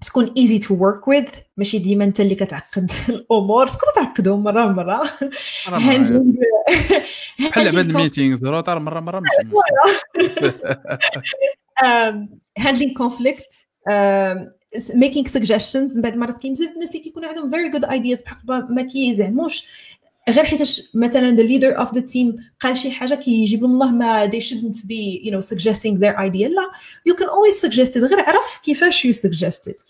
تكون 0.00 0.26
easy 0.26 0.58
to 0.58 0.70
work 0.70 1.06
with 1.06 1.36
ماشي 1.56 1.78
ديما 1.78 2.04
انت 2.04 2.20
اللي 2.20 2.34
كتعقد 2.34 2.90
الامور 3.08 3.66
تقدر 3.66 3.92
تعقدهم 3.94 4.42
مره 4.42 4.66
مره 4.66 5.06
handling 5.66 6.36
بحال 7.40 7.68
عباد 7.68 7.88
الميتينغز 7.88 8.44
روتار 8.44 8.78
مره 8.78 9.00
مره 9.00 9.22
handling 12.58 12.94
conflict 13.02 13.58
making 14.94 15.26
suggestions 15.36 15.96
من 15.96 16.02
بعد 16.02 16.16
مرات 16.16 16.38
كاين 16.42 16.52
بزاف 16.52 16.74
الناس 16.74 16.90
اللي 16.90 17.00
كيكون 17.00 17.24
عندهم 17.24 17.50
very 17.50 17.72
good 17.72 17.84
ideas 17.84 18.24
بحق 18.24 18.70
ما 18.70 18.82
كيزعموش 18.82 19.66
غير 20.29 20.45
حيتاش 20.45 20.91
مثلا 20.95 21.35
the 21.35 21.47
leader 21.47 21.79
of 21.79 21.89
the 21.89 22.01
team 22.01 22.41
قال 22.59 22.77
شي 22.77 22.91
حاجة 22.91 23.15
كيجيب 23.15 23.61
لهم 23.61 23.71
الله 23.71 23.91
ما 23.91 24.27
they 24.27 24.39
shouldn't 24.39 24.77
be 24.77 25.21
you 25.25 25.31
know 25.31 25.41
suggesting 25.41 25.99
their 25.99 26.17
idea 26.17 26.47
لا 26.47 26.71
you 27.09 27.15
can 27.15 27.27
always 27.27 27.59
suggest 27.65 27.91
it 27.91 27.97
غير 27.97 28.19
عرف 28.19 28.61
كيفاش 28.63 29.07
you 29.07 29.13
suggest 29.13 29.71
it 29.71 29.83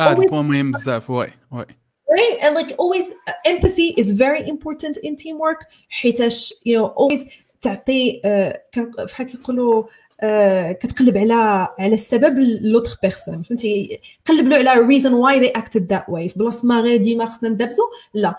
هذا 0.00 0.14
point 0.14 0.44
مهم 0.44 0.72
بزاف 0.72 1.10
oui 1.10 1.32
oui 1.52 1.64
right 2.10 2.40
and 2.42 2.54
like 2.56 2.72
always 2.72 3.06
empathy 3.46 4.02
is 4.02 4.10
very 4.10 4.48
important 4.48 4.96
in 4.96 5.16
teamwork 5.16 5.66
حيتاش 5.88 6.54
you 6.68 6.72
know 6.72 6.88
always 6.88 7.28
تعطي 7.62 8.20
uh, 8.24 8.80
بحال 9.04 9.26
كيقولوا 9.26 9.84
Uh, 10.22 10.72
كتقلب 10.72 11.18
على 11.18 11.68
على 11.78 11.94
السبب 11.94 12.38
l'autre 12.38 12.96
personne 13.02 13.42
فهمتي 13.42 14.00
قلب 14.24 14.48
له 14.48 14.70
على 14.70 14.86
reason 14.86 15.10
why 15.10 15.44
they 15.44 15.60
acted 15.60 15.80
that 15.80 16.12
way 16.14 16.28
في 16.28 16.34
بلاصه 16.36 16.68
ما 16.68 16.80
غير 16.80 16.96
ديما 16.96 17.26
خصنا 17.26 17.48
ندبزو 17.48 17.82
لا 18.14 18.38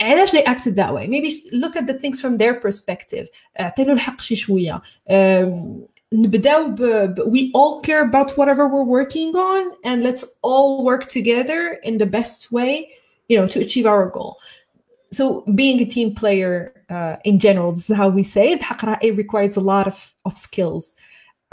علاش 0.00 0.30
they 0.30 0.44
acted 0.44 0.76
that 0.76 0.94
way 0.94 1.06
maybe 1.06 1.42
look 1.52 1.76
at 1.76 1.86
the 1.86 1.94
things 1.94 2.20
from 2.20 2.38
their 2.38 2.54
perspective 2.54 3.26
اعطي 3.60 3.84
له 3.84 3.92
الحق 3.92 4.20
شي 4.20 4.36
شويه 4.36 4.82
نبداو 6.12 6.68
ب 6.68 7.20
we 7.20 7.50
all 7.54 7.80
care 7.80 8.02
about 8.02 8.30
whatever 8.38 8.66
we're 8.68 8.90
working 9.00 9.34
on 9.36 9.62
and 9.84 10.02
let's 10.02 10.24
all 10.42 10.84
work 10.84 11.08
together 11.08 11.78
in 11.82 11.98
the 11.98 12.06
best 12.06 12.52
way 12.52 12.88
you 13.28 13.36
know 13.38 13.46
to 13.54 13.58
achieve 13.60 13.86
our 13.86 14.06
goal 14.16 14.36
so 15.18 15.24
being 15.60 15.78
a 15.80 15.88
team 15.96 16.14
player 16.20 16.52
uh, 16.96 17.16
in 17.30 17.38
general 17.46 17.70
this 17.72 17.88
is 17.90 17.96
how 18.02 18.08
we 18.18 18.24
say 18.36 18.46
it 18.54 18.60
it 19.06 19.16
requires 19.24 19.56
a 19.56 19.64
lot 19.72 19.86
of, 19.92 20.14
of 20.28 20.32
skills 20.48 20.84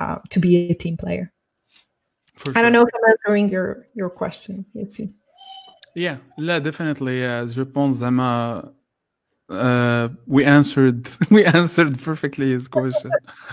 uh, 0.01 0.17
to 0.33 0.37
be 0.45 0.51
a 0.73 0.75
team 0.83 0.95
player 1.03 1.25
sure. 2.39 2.53
I 2.57 2.61
don't 2.61 2.73
know 2.75 2.85
if 2.87 2.91
I'm 2.97 3.07
answering 3.13 3.45
your 3.55 3.67
your 3.99 4.09
question. 4.21 4.55
Yeah, 5.98 6.16
لا 6.38 6.58
definitely 6.58 7.20
yeah. 7.22 7.46
je 7.46 7.62
pense 7.62 7.96
زعما 7.96 8.62
uh, 9.52 10.08
we 10.26 10.44
answered 10.44 11.08
we 11.30 11.44
answered 11.44 11.98
perfectly 11.98 12.50
his 12.52 12.68
question. 12.68 13.10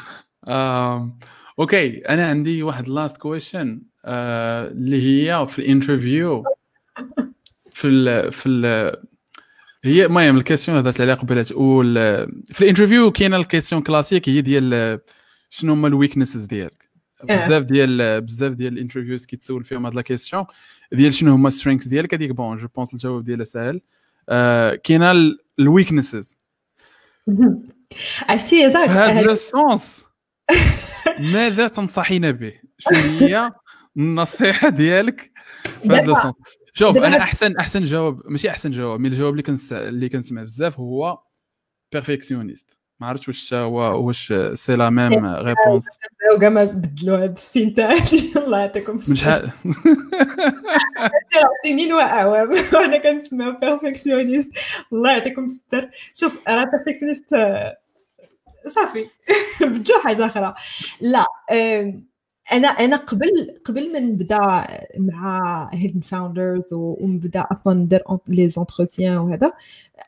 um, 0.48 1.20
okay 1.60 1.98
أنا 1.98 2.30
عندي 2.30 2.64
واحد 2.64 2.88
last 2.88 3.18
question 3.18 3.82
uh, 3.82 4.08
اللي 4.08 5.02
هي 5.02 5.48
في 5.48 5.60
ال 5.60 5.68
interview 5.68 6.44
في 7.72 7.88
ال 7.88 8.32
في 8.32 8.50
ال 8.50 8.96
هي 9.84 10.06
المهم 10.06 10.38
ال 10.38 10.42
question 10.42 10.78
هضرت 10.78 11.02
عليها 11.02 11.16
قبيله 11.16 11.44
تقول 11.44 11.96
في 12.54 12.62
ال 12.62 12.67
interview 12.67 13.12
كاينة 13.12 13.38
ال 13.38 13.43
question 13.43 13.82
classique 13.82 14.30
هي 14.30 14.42
ديال 14.42 15.00
شنو 15.50 15.74
هما 15.74 15.88
ال 15.88 15.93
weaknesses 15.93 16.44
ديالك. 16.46 16.92
بزاف 17.24 17.64
ديال 17.64 18.22
بزاف 18.22 18.54
ديال 18.54 18.74
ال 18.74 18.78
interviews 18.78 19.26
كيتسول 19.26 19.64
فيهم 19.64 19.86
هاد 19.86 19.96
la 19.96 20.02
question 20.02 20.46
ديال 20.94 21.14
شنو 21.14 21.34
هما 21.34 21.50
strengths 21.50 21.88
ديالك؟ 21.88 22.14
هذيك 22.14 22.32
bon 22.32 22.58
je 22.58 22.68
pense 22.76 22.94
الجواب 22.94 23.24
ديالها 23.24 23.46
ساهل 23.46 23.82
آه 24.30 24.76
كاينة 24.76 25.14
ال 25.60 25.67
weaknesses 25.67 26.38
عرفتي 28.22 28.72
في 28.72 28.78
هذا 28.78 29.32
ال 29.32 29.47
sens 29.47 30.06
ماذا 31.20 31.68
تنصحين 31.68 32.32
به؟ 32.32 32.54
شنو 32.78 33.20
هي 33.20 33.52
النصيحة 33.98 34.70
ديالك 34.70 35.32
في 35.84 35.90
هذا 35.90 36.12
ال 36.12 36.16
sens؟ 36.16 36.36
شوف 36.74 36.98
أنا 36.98 37.18
احسن 37.18 37.58
أحسن 37.58 37.84
جواب 37.84 38.22
ماشي 38.26 38.50
أحسن 38.50 38.72
جواب 38.72 39.00
mais 39.00 39.08
الجواب 39.08 39.32
اللي 39.32 39.44
كنس 39.44 39.74
اللي 39.74 40.10
كنسمع 40.10 40.44
بزاف 40.44 40.80
هو 40.80 41.20
perfectionniste 41.92 42.78
ما 43.02 43.08
عرفتش 43.08 43.28
واش 43.28 43.54
هو 43.54 44.08
واش 44.08 44.34
c'est 44.54 44.76
la 44.76 44.90
même 44.90 45.26
réponse. 45.26 45.86
كاع 46.42 46.50
ما 46.50 46.64
بدلوا 46.64 47.18
هذا 47.18 47.34
السين 47.34 47.74
تاعي 47.74 48.00
الله 48.46 48.60
يعطيكم 48.60 49.00
من 49.08 49.16
شحال؟ 49.16 49.52
سنين 51.64 51.94
واعوام 51.94 52.50
وأنا 52.74 52.98
كنسمع 52.98 53.50
perfectionniste 53.50 54.50
الله 54.94 55.12
يعطيكم 55.12 55.46
الستر. 55.46 55.90
شوف 56.14 56.38
راه 56.48 56.64
perfectionniste 56.64 57.36
صافي. 58.76 59.06
بدلوا 59.62 60.00
حاجة 60.04 60.26
أخرى. 60.26 60.54
لا 61.02 61.26
أنا 62.52 62.68
أنا 62.68 62.96
قبل 62.96 63.60
قبل 63.66 63.94
ما 63.94 64.00
نبدا 64.00 64.68
مع 64.98 65.70
Hidden 65.74 66.00
Founders 66.00 66.74
ونبدا 66.74 67.46
أصلا 67.52 67.74
ندير 67.74 68.04
les 68.28 68.50
entretiens 68.50 69.18
وهذا 69.18 69.54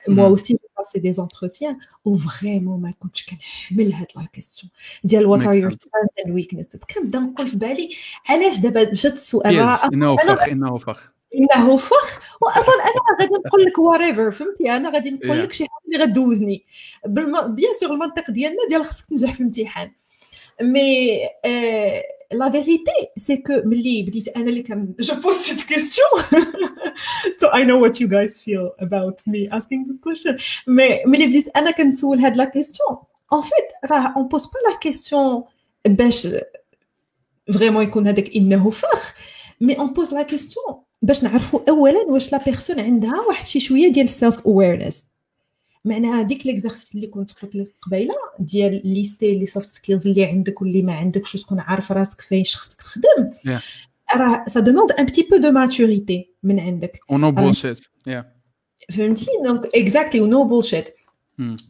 moi 0.08 0.26
aussi 0.28 0.60
passé 0.84 1.00
des 1.00 1.14
entretiens 1.14 1.78
و 2.06 2.14
vraiment 2.14 2.82
ما 2.82 2.94
كنتش 3.00 3.26
كنحمل 3.26 3.94
هاد 3.94 4.08
la 4.16 4.28
question 4.34 4.72
ديال 5.04 5.26
what 5.26 5.46
are 5.46 5.54
your 5.54 5.72
strengths 5.72 6.10
and 6.26 6.36
weaknesses 6.36 6.80
كنبدا 6.96 7.20
نقول 7.20 7.48
في 7.48 7.58
بالي 7.58 7.90
علاش 8.30 8.58
دابا 8.58 8.92
مشات 8.92 9.14
السؤال 9.14 9.56
انه 9.94 10.16
فخ 10.16 10.44
انه 10.44 10.78
فخ 10.78 11.14
انه 11.36 11.78
فخ 11.78 12.38
واصلا 12.42 12.76
أنا 12.76 13.20
غادي 13.22 13.34
نقول 13.34 13.66
لك 13.66 13.78
whatever 13.78 14.32
فهمتي 14.32 14.72
أنا 14.72 14.90
غادي 14.90 15.12
نقول 15.12 15.44
لك 15.44 15.54
شي 15.54 15.66
حاجة 15.68 15.96
اللي 15.96 16.06
غدوزني 16.06 16.66
bien 17.48 17.74
sûr 17.80 17.94
المنطق 17.94 18.32
ديالنا 18.32 18.68
ديال 18.70 18.86
خصك 18.86 19.06
تنجح 19.06 19.34
في 19.34 19.40
الامتحان 19.40 19.92
mais 20.62 21.20
la 22.32 22.50
vérité 22.52 22.92
c'est 23.18 23.38
que 23.38 23.62
ملي 23.66 24.04
بديت 24.04 24.28
أنا 24.28 24.50
اللي 24.50 24.62
كان 24.62 24.94
je 25.00 25.16
pose 25.16 25.36
cette 25.36 25.62
question 25.62 26.22
so 27.42 27.48
I 27.48 27.64
know 27.64 27.78
what 27.84 28.00
you 28.00 28.08
guys 28.08 28.40
feel 28.40 28.66
about 28.86 29.18
me 29.28 29.50
asking 29.52 29.88
this 29.88 30.00
question. 30.08 30.42
mais 30.68 31.04
ملي 31.06 31.28
بديت 31.28 31.58
أنا 31.58 31.72
كنسول 31.72 32.20
هاد 32.20 32.38
la 32.38 32.46
question 32.46 32.98
en 33.34 33.42
fait 33.42 33.92
راه 33.92 34.14
on 34.18 34.28
pose 34.28 34.46
pas 34.46 34.70
la 34.70 34.78
question 34.78 35.44
باش 35.88 36.28
vraiment 37.54 37.84
يكون 37.84 38.08
هذاك 38.08 38.36
انه 38.36 38.70
فخ 38.70 39.14
mais 39.62 39.80
on 39.80 39.94
pose 39.94 40.14
la 40.14 40.22
question 40.22 40.76
باش 41.02 41.24
نعرفوا 41.24 41.60
اولا 41.70 42.00
واش 42.08 42.32
la 42.32 42.44
personne 42.44 42.80
عندها 42.80 43.20
واحد 43.28 43.46
شي 43.48 43.60
شوية 43.60 43.88
ديال 43.88 44.10
self 44.10 44.40
awareness 44.46 45.13
معناها 45.86 46.22
هذيك 46.22 46.46
l'exercice 46.46 46.96
اللي 46.96 47.08
كنت 47.08 47.32
قلت 47.32 47.56
لك 47.56 47.76
قبيلة 47.82 48.16
ديال 48.40 48.82
lister 48.84 49.34
les 49.34 49.46
soft 49.46 49.70
skills 49.70 50.08
اللي 50.08 50.26
عندك 50.26 50.62
واللي 50.62 50.82
ما 50.82 50.94
عندكش 50.94 51.36
وتكون 51.36 51.60
عارف 51.60 51.92
راسك 51.92 52.22
فايش 52.22 52.56
خصك 52.56 52.82
تخدم. 52.82 53.32
راه 54.16 54.46
ça 54.48 54.60
demande 54.60 54.92
un 54.92 55.06
petit 55.06 55.28
peu 55.32 55.38
de 55.38 55.52
maturité 55.52 56.30
من 56.44 56.60
عندك. 56.60 57.00
و 57.10 57.17
no 57.17 57.32
bullshit 57.32 57.80
فهمتي؟ 58.92 59.28
donc 59.44 59.66
exactly 59.76 60.22
و 60.22 60.29
no 60.29 60.44
bullshit 60.44 60.94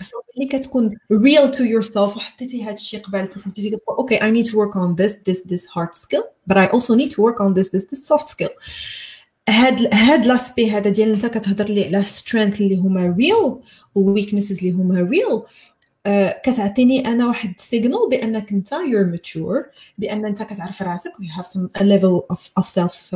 so 0.01 0.17
ملي 0.37 0.47
كتكون 0.47 0.89
real 1.11 1.51
to 1.51 1.63
yourself 1.63 1.97
وحطيتي 1.97 2.63
هذا 2.63 2.73
الشيء 2.73 3.01
قبالتك 3.01 3.37
وحطيتي 3.37 3.69
كتقول 3.69 3.97
okay 3.97 4.23
I 4.23 4.31
need 4.31 4.45
to 4.45 4.59
work 4.59 4.77
on 4.77 4.95
this 4.95 5.23
this 5.29 5.47
this 5.47 5.67
hard 5.77 5.93
skill 5.93 6.23
but 6.47 6.57
I 6.57 6.65
also 6.65 6.95
need 6.95 7.09
to 7.09 7.23
work 7.23 7.41
on 7.41 7.53
this 7.53 7.75
this 7.75 7.85
this 7.93 8.07
soft 8.07 8.27
skill 8.27 8.49
هاد 9.49 9.93
هاد 9.93 10.25
l'aspect 10.25 10.71
هذا 10.71 10.89
ديال 10.89 11.11
انت 11.11 11.25
كتهضر 11.25 11.69
لي 11.69 11.85
على 11.85 12.03
strengths 12.03 12.61
اللي 12.61 12.77
هما 12.77 13.15
real 13.17 13.55
و 13.95 14.01
weaknesses 14.01 14.57
اللي 14.57 14.71
هما 14.71 15.01
real 15.01 15.41
uh, 16.07 16.41
كتعطيني 16.43 17.07
أنا 17.07 17.27
واحد 17.27 17.53
signal 17.57 18.09
بأنك 18.09 18.51
انت 18.51 18.71
you're 18.71 19.05
mature 19.05 19.63
بأن 19.97 20.25
انت 20.25 20.43
كتعرف 20.43 20.81
راسك 20.81 21.19
we 21.19 21.29
have 21.37 21.45
some 21.45 21.67
level 21.81 22.05
of 22.05 22.49
of 22.57 22.67
self 22.67 23.15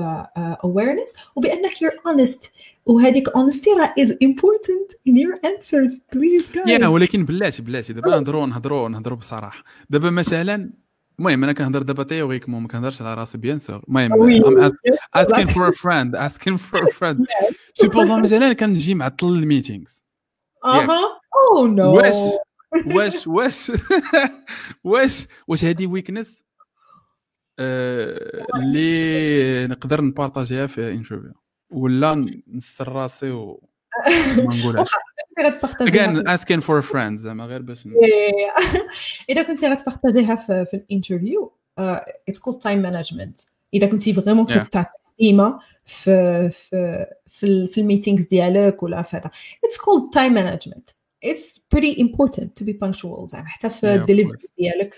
awareness 0.64 1.14
وبأنك 1.36 1.82
you're 1.82 1.91
honest 2.08 2.52
وهذيك 2.86 3.30
honesty 3.30 3.70
راه 3.70 3.94
is 4.00 4.16
important 4.24 4.91
in 5.08 5.18
your 5.18 5.34
answers 5.45 5.98
please 6.14 6.45
guys 6.56 6.82
yeah 6.82 6.88
ولكن 6.88 7.26
بلاتي 7.26 7.62
بلاتي. 7.62 7.94
دابا 7.94 8.10
نهضروا 8.10 8.46
نهضروا 8.46 8.90
نهضروا 8.90 9.18
بصراحة. 9.18 9.64
دابا 9.90 10.10
مثلا 10.10 10.70
المهم 11.20 11.43
أنا 11.43 11.53
كنهضر 11.53 11.82
دابا 11.82 12.03
théoriquement 12.04 12.62
ما 12.61 12.68
كنهضرش 12.68 13.01
على 13.01 13.13
راسي 13.13 13.38
bien 13.38 13.60
sûr. 13.60 13.84
المهم 13.88 14.13
a 15.72 15.74
friend 15.74 16.15
asking 16.15 16.57
for 16.57 16.80
a 16.80 16.91
friend. 16.91 17.26
supposons 17.74 18.24
مثلا 18.24 18.53
كنجي 18.53 18.95
معطل 18.95 19.28
ال 19.28 19.35
meetings. 19.35 20.04
أها. 20.65 21.20
ou 21.58 21.68
non 21.68 21.95
واش؟ 21.95 22.15
واش؟ 22.86 23.28
واش؟ 23.28 23.72
واش؟ 24.84 25.28
واش 25.47 25.65
هذه 25.65 25.88
weakness 25.88 26.43
اللي 27.59 29.68
نقدر 29.68 30.01
نبارطاجيها 30.01 30.68
في 30.68 30.91
interview 30.91 31.34
ولا 31.70 32.26
نستر 32.47 32.91
راسي 32.91 33.32
و 33.32 33.70
ما 34.38 34.55
نقولهاش 34.55 34.89
again 35.81 36.27
asking 36.27 36.61
for 36.61 36.79
a 36.79 36.93
friend 36.93 37.16
زعما 37.16 37.45
غير 37.45 37.62
باش 37.62 37.89
اذا 39.31 39.43
كنتي 39.43 39.68
غتبارطاجيها 39.68 40.37
في, 40.37 40.64
في 40.64 40.75
الانترفيو 40.75 41.53
اتس 41.79 42.39
كولد 42.39 42.59
تايم 42.59 42.83
مانجمنت 42.83 43.41
اذا 43.75 43.87
كنتي 43.87 44.12
فريمون 44.12 44.47
كتعطي 44.47 44.89
قيمه 45.20 45.61
في 45.87 46.51
في 46.51 47.07
في, 47.27 47.66
في 47.66 47.81
الميتينغز 47.81 48.23
ديالك 48.23 48.83
ولا 48.83 49.03
في 49.03 49.16
هذا 49.16 49.31
اتس 49.64 49.77
كولد 49.77 50.11
تايم 50.11 50.33
مانجمنت 50.33 50.91
it's 51.27 51.61
pretty 51.75 52.01
important 52.01 52.49
to 52.61 52.64
be 52.64 52.73
punctual 52.73 53.27
زعما 53.27 53.47
حتى 53.47 53.70
في 53.70 53.95
الدليفري 53.95 54.39
ديالك 54.59 54.95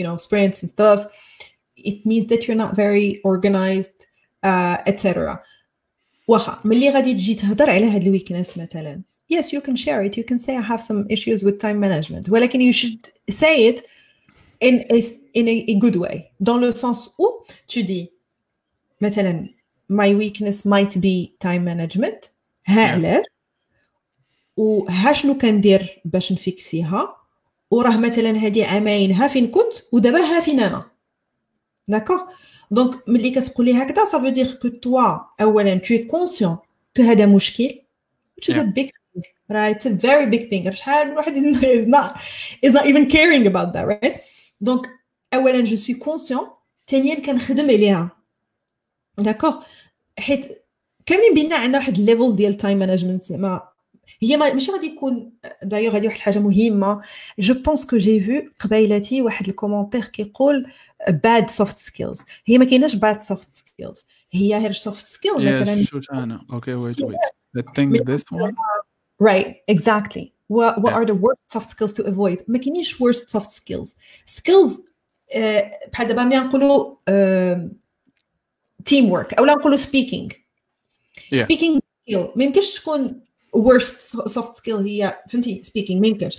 you 0.00 0.04
know 0.04 0.16
sprints 0.16 0.62
and 0.62 0.68
stuff 0.68 1.00
it 1.78 2.06
means 2.06 2.26
that 2.26 2.40
you're 2.46 2.60
not 2.64 2.74
very 2.74 3.20
organized 3.24 4.06
uh, 4.46 4.90
etc 4.90 5.38
واخا 6.28 6.60
ملي 6.64 6.90
غادي 6.90 7.14
تجي 7.14 7.34
تهضر 7.34 7.70
على 7.70 7.86
هاد 7.86 8.02
الويكنس 8.02 8.58
مثلا 8.58 9.02
Yes 9.29 9.53
you 9.53 9.61
can 9.61 9.75
share 9.75 10.01
it 10.03 10.17
you 10.17 10.23
can 10.23 10.39
say 10.39 10.53
I 10.57 10.61
have 10.61 10.81
some 10.81 11.05
issues 11.09 11.43
with 11.43 11.59
time 11.59 11.79
management 11.79 12.29
ولكن 12.29 12.59
you 12.59 12.73
should 12.73 13.09
say 13.29 13.67
it 13.67 13.85
in 14.61 14.75
a, 14.91 14.99
in 15.33 15.47
a, 15.47 15.65
a 15.73 15.75
good 15.75 15.95
way 15.95 16.31
dans 16.39 16.57
le 16.57 16.73
sens 16.73 17.09
où 17.17 17.27
tu 17.67 17.83
dis 17.83 18.09
مثلا 19.01 19.49
my 19.89 20.13
weakness 20.13 20.65
might 20.65 20.97
be 20.97 21.33
time 21.39 21.63
management 21.63 22.31
ها 22.67 22.87
علاش 22.87 23.25
وها 24.57 25.13
شنو 25.13 25.37
كندير 25.37 26.01
باش 26.05 26.31
نفيكسيها 26.31 27.15
وراه 27.71 27.97
مثلا 27.97 28.31
هذه 28.31 28.65
عامين 28.65 29.11
ها 29.11 29.27
فين 29.27 29.47
كنت 29.47 29.73
ودابا 29.91 30.19
ها 30.19 30.39
فين 30.39 30.59
أنا 30.59 30.85
d'accord 31.87 32.21
donc 32.71 33.09
ملي 33.09 33.31
كتقولي 33.31 33.73
هكذا 33.73 34.05
ça 34.05 34.17
veut 34.17 34.31
dire 34.31 34.59
que 34.59 34.67
toi 34.67 35.19
اولا 35.41 35.81
tu 35.81 35.93
es 35.93 36.07
conscient 36.07 36.57
que 36.99 37.01
هذا 37.01 37.25
مشكل 37.25 37.69
which 38.39 38.49
is 38.49 38.55
yeah. 38.55 38.61
a 38.61 38.65
big 38.65 38.89
right? 39.49 39.75
It's 39.75 39.85
a 39.85 39.89
very 39.89 40.25
big 40.25 40.49
thing. 40.49 40.73
شحال 40.73 41.15
is 41.17 41.87
not 41.87 42.17
is 42.65 42.73
not 42.73 42.85
even 42.85 43.09
caring 43.09 43.47
about 43.47 43.73
that 43.73 43.87
right? 43.87 44.21
donc 44.61 44.89
اولا 45.33 45.65
je 45.65 45.77
suis 45.77 45.95
conscient. 45.95 46.49
ثانيا 46.87 47.15
كنخدم 47.15 47.65
عليها 47.65 48.09
d'accord 49.17 49.63
حيت 50.19 50.65
كاملين 51.05 51.33
بينا 51.33 51.55
عندنا 51.55 51.77
واحد 51.77 51.99
ال 51.99 52.05
level 52.05 52.35
ديال 52.35 52.57
time 52.57 52.79
management 52.79 53.23
زعما 53.23 53.69
هي 54.21 54.37
ماشي 54.37 54.71
غادي 54.71 54.87
يكون 54.87 55.33
دايوغ 55.63 55.93
غادي 55.93 56.07
واحد 56.07 56.17
الحاجة 56.17 56.39
مهمة. 56.39 57.01
je 57.39 57.53
pense 57.53 57.85
que 57.85 57.97
j'ai 57.97 58.19
vu 58.19 58.41
قبيلة 58.59 59.21
واحد 59.21 59.47
ال 59.47 59.52
commentaire 59.52 60.05
كيقول 60.05 60.71
bad 61.09 61.49
soft 61.49 61.77
skills 61.77 62.21
هي 62.45 62.57
ما 62.57 62.65
كايناش 62.65 62.95
bad 62.95 63.21
soft 63.21 63.55
skills 63.55 64.05
هي 64.31 64.57
غير 64.57 64.71
soft 64.71 65.05
skill 65.05 65.33
مثلا. 65.33 65.83
شوف 65.83 66.11
أنا؟ 66.13 66.45
okay 66.53 66.73
wait 66.73 67.01
wait 67.01 67.17
I 67.57 67.61
think 67.61 67.91
this 68.05 68.23
one. 68.31 68.55
Right 69.19 69.55
exactly. 69.67 70.33
What, 70.47 70.81
what 70.81 70.91
yeah. 70.91 70.97
are 70.97 71.05
the 71.05 71.13
worst 71.25 71.43
soft 71.53 71.69
skills 71.69 71.93
to 71.93 72.03
avoid? 72.03 72.43
ما 72.47 72.57
كاينينش 72.57 72.95
worst 72.95 73.29
soft 73.29 73.51
skills. 73.51 73.89
Skills 74.25 74.81
بحال 75.91 76.07
دابا 76.07 76.23
ملي 76.23 76.37
نقولوا 76.37 76.95
teamwork 78.85 79.33
اولا 79.33 79.53
نقولوا 79.53 79.77
speaking 79.77 80.29
speaking 81.35 81.79
skill 82.05 82.29
ما 82.35 82.43
يمكنش 82.43 82.79
تكون 82.79 83.21
worst 83.57 84.15
soft 84.31 84.55
skill 84.55 84.75
هي 84.75 85.19
فهمتي؟ 85.29 85.63
speaking 85.63 86.01
ما 86.01 86.07
يمكنش. 86.07 86.37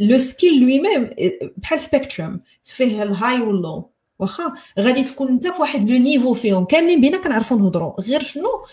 le 0.00 0.18
skill 0.18 0.60
lui-même 0.60 1.10
بحال 1.56 1.80
spectrum 1.80 2.40
فيه 2.64 3.02
ال 3.02 3.40
high 3.40 3.62
وال 3.62 3.73
low 3.73 3.90
واخا؟ 4.18 4.54
غادي 4.78 5.04
تكون 5.04 5.28
انت 5.28 5.46
في 5.46 5.60
واحد 5.60 5.90
le 5.90 5.98
niveau 5.98 6.34
فيهم 6.34 6.64
كاملين 6.64 7.00
بينا 7.00 7.18
كنعرفوا 7.18 7.56
نهضروا 7.56 8.00
غير 8.00 8.22
شنو؟ 8.22 8.64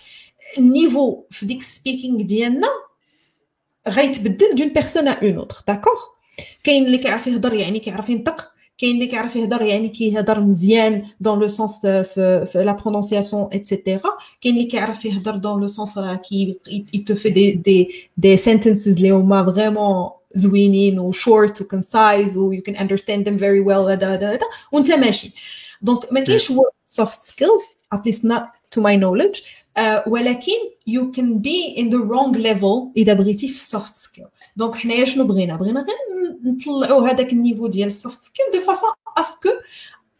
ال 0.57 0.67
niveau 0.67 1.23
في 1.29 1.45
ديك 1.45 1.59
ال 1.59 1.66
speaking 1.66 2.21
ديالنا 2.21 2.67
غيتبدل 3.89 4.55
d'une 4.55 4.69
personne 4.73 5.07
à 5.07 5.11
une 5.11 5.37
autre 5.37 5.55
d'accord 5.67 5.99
كاين 6.63 6.85
اللي 6.85 6.97
كيعرف 6.97 7.27
يهضر 7.27 7.53
يعني 7.53 7.79
كيعرف 7.79 8.09
ينطق 8.09 8.51
كاين 8.77 8.95
اللي 8.95 9.07
كيعرف 9.07 9.35
يهضر 9.35 9.61
يعني 9.61 9.89
كيهضر 9.89 10.39
مزيان 10.39 11.05
dans 11.19 11.39
le 11.39 11.47
sens 11.47 11.79
في, 11.81 12.47
la 12.55 12.71
prononciation 12.71 13.39
et 13.39 13.49
cetera 13.53 14.11
كاين 14.41 14.55
اللي 14.55 14.65
كيعرف 14.65 15.05
يهضر 15.05 15.35
dans 15.35 15.61
le 15.61 15.67
sens 15.67 15.97
راه 15.97 16.15
كي 16.15 16.59
يتو 16.93 17.15
في 17.15 17.29
des 17.29 17.51
des 17.51 18.09
des 18.17 18.37
sentences 18.37 18.95
اللي 18.95 19.09
هما 19.09 19.53
vraiment 19.53 20.09
زوينين 20.33 20.99
و 20.99 22.51
short 22.51 22.61
و 22.61 22.63
concise 22.63 22.75
و 22.75 22.78
you 22.78 22.88
can 22.88 22.97
understand 22.97 23.29
them 23.29 23.37
very 23.37 23.59
well 23.59 23.77
هذا 23.77 24.13
هذا 24.13 24.29
هذا 24.29 24.47
وانت 24.71 24.91
ماشي. 24.91 25.33
donc 25.81 26.13
ما 26.13 26.19
كاينش 26.19 26.53
soft 26.87 27.19
skills 27.19 27.61
at 27.93 28.02
least 28.02 28.25
not 28.67 28.73
to 28.73 28.81
my 28.81 28.97
knowledge 28.97 29.39
ولكن 30.07 30.51
you 30.87 31.11
can 31.11 31.39
be 31.39 31.75
in 31.77 31.89
the 31.89 31.97
wrong 31.97 32.37
level 32.37 32.91
إذا 32.97 33.13
بغيتي 33.13 33.47
في 33.47 33.55
ال 33.55 33.63
soft 33.63 33.95
skill 33.95 34.25
donc 34.55 34.75
حنايا 34.75 35.05
شنو 35.05 35.27
بغينا؟ 35.27 35.55
بغينا 35.55 35.79
غير 35.79 36.37
نطلعوا 36.43 37.09
هذاك 37.09 37.33
ال 37.33 37.38
niveau 37.38 37.67
ديال 37.67 37.87
ال 37.87 37.94
soft 37.94 38.19
skill 38.19 38.45
de 38.53 38.59
façon 38.59 38.89
à 39.17 39.23
ce 39.23 39.33
que 39.33 39.49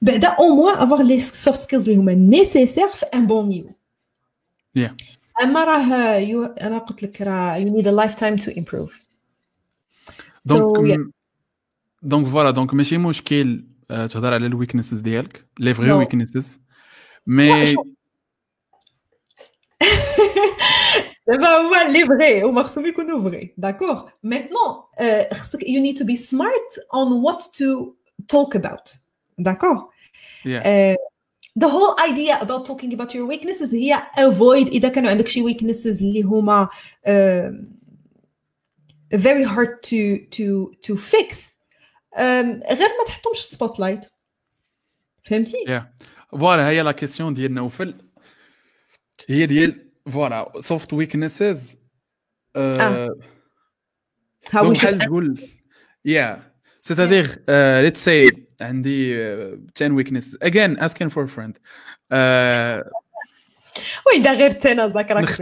بعدا 0.01 0.27
au 0.27 0.55
moins 0.55 0.77
avoir 0.77 1.03
les 1.03 1.19
soft 1.19 1.61
skills 1.61 1.83
اللي 1.83 1.95
هما 1.95 2.13
nécessaires 2.13 2.87
في 2.87 3.05
un 3.05 3.27
bon 3.27 3.47
niveau 3.49 3.69
أما 5.43 5.63
راه 5.63 6.17
أنا 6.61 6.77
قلت 6.77 7.03
لك 7.03 7.21
راه 7.21 7.57
you 7.57 7.73
need 7.73 7.87
a 7.87 7.91
lifetime 7.91 8.35
to 8.35 8.51
improve 8.51 9.01
donc 10.45 10.99
donc 12.01 12.27
voilà 12.27 12.51
donc 12.51 12.73
ماشي 12.73 12.97
مشكل 12.97 13.65
تهضر 13.89 14.33
على 14.33 14.45
ال 14.45 14.50
weaknesses 14.50 14.99
ديالك 14.99 15.45
les 15.59 15.73
vraies 15.73 15.91
weaknesses 15.91 16.59
mais 17.27 17.75
دابا 21.27 21.61
هما 21.61 21.83
les 21.83 22.05
vraies 22.05 22.41
هما 22.41 22.63
خصهم 22.63 22.85
يكونوا 22.85 23.29
vraies 23.29 23.53
d'accord 23.57 24.09
maintenant 24.23 24.83
خصك 25.33 25.59
you 25.59 25.79
need 25.79 25.97
to 25.97 26.05
be 26.05 26.15
smart 26.15 26.77
on 26.93 27.21
what 27.21 27.41
to 27.57 27.93
talk 28.27 28.55
about. 28.55 28.97
d'accord 29.39 29.83
the 31.59 31.69
whole 31.69 31.95
idea 31.99 32.39
about 32.39 32.65
talking 32.65 32.93
about 32.93 33.13
your 33.15 33.25
weaknesses 33.25 33.73
هي 33.73 34.01
avoid 34.17 34.67
إذا 34.67 34.89
كانوا 34.89 35.09
عندك 35.09 35.27
شي 35.27 35.43
weaknesses 35.53 36.01
اللي 36.01 36.21
هما 36.21 36.69
uh, 37.07 37.51
very 39.15 39.43
hard 39.43 39.81
to 39.83 40.19
to 40.37 40.71
to 40.87 40.97
fix 40.97 41.35
um, 42.15 42.47
غير 42.71 42.89
ما 42.99 43.05
تحطهمش 43.05 43.41
في 43.41 43.69
light 43.79 44.05
فهمتي؟ 45.23 45.83
فوالا 46.31 46.69
هي 46.69 46.81
لا 46.81 46.91
كيسيون 46.91 47.33
ديال 47.33 47.53
نوفل 47.53 48.06
هي 49.29 49.45
ديال 49.45 49.89
فوالا 50.09 50.51
سوفت 50.59 50.93
ويكنسز 50.93 51.77
بحال 54.53 54.97
تقول 54.99 55.49
يا 56.05 56.53
سيتادير 56.81 57.43
ليتس 57.81 58.05
سي 58.05 58.47
عندي 58.61 59.15
10 59.75 59.91
ويكنسز 59.91 60.37
اجين 60.41 60.79
اسكين 60.79 61.09
فور 61.09 61.27
فريند 61.27 61.57
وي 64.07 64.19
دا 64.23 64.33
غير 64.33 64.51
تانا 64.51 64.87
ذاكرك 64.87 65.41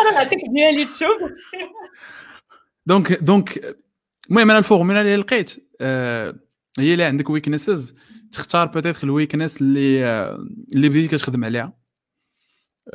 أنا 0.00 0.10
نعطيك 0.14 0.40
ديالي 0.48 0.84
تشوف 0.84 1.18
donc 2.86 3.12
donc 3.12 3.76
المهم 4.30 4.50
أنا 4.50 4.58
الفورمولا 4.58 5.00
اللي 5.00 5.16
لقيت 5.16 5.50
uh, 5.50 5.56
هي 6.78 6.92
اللي 6.92 7.04
عندك 7.04 7.30
weaknesses 7.30 7.94
تختار 8.34 8.66
peut-être 8.66 9.04
ال 9.04 9.10
weakness 9.10 9.60
اللي 9.60 10.02
uh, 10.02 10.40
اللي 10.74 10.88
بديتي 10.88 11.16
كتخدم 11.16 11.44
عليها. 11.44 11.72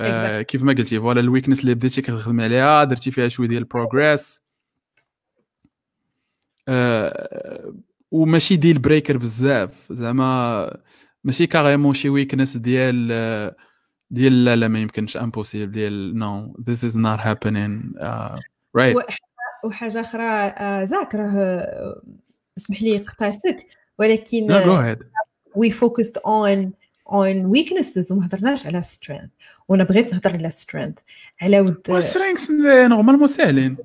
uh, 0.02 0.42
كيف 0.42 0.64
ما 0.64 0.74
قلتي 0.74 1.00
voilà 1.00 1.20
ال 1.20 1.24
weakness 1.24 1.62
اللي 1.62 1.76
بديتي 1.76 2.02
كتخدم 2.02 2.42
عليها 2.42 2.84
درتي 2.84 3.12
فيها 3.12 3.28
شوية 3.28 3.48
ديال 3.48 3.64
progress 3.64 4.44
وماشي 8.12 8.56
deal 8.56 8.80
breaker 8.80 9.18
بزاف. 9.18 9.94
زعما 9.94 10.78
ماشي 11.24 11.48
carrément 11.48 11.94
شي 11.94 12.10
weakness 12.10 12.58
ديال 12.58 13.08
ديال 14.12 14.46
لا 14.46 14.56
لا 14.56 14.68
ما 14.68 14.80
يمكنش 14.80 15.18
impossible 15.18 15.72
ديال 15.72 16.18
no 16.18 16.56
this 16.68 16.84
is 16.84 16.98
not 16.98 17.20
happening 17.20 17.94
right 18.76 18.98
وحاجه 19.64 20.02
أخرى 20.02 20.86
زاك 20.86 21.16
راه 21.16 22.02
اسمح 22.58 22.82
لي 22.82 22.98
قطعتك 22.98 23.68
ولكن 24.00 24.48
we 25.56 25.72
focused 25.72 26.18
on 26.18 26.72
on 27.12 27.46
weaknesses 27.46 28.12
وما 28.12 28.26
هضرناش 28.26 28.66
على 28.66 28.84
strength 28.84 29.30
وأنا 29.68 29.84
بغيت 29.84 30.14
نهضر 30.14 30.34
على 30.34 30.50
strength 30.50 30.96
على 31.42 31.60
ود 31.60 32.00
strength 32.00 32.50
normalement 32.90 33.28
ساهلين. 33.28 33.78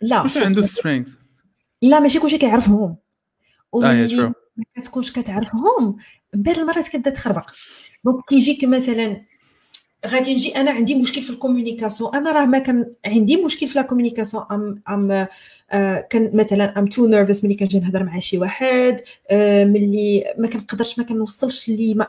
لا 0.00 0.22
واش 0.22 0.38
عنده 0.38 0.62
strength 0.62 1.14
لا 1.82 2.00
ماشي 2.00 2.18
كلشي 2.18 2.38
كيعرفهم. 2.38 2.96
آه 3.74 4.06
true 4.06 4.32
ما 4.56 4.64
كتكونش 4.76 5.12
كتعرفهم 5.12 5.96
من 6.34 6.42
بعد 6.42 6.58
المرات 6.58 6.88
كتبدا 6.88 7.10
تخربق. 7.10 7.50
دونك 8.04 8.24
كيجيك 8.28 8.64
مثلا 8.64 9.22
غادي 10.06 10.34
نجي 10.34 10.56
أنا 10.56 10.70
عندي 10.70 10.94
مشكل 10.94 11.22
في 11.22 11.30
ال 11.30 11.36
communication 11.36 12.14
أنا 12.14 12.32
راه 12.32 12.46
ما 12.46 12.58
كان 12.58 12.92
عندي 13.06 13.36
مشكل 13.36 13.68
في 13.68 13.78
la 13.78 13.82
communication 13.82 14.44
أم 14.50 14.82
أم 14.88 15.26
آه 15.70 16.00
كان 16.10 16.30
مثلا 16.34 16.78
I'm 16.78 16.86
too 16.86 17.06
nervous 17.06 17.44
ملي 17.44 17.54
كنجي 17.54 17.80
نهضر 17.80 18.04
مع 18.04 18.18
شي 18.18 18.38
واحد 18.38 19.00
آه 19.30 19.64
ملي 19.64 20.34
ما 20.38 20.48
كنقدرش 20.48 20.98
ما 20.98 21.04
كنوصلش 21.04 21.68
les 21.68 22.06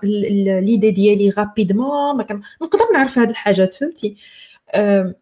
idées 0.61 0.91
ديالي 0.91 1.29
rapidement 1.29 2.17
ما 2.17 2.23
كان 2.23 2.41
نقدر 2.61 2.85
نعرف 2.93 3.19
هاد 3.19 3.29
الحاجات 3.29 3.73
فهمتي؟ 3.73 4.15
آه 4.71 5.15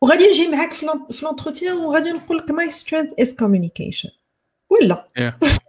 وغادي 0.00 0.30
نجي 0.30 0.48
معاك 0.48 0.72
في 0.72 0.86
l'entretien 1.22 1.76
وغادي 1.76 2.10
نقول 2.10 2.38
لك 2.38 2.50
my 2.50 2.70
strength 2.70 3.12
is 3.20 3.34
communication 3.34 4.10
ولا؟ 4.70 5.08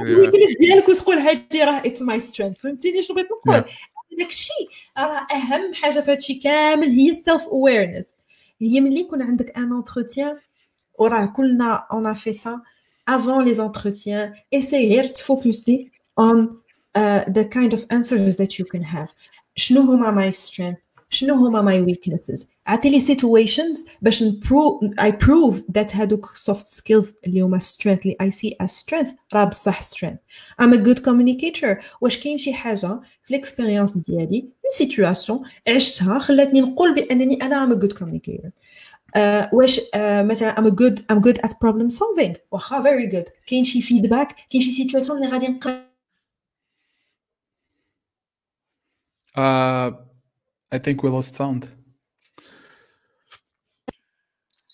ال 0.00 0.06
weakness 0.06 0.56
ديالك 0.60 0.88
وتقول 0.88 1.16
هادي 1.16 1.62
راه 1.62 1.78
it's 1.86 2.02
my 2.02 2.20
strength 2.20 2.60
فهمتيني 2.60 3.02
شنو 3.02 3.16
بغيت 3.16 3.28
نقول؟ 3.32 3.64
داكشي 4.18 4.52
راه 4.98 5.26
أهم 5.32 5.74
حاجة 5.74 6.00
في 6.00 6.10
هادشي 6.10 6.34
كامل 6.34 6.88
هي 6.88 7.10
ال 7.10 7.16
self 7.16 7.42
awareness 7.42 8.04
هي 8.60 8.80
ملي 8.80 9.00
يكون 9.00 9.22
عندك 9.22 9.58
un 9.58 9.72
entretien 9.72 10.38
وراه 10.98 11.26
كلنا 11.26 11.86
on 11.92 12.14
fait 12.14 12.32
ça 12.32 12.60
avant 13.10 13.44
les 13.44 13.58
entretiens 13.58 14.32
essaye 14.56 14.74
غير 14.74 15.06
تفوكسي 15.06 15.90
uh, 16.20 17.24
the 17.28 17.44
kind 17.44 17.72
of 17.72 17.84
answers 17.90 18.36
that 18.36 18.58
you 18.58 18.64
can 18.64 18.82
have. 18.82 19.12
شنو 19.56 19.80
هما 19.80 20.30
my 20.30 20.34
strength 20.34 21.02
شنو 21.10 21.34
هما 21.34 21.62
my 21.62 21.86
weaknesses 21.86 22.44
عطي 22.67 22.89
لي 22.89 22.99
situations 22.99 23.87
باش 24.01 24.23
نبرو 24.23 24.79
I 24.99 25.11
prove 25.11 25.55
that 25.77 25.95
هادوك 25.95 26.33
soft 26.37 26.65
skills 26.65 27.13
اللي 27.27 27.41
هما 27.41 27.59
strength 27.59 27.99
اللي 28.05 28.17
I 28.23 28.25
see 28.25 28.65
as 28.65 28.71
strength 28.71 29.13
راه 29.33 29.43
بصح 29.43 29.81
strength 29.83 30.19
I'm 30.61 30.73
a 30.73 30.77
good 30.77 30.99
communicator 30.99 31.83
واش 32.01 32.17
كاين 32.23 32.37
شي 32.37 32.53
حاجه 32.53 32.99
في 33.23 33.31
الاكسبيريونس 33.31 33.97
ديالي 33.97 34.39
اون 34.39 34.71
سيتوياسيون 34.71 35.43
عشتها 35.67 36.19
خلاتني 36.19 36.61
نقول 36.61 36.95
بانني 36.95 37.35
انا 37.41 37.65
I'm 37.65 37.77
a 37.77 37.81
good 37.81 37.93
communicator 37.97 38.49
uh, 39.17 39.53
واش 39.53 39.79
uh, 39.79 39.83
مثلا 39.97 40.55
I'm 40.55 40.71
a 40.71 40.75
good 40.75 40.99
I'm 41.13 41.19
good 41.21 41.37
at 41.45 41.49
problem 41.49 41.95
solving 41.97 42.37
واخا 42.51 42.83
very 42.83 43.11
good 43.13 43.31
كاين 43.47 43.63
شي 43.63 43.81
فيدباك 43.81 44.35
كاين 44.49 44.63
شي 44.63 44.71
سيتوياسيون 44.71 45.17
اللي 45.17 45.29
غادي 45.31 45.47
نقرا 45.47 45.89
Uh, 49.35 49.91
I 50.71 50.77
think 50.79 51.03
we 51.03 51.09
lost 51.09 51.35
sound. 51.35 51.61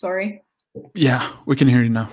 Sorry. 0.00 0.42
Yeah, 0.94 1.22
we 1.44 1.56
can 1.56 1.68
hear 1.68 1.82
you 1.82 1.90
now. 1.90 2.08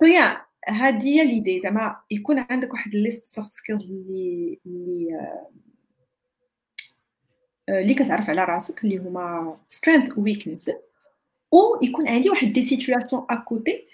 So 0.00 0.06
yeah, 0.06 0.36
هذه 0.68 1.04
هي 1.04 1.24
l'idée 1.24 1.60
زعما 1.60 1.96
يكون 2.10 2.38
عندك 2.38 2.72
واحد 2.72 2.94
ال 2.94 2.99
liste 2.99 3.26
soft 3.26 3.52
skills 3.52 3.82
اللي 3.82 4.58
اللي 4.66 5.40
اللي 7.68 7.94
كتعرف 7.94 8.30
على 8.30 8.44
راسك 8.44 8.84
اللي 8.84 8.96
هما 8.96 9.56
strength 9.68 10.18
weakness 10.18 10.70
ويكون 11.52 12.08
عندي 12.08 12.30
واحد 12.30 12.52
des 12.52 12.62
situations 12.62 13.26
à 13.30 13.41
côté 13.41 13.84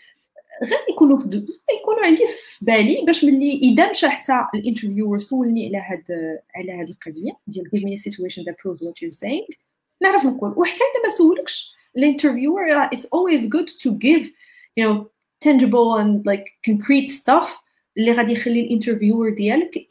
غير 0.65 0.79
يكونوا 0.91 1.19
في 1.19 1.47
يكونوا 1.81 2.05
عندي 2.05 2.27
في 2.27 2.65
بالي 2.65 3.05
باش 3.07 3.25
ملي 3.25 3.53
إذا 3.53 3.91
مشى 3.91 4.09
حتى 4.09 4.47
ال 4.55 4.60
interviewer 4.60 5.19
سولني 5.19 5.67
على 5.67 5.79
هاد 5.79 6.39
على 6.57 6.73
هاد 6.73 6.89
القضية 6.89 7.33
ديال 7.47 7.67
give 7.67 7.83
me 7.83 8.01
a 8.01 8.11
situation 8.11 8.43
that 8.45 8.55
proves 8.55 8.81
what 8.81 9.03
you're 9.03 9.19
saying 9.25 9.57
نعرف 10.03 10.25
نقول 10.25 10.55
وحتى 10.57 10.75
إذا 10.77 11.03
ما 11.05 11.09
سولكش 11.09 11.75
ال 11.97 12.04
interviewer 12.04 12.89
it's 12.95 13.05
always 13.05 13.49
good 13.49 13.69
to 13.69 13.91
give 13.93 14.27
you 14.77 14.85
know 14.85 15.11
tangible 15.45 15.99
and 15.99 16.27
like 16.27 16.47
concrete 16.67 17.11
stuff. 17.11 17.65
اللي 17.97 18.13
غادي 18.13 18.33
يخلي 18.33 18.61
ال 18.61 18.66
interviewer 18.66 19.31
ديالك 19.31 19.87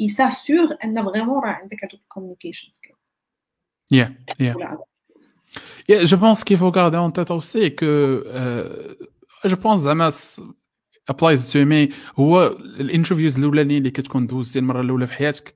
يsassure 0.00 0.76
أن 0.84 1.04
vraiment 1.04 1.44
راه 1.44 1.50
عندك 1.50 1.84
هادوك 1.84 2.00
ال 2.00 2.05
communication 2.05 2.68
skills 2.72 3.02
Yeah, 3.92 4.08
yeah. 4.38 4.54
Yeah, 5.90 6.06
je 6.06 6.16
pense 6.16 6.44
qu'il 6.44 6.56
faut 6.56 6.70
garder 6.70 6.96
en 6.96 7.10
tête 7.10 7.30
aussi 7.30 7.74
que 7.74 8.24
euh, 8.26 8.94
je 9.44 9.54
pense 9.54 9.80
زعما 9.80 10.10
applies 11.10 11.52
to 11.52 11.64
me. 11.66 11.94
هو 12.16 12.46
ال 12.80 12.85
interviews 12.85 13.38
الاولانيين 13.38 13.78
اللي 13.78 13.90
كتكون 13.90 14.26
دوزتي 14.26 14.58
المره 14.58 14.80
الاولى 14.80 15.06
في 15.06 15.12
حياتك 15.12 15.54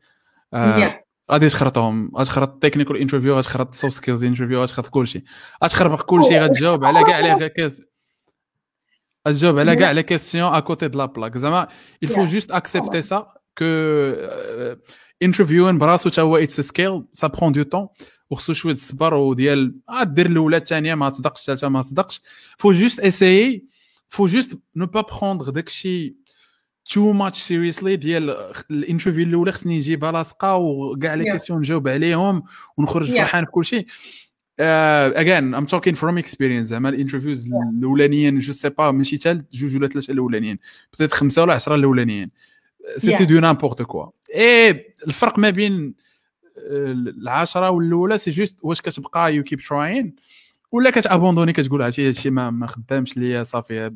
آه 0.55 1.06
غادي 1.31 1.49
تخرطهم 1.49 2.13
غتخرط 2.17 2.63
تكنيكال 2.63 2.97
انترفيو 2.97 3.39
غتخرط 3.39 3.75
سوفت 3.75 3.95
سكيلز 3.97 4.25
انترفيو 4.25 4.63
غتخرط 4.63 4.87
كلشي. 4.87 5.25
غتخربق 5.65 6.03
كلشي 6.03 6.39
غتجاوب 6.39 6.85
على 6.85 7.05
كاع 7.05 7.15
على 7.15 7.51
غتجاوب 9.27 9.59
على 9.59 9.77
كاع 9.77 9.91
لي 9.91 10.03
كيسيون 10.03 10.55
ا 10.55 10.61
كوتي 10.61 10.89
دو 10.89 10.99
لا 10.99 11.05
بلاك 11.05 11.39
زعما 11.39 11.69
il 12.05 12.09
faut 12.09 12.27
juste 12.27 12.51
accepter 12.55 13.03
ça 13.03 13.23
que 13.61 13.67
انترفيوين 15.23 15.79
براسو 15.79 16.11
تا 16.11 16.23
هو 16.23 16.37
اتس 16.37 16.61
سكيل 16.61 17.05
سا 17.13 17.27
برون 17.27 17.53
دو 17.53 17.63
طون 17.63 17.89
وخصو 18.31 18.53
شوية 18.53 18.73
الصبر 18.73 19.15
وديال 19.15 19.75
دير 20.03 20.27
الأولى 20.27 20.57
الثانية 20.57 20.95
ما 20.95 21.11
تصدقش 21.11 21.41
الثالثه 21.41 21.69
ما 21.69 21.83
تصدقش. 21.83 22.21
فو 22.59 22.73
جوست 22.73 23.01
اسيي 23.01 23.67
فو 24.09 24.27
جوست 24.27 24.59
نو 24.77 24.87
با 24.87 25.01
بروندر 25.01 25.51
داكشي 25.51 26.17
تو 26.91 27.13
ماتش 27.13 27.39
سيريسلي 27.39 27.97
ديال 27.97 28.31
الانترفيو 28.71 29.27
الاولى 29.27 29.53
خصني 29.53 29.77
نجيبها 29.77 30.13
لاصقه 30.13 30.57
وكاع 30.57 31.15
لي 31.15 31.33
كيسيون 31.33 31.59
نجاوب 31.59 31.89
عليهم 31.89 32.43
ونخرج 32.77 33.13
فرحان 33.13 33.45
في 33.45 33.51
كلشي 33.51 33.87
اجين 34.61 35.55
ام 35.55 35.65
توكين 35.67 35.95
فروم 35.95 36.19
اكسبيرينس 36.19 36.67
زعما 36.67 36.89
الانترفيوز 36.89 37.51
الأولانيين 37.79 38.39
جو 38.39 38.53
سي 38.53 38.69
با 38.69 38.91
ماشي 38.91 39.17
حتى 39.17 39.39
جوج 39.53 39.77
ولا 39.77 39.89
ثلاثة 39.89 40.13
الأولانيين. 40.13 40.59
بتيت 40.93 41.13
خمسة 41.13 41.43
ولا 41.43 41.53
عشرة 41.55 41.75
الأولانيين. 41.75 42.31
سيتي 42.97 43.25
دو 43.25 43.41
نامبورت 43.41 43.83
كوا 43.83 44.07
اي 44.35 44.71
الفرق 45.07 45.39
ما 45.39 45.51
بين 45.51 45.95
العشرة 46.59 47.71
والأولى 47.71 48.19
سي 48.19 48.31
جوست 48.31 48.59
واش 48.63 48.81
كتبقى 48.81 49.35
يو 49.35 49.43
كيب 49.45 49.61
تراين 49.61 50.17
ولا 50.73 50.91
كتأبوندوني 50.91 51.53
كتقول 51.53 51.83
عرفتي 51.83 52.09
هادشي 52.09 52.31
ما 52.31 52.67
خدامش 52.67 53.17
ليا 53.17 53.43
صافي 53.43 53.91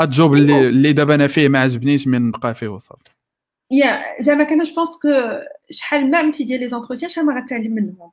الجوب 0.00 0.34
اللي 0.34 0.68
اللي 0.68 0.92
دابا 0.92 1.14
أنا 1.14 1.26
فيه 1.26 1.48
ما 1.48 1.58
عجبنيش 1.58 2.06
من 2.06 2.28
نبقى 2.28 2.54
فيه 2.54 2.68
وصافي. 2.68 3.10
يا 3.70 4.02
زعما 4.20 4.44
كان 4.44 4.62
جو 4.62 4.74
بونس 4.74 4.88
كو 5.02 5.08
شحال 5.70 6.10
ما 6.10 6.18
عملتي 6.18 6.44
ديال 6.44 6.60
لي 6.60 6.68
زونتروتيان 6.68 7.10
شحال 7.10 7.26
ما 7.26 7.42
غتعلم 7.42 7.74
منهم. 7.74 8.10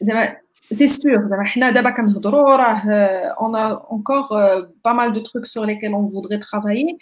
زعما 0.00 0.36
سي 0.72 0.86
سور 0.86 1.28
زعما 1.28 1.44
حنا 1.44 1.70
دابا 1.70 1.90
كنهضروا 1.90 2.56
راه 2.56 2.82
اون 3.40 3.56
اونكور 3.56 4.24
با 4.84 4.92
مال 4.92 5.12
دو 5.12 5.20
تروك 5.20 5.46
سور 5.46 5.66
ليكيل 5.66 5.92
اون 5.92 6.08
فودري 6.08 6.38
ترافايي 6.38 6.98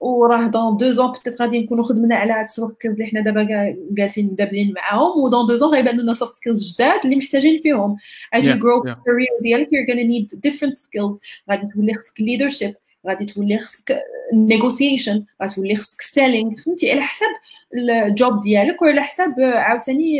وراه 0.00 0.46
دون 0.46 0.76
دو 0.76 0.90
زون 0.90 1.12
بيتيت 1.12 1.40
غادي 1.40 1.58
نكونوا 1.58 1.84
خدمنا 1.84 2.16
على 2.16 2.32
هاد 2.32 2.44
السوفت 2.44 2.74
سكيلز 2.74 2.94
اللي 2.94 3.06
حنا 3.06 3.20
دابا 3.20 3.46
جالسين 3.90 4.34
دابزين 4.34 4.72
معاهم 4.72 5.20
ودون 5.20 5.46
دو 5.46 5.56
زون 5.56 5.74
غيبان 5.74 6.00
لنا 6.00 6.14
سوفت 6.14 6.34
سكيلز 6.34 6.74
جداد 6.74 7.00
اللي 7.04 7.16
محتاجين 7.16 7.60
فيهم. 7.62 7.96
As 8.36 8.40
you 8.40 8.42
grow 8.42 8.82
في 8.82 8.88
ال 8.88 8.92
carrière 8.92 9.28
ديالك 9.42 9.68
you're 9.68 9.86
gonna 9.90 10.06
need 10.06 10.38
different 10.50 10.78
skills. 10.78 11.18
غادي 11.50 11.72
تولي 11.74 11.94
خصك 11.94 12.18
leadership 12.20 12.74
غادي 13.06 13.24
تولي 13.24 13.58
خصك 13.58 14.02
negotiation 14.34 15.24
غادي 15.42 15.54
تولي 15.54 15.76
خصك 15.76 16.02
selling 16.02 16.56
فهمتي؟ 16.56 16.92
على 16.92 17.00
حسب 17.00 17.26
ال 17.74 17.90
job 17.90 18.40
ديالك 18.40 18.82
وعلى 18.82 19.02
حسب 19.02 19.34
عاوتاني 19.40 20.18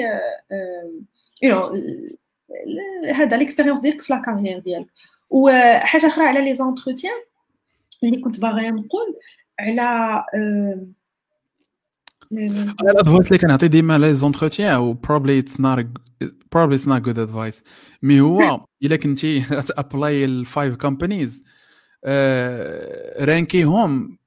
you 1.43 1.51
know 1.51 1.83
هذا 3.13 3.37
l'expérience 3.37 3.81
ديالك 3.81 4.01
في 4.01 4.13
la 4.13 4.23
carrière 4.23 4.59
ديالك. 4.59 4.87
وحاجه 5.31 6.07
أخرى 6.07 6.25
على 6.25 6.41
les 6.41 6.55
entretiens 6.55 7.13
اللي 8.05 8.21
كنت 8.21 8.41
باغية 8.41 8.71
نقول 8.71 9.17
على 9.61 10.25
على 12.81 12.91
ال 12.91 12.96
advice 12.96 13.27
اللي 13.27 13.39
كنعطي 13.39 13.69
ديما 13.69 13.99
لي 13.99 14.15
زونتروتيان 14.15 14.73
أو 14.75 14.93
بروبلي 14.93 15.39
اتس 15.39 15.61
نوت 15.61 15.87
بروبلي 16.53 16.75
اتس 16.75 16.89
نوت 16.89 17.03
جود 17.03 17.19
ادفايس 17.19 17.63
مي 18.03 18.21
هو 18.21 18.61
إلا 18.83 18.97
كنتي 18.97 19.43
تأبلاي 19.43 20.25
الفايف 20.25 20.75
كومبانيز 20.75 21.43
رانكيهم 23.21 24.19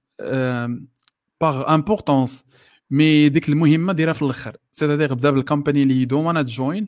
باغ 1.42 1.74
امبورطونس 1.74 2.46
مي 2.92 3.30
ديك 3.30 3.50
المهمة 3.50 3.94
ديرها 3.94 4.14
في 4.14 4.22
الأخر. 4.22 4.58
سيتادير 4.72 5.14
بدا 5.14 5.32
بالكومباني 5.32 5.82
اللي 5.84 6.06
دو 6.06 6.22
وأنا 6.22 6.42
جوين 6.42 6.88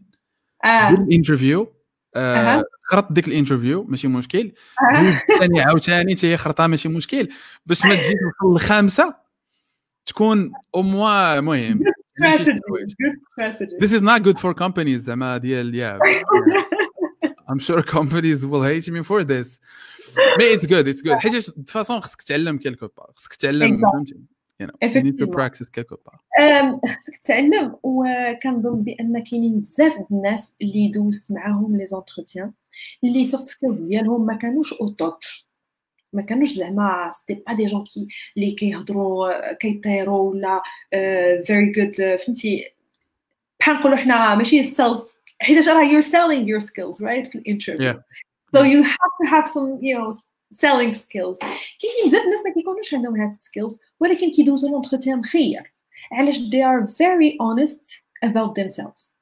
دير 0.65 0.97
الانترفيو 0.97 1.73
خرط 2.91 3.11
ديك 3.11 3.27
الانترفيو 3.27 3.83
ماشي 3.83 4.07
مشكل. 4.07 4.51
ثاني 5.39 5.61
عاوتاني 5.61 6.15
حتى 6.15 6.31
هي 6.31 6.37
خرطها 6.37 6.67
ماشي 6.67 6.89
مشكل. 6.89 7.27
باش 7.65 7.85
ما 7.85 7.95
تجي 7.95 8.13
توصل 8.13 8.53
للخامسه 8.53 9.15
تكون 10.05 10.51
أو 10.75 10.81
موا 10.81 11.39
المهم 11.39 11.83
This 13.79 13.93
is 13.93 14.01
not 14.01 14.21
good 14.23 14.37
for 14.37 14.53
companies 14.53 14.97
زعما 14.97 15.37
ديال 15.37 15.75
يا. 15.75 15.99
I'm 17.49 17.59
sure 17.59 17.81
companies 17.83 18.45
will 18.45 18.63
hate 18.63 18.87
me 18.89 19.03
for 19.03 19.23
this. 19.23 19.59
mais 20.37 20.53
it's 20.53 20.65
good 20.65 20.87
it's 20.87 21.03
good 21.03 21.15
حيت 21.15 21.49
de 21.59 21.69
façon 21.69 21.99
خصك 21.99 22.21
تعلم 22.21 22.57
quelque 22.57 22.87
part 22.97 23.11
خصك 23.15 23.35
تعلم 23.35 23.81
فهمتي؟ 23.91 24.15
You 24.63 24.89
need 24.89 25.17
to 25.19 25.27
practice 25.27 25.69
كيلكو 25.71 25.95
بار 26.05 26.21
خصك 26.85 27.17
تعلم 27.23 27.75
وكنظن 27.83 28.83
بأن 28.83 29.23
كاينين 29.23 29.59
بزاف 29.59 29.93
الناس 30.11 30.55
اللي 30.61 30.87
دوزت 30.87 31.31
معاهم 31.31 31.77
les 31.77 31.85
entretiens 31.85 32.51
اللي 33.03 33.25
soft 33.25 33.47
skills 33.47 33.79
ديالهم 33.79 34.25
ما 34.25 34.35
كانوش 34.35 34.73
au 34.73 34.89
top 34.89 35.13
ما 36.13 36.21
كانوش 36.21 36.49
زعما 36.49 37.11
c'était 37.13 37.43
pas 37.47 37.53
des 37.53 37.65
gens 37.65 37.83
qui 37.83 38.07
اللي 38.37 38.51
كيهضروا 38.51 39.53
كيطيروا 39.53 40.31
ولا 40.31 40.61
very 41.43 41.71
good 41.71 42.15
فهمتي 42.17 42.65
بحال 43.59 43.75
نقولوا 43.75 43.97
حنا 43.97 44.35
ماشي 44.35 44.63
sales 44.63 45.01
حيت 45.41 45.67
راه 45.67 45.85
you're 45.85 46.05
selling 46.05 46.45
your 46.45 46.67
skills 46.67 47.01
right 47.01 47.31
في 47.31 47.35
ال 47.35 47.41
interview. 47.41 48.01
So 48.55 48.59
you 48.63 48.83
have 48.83 49.13
to 49.21 49.25
have 49.33 49.47
some, 49.47 49.77
you 49.81 49.97
know, 49.97 50.11
selling 50.51 50.93
skills. 50.93 51.37
كاينين 51.79 52.05
بزاف 52.05 52.21
الناس 52.23 52.45
ما 52.45 52.53
كيكونوش 52.53 52.93
عندهم 52.93 53.21
هاد 53.21 53.29
ال 53.29 53.36
skills 53.36 53.79
ولكن 53.99 54.31
كيدوزوا 54.31 54.69
l'entretien 54.69 55.19
مخير 55.19 55.73
علاش 56.11 56.37
they 56.37 56.61
are 56.63 56.87
very 56.87 57.37
honest 57.39 58.01
about 58.25 58.55
themselves. 58.55 59.15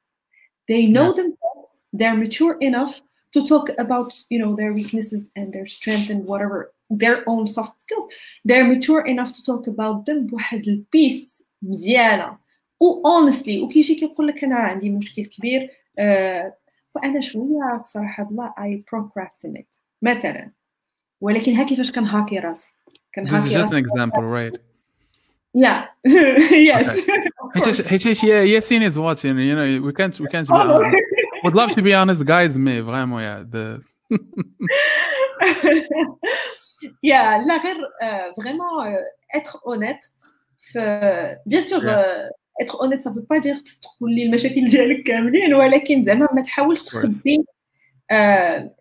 They 0.70 0.86
know 0.86 1.08
yeah. 1.08 1.22
themselves. 1.22 1.68
They're 1.92 2.16
mature 2.24 2.56
enough 2.60 3.00
to 3.33 3.45
talk 3.45 3.69
about, 3.77 4.13
you 4.29 4.39
know, 4.39 4.55
their 4.55 4.73
weaknesses 4.73 5.25
and 5.35 5.51
their 5.53 5.65
strength 5.65 6.09
and 6.09 6.25
whatever 6.25 6.73
their 6.89 7.17
own 7.27 7.47
soft 7.47 7.81
skills. 7.81 8.05
They're 8.47 8.67
mature 8.73 9.01
enough 9.05 9.31
to 9.33 9.43
talk 9.43 9.67
about 9.67 10.05
them 10.05 10.27
بواحد 10.27 10.67
البيس 10.67 11.43
مزيانه 11.61 12.37
و 12.79 13.01
honestly 13.03 13.61
وكيجي 13.63 13.95
كيقول 13.95 14.27
لك 14.27 14.43
انا 14.43 14.55
عندي 14.55 14.89
مشكل 14.89 15.25
كبير 15.25 15.69
uh, 15.99 16.51
وانا 16.95 17.21
شويه 17.21 17.81
بصراحه 17.81 18.29
الله 18.29 18.53
اي 18.59 18.83
بروكراستينيت 18.91 19.75
مثلا 20.01 20.51
ولكن 21.21 21.53
ها 21.53 21.63
كيفاش 21.63 21.91
كنهاكي 21.91 22.39
راسي 22.39 22.71
كنهاكي 23.15 23.49
This 23.49 23.51
is 23.51 23.53
just 23.53 23.73
an 23.73 23.77
example, 23.77 24.23
right? 24.23 24.68
Yeah. 25.53 25.85
yes. 26.03 26.99
حيت 27.87 28.03
Yasin 28.53 28.81
is 28.81 28.99
watching, 28.99 29.37
you 29.39 29.55
know, 29.55 29.81
we 29.87 29.93
can't 29.93 30.19
we 30.19 30.27
can't 30.27 30.47
be 30.47 30.53
honest. 30.53 31.01
Would 31.43 31.55
love 31.55 31.71
to 31.71 31.81
be 31.81 31.93
honest, 31.93 32.25
guys, 32.25 32.57
mais 32.57 32.81
vraiment, 32.81 33.19
yeah. 33.19 33.43
The... 33.53 33.81
yeah, 37.01 37.37
لا 37.47 37.57
غير 37.63 37.77
vraiment 38.37 38.85
être 39.33 39.61
honnête. 39.63 40.11
Bien 41.45 41.61
sûr, 41.61 41.83
yeah. 41.83 42.29
être 42.61 42.81
honnête 42.81 43.01
ça 43.01 43.09
veut 43.09 43.23
pas 43.23 43.39
dire 43.39 43.57
تقول 43.81 44.15
لي 44.15 44.25
المشاكل 44.25 44.67
ديالك 44.67 45.03
كاملين 45.03 45.53
ولكن 45.53 46.03
زعما 46.03 46.27
ما 46.33 46.41
تحاولش 46.41 46.83
تخبي 46.83 47.45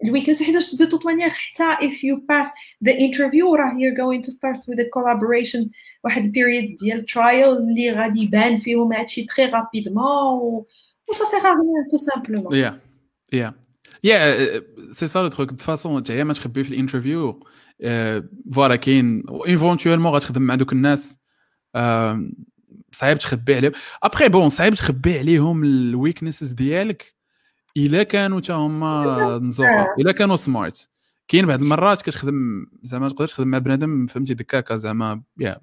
الويكنس 0.04 0.42
حيت 0.42 0.78
دو 0.78 0.84
توت 0.84 1.06
مانيير 1.06 1.30
حتى 1.30 1.76
if 1.88 1.92
you 1.92 2.20
pass 2.32 2.48
the 2.88 2.92
interview 2.92 3.54
راه 3.54 3.72
you're 3.72 3.96
going 3.96 4.22
to 4.26 4.30
start 4.30 4.58
with 4.68 4.80
a 4.80 4.88
collaboration 4.96 5.70
واحد 6.03 6.23
البيريود 6.23 6.75
ديال 6.75 7.05
ترايل 7.05 7.57
اللي 7.57 7.91
غادي 7.91 8.19
يبان 8.19 8.57
فيهم 8.57 8.93
هادشي 8.93 9.23
تري 9.23 9.45
رابيدمون 9.45 10.37
و 10.37 10.65
سا 11.11 11.23
سيغ 11.31 11.39
ا 11.39 11.53
ريان 11.53 11.87
تو 11.91 11.97
سامبلومون 11.97 12.55
يا 12.55 12.79
يا 13.33 13.53
يا 14.03 14.61
سي 14.91 15.07
سا 15.07 15.19
لو 15.19 15.27
تروك 15.27 15.49
دو 15.49 15.57
فاسون 15.57 16.03
تعيا 16.03 16.23
ما 16.23 16.33
تخبي 16.33 16.63
في 16.63 16.69
الانترفيو 16.69 17.43
فوالا 18.53 18.75
كاين 18.75 19.23
ايفونتويلمون 19.47 20.13
غتخدم 20.13 20.41
مع 20.41 20.55
دوك 20.55 20.73
الناس 20.73 21.15
صعيب 22.91 23.17
تخبي 23.17 23.55
عليهم 23.55 23.71
ابخي 24.03 24.29
بون 24.29 24.49
صعيب 24.49 24.73
تخبي 24.73 25.19
عليهم 25.19 25.63
الويكنسز 25.63 26.51
ديالك 26.51 27.15
الا 27.77 28.03
كانوا 28.03 28.41
حتى 28.41 28.53
هما 28.53 29.39
نزوقه 29.41 29.95
الا 29.99 30.11
كانوا 30.11 30.35
سمارت 30.35 30.89
كاين 31.27 31.45
بعض 31.45 31.61
المرات 31.61 32.01
كتخدم 32.01 32.65
زعما 32.83 33.09
تقدر 33.09 33.27
تخدم 33.27 33.47
مع 33.47 33.57
بنادم 33.57 34.07
فهمتي 34.07 34.33
دكاكا 34.33 34.77
زعما 34.77 35.23
يا 35.39 35.59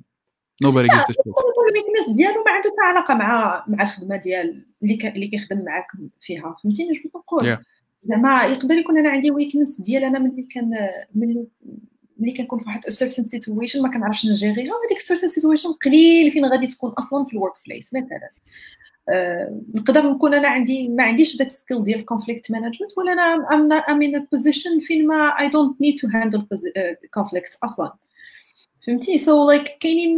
نوباري 0.62 0.88
جيفت 0.88 1.10
الويكنس 1.10 2.16
ديالو 2.16 2.44
ما 2.44 2.50
عنده 2.50 2.70
حتى 2.70 2.80
علاقة 2.80 3.14
مع 3.14 3.64
مع 3.68 3.82
الخدمة 3.82 4.16
ديال 4.16 4.66
اللي 4.82 5.12
اللي 5.14 5.28
كيخدم 5.28 5.64
معاك 5.64 5.86
فيها. 6.20 6.56
فهمتيني 6.62 6.92
اش 6.92 6.98
بغيت 6.98 7.16
نقول؟ 7.16 7.58
زعما 8.04 8.42
يقدر 8.44 8.74
يكون 8.74 8.98
أنا 8.98 9.08
عندي 9.08 9.30
ويكنس 9.30 9.80
ديال 9.80 10.04
أنا 10.04 10.18
ملي 10.18 10.42
كان 10.42 10.70
ملي 11.14 11.46
ملي 12.18 12.32
كنكون 12.32 12.58
في 12.58 12.64
واحد 12.66 12.88
سيرتن 12.88 13.24
سيتويشن 13.24 13.82
ما 13.82 13.90
كنعرفش 13.90 14.26
نجيريها 14.26 14.74
وهذيك 14.74 14.98
سيرتن 14.98 15.28
سيتويشن 15.28 15.72
قليل 15.72 16.30
فين 16.30 16.44
غادي 16.44 16.66
تكون 16.66 16.90
أصلا 16.90 17.24
في 17.24 17.32
الورك 17.32 17.52
بليس 17.66 17.94
مثلا. 17.94 18.30
آه، 19.08 19.60
نقدر 19.74 20.10
نكون 20.10 20.34
أنا 20.34 20.48
عندي 20.48 20.88
ما 20.88 21.02
عنديش 21.04 21.36
داك 21.36 21.48
سكيل 21.48 21.84
ديال 21.84 22.04
كونفليكت 22.04 22.50
مانجمنت 22.50 22.98
ولا 22.98 23.12
أنا 23.12 23.82
ام 23.90 24.02
ان 24.02 24.26
بوزيشن 24.32 24.80
فين 24.80 25.06
ما 25.06 25.40
اي 25.40 25.48
دونت 25.48 25.80
نيد 25.80 25.98
تو 25.98 26.08
هاندل 26.08 26.46
conflict 27.14 27.58
أصلا. 27.62 27.92
فهمتي 28.86 29.18
so 29.18 29.50
like 29.50 29.76
كاينين 29.80 30.16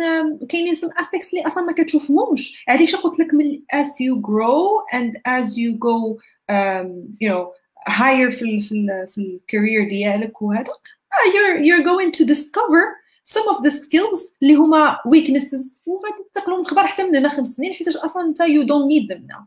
كاينين 0.49 0.75
some 0.75 0.89
aspects 0.97 1.35
اللي 1.35 1.47
أصلا 1.47 1.65
ما 1.65 1.73
كتشوفهمش 1.73 2.65
هذيك 2.69 2.97
قلت 2.97 3.19
لك 3.19 3.35
من 3.35 3.61
as 3.75 3.87
you 3.87 4.21
grow 4.21 4.83
and 4.99 5.13
as 5.29 5.57
you 5.57 5.73
go 5.73 6.19
um, 6.51 7.17
you 7.21 7.29
know 7.29 7.53
higher 7.89 8.31
في 8.31 8.43
ال 8.43 8.61
في 8.61 8.73
ال 8.73 9.09
في 9.09 9.19
ال 9.19 9.26
carrière 9.26 9.89
ديالك 9.89 10.43
وهذا 10.43 10.73
uh, 10.73 11.33
you're 11.33 11.59
you're 11.63 11.85
going 11.85 12.13
to 12.13 12.25
discover 12.25 12.83
some 13.25 13.49
of 13.55 13.63
the 13.63 13.71
skills 13.71 14.35
اللي 14.43 14.55
هما 14.55 14.97
weaknesses 14.97 15.83
وغادي 15.87 16.25
تنتقلوا 16.35 16.59
من 16.59 16.67
خبر 16.67 16.87
حتى 16.87 17.03
من 17.03 17.17
هنا 17.17 17.29
خمس 17.29 17.49
سنين 17.49 17.73
حيت 17.75 17.89
أصلا 17.89 18.23
انت 18.23 18.43
you 18.43 18.65
don't 18.65 18.89
need 18.89 19.15
them 19.15 19.23
now 19.33 19.43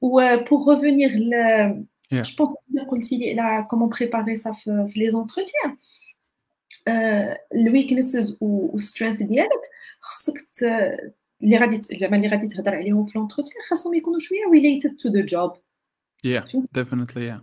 و 0.00 0.36
pour 0.36 0.74
revenir 0.74 1.10
ل 1.16 1.32
yeah. 2.14 2.22
je 2.22 2.34
pense 2.34 2.52
que 2.52 2.84
قلتي 2.88 3.16
لي 3.18 3.40
على 3.40 3.66
comment 3.72 3.88
préparer 3.88 4.36
ça 4.36 4.52
في 4.52 4.92
les 4.96 5.14
entretiens 5.14 5.76
ال 7.54 7.62
weaknesses 7.62 8.36
وال 8.40 8.55
strengths 8.55 9.22
ديالك 9.22 9.60
خصك 10.00 10.44
اللي 11.42 11.56
غادي 11.56 11.80
زعما 12.00 12.16
اللي 12.16 12.28
غادي 12.28 12.48
تهضر 12.48 12.74
عليهم 12.74 13.06
في 13.06 13.18
l'entretien 13.18 13.62
خاصهم 13.68 13.94
يكونوا 13.94 14.18
شوية 14.18 14.40
related 14.44 14.90
to 14.90 15.10
the 15.10 15.22
job. 15.22 15.56
Yeah 16.26 16.44
definitely 16.78 17.24
yeah. 17.30 17.40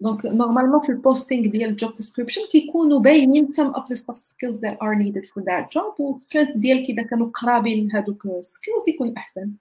donc 0.00 0.26
normalement 0.26 0.80
في 0.80 0.88
ال 0.88 0.95
posting 0.95 1.46
ديال 1.46 1.70
ال 1.70 1.76
job 1.76 1.94
description 1.94 2.40
كيكونوا 2.52 3.00
باينين 3.00 3.48
some 3.52 3.74
of 3.74 3.82
the 3.82 3.96
soft 3.96 4.28
skills 4.28 4.60
that 4.60 4.76
are 4.80 4.94
needed 4.94 5.26
for 5.26 5.42
that 5.42 5.70
job 5.70 6.00
وال 6.00 6.10
strengths 6.10 6.56
ديالك 6.56 6.90
إذا 6.90 7.02
كانوا 7.02 7.30
قرابين 7.34 7.92
هذوك 7.92 8.22
skills 8.40 8.82
يكون 8.88 9.14
أحسن. 9.16 9.52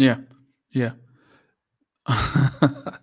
Yeah 0.00 0.16
yeah. 0.76 0.92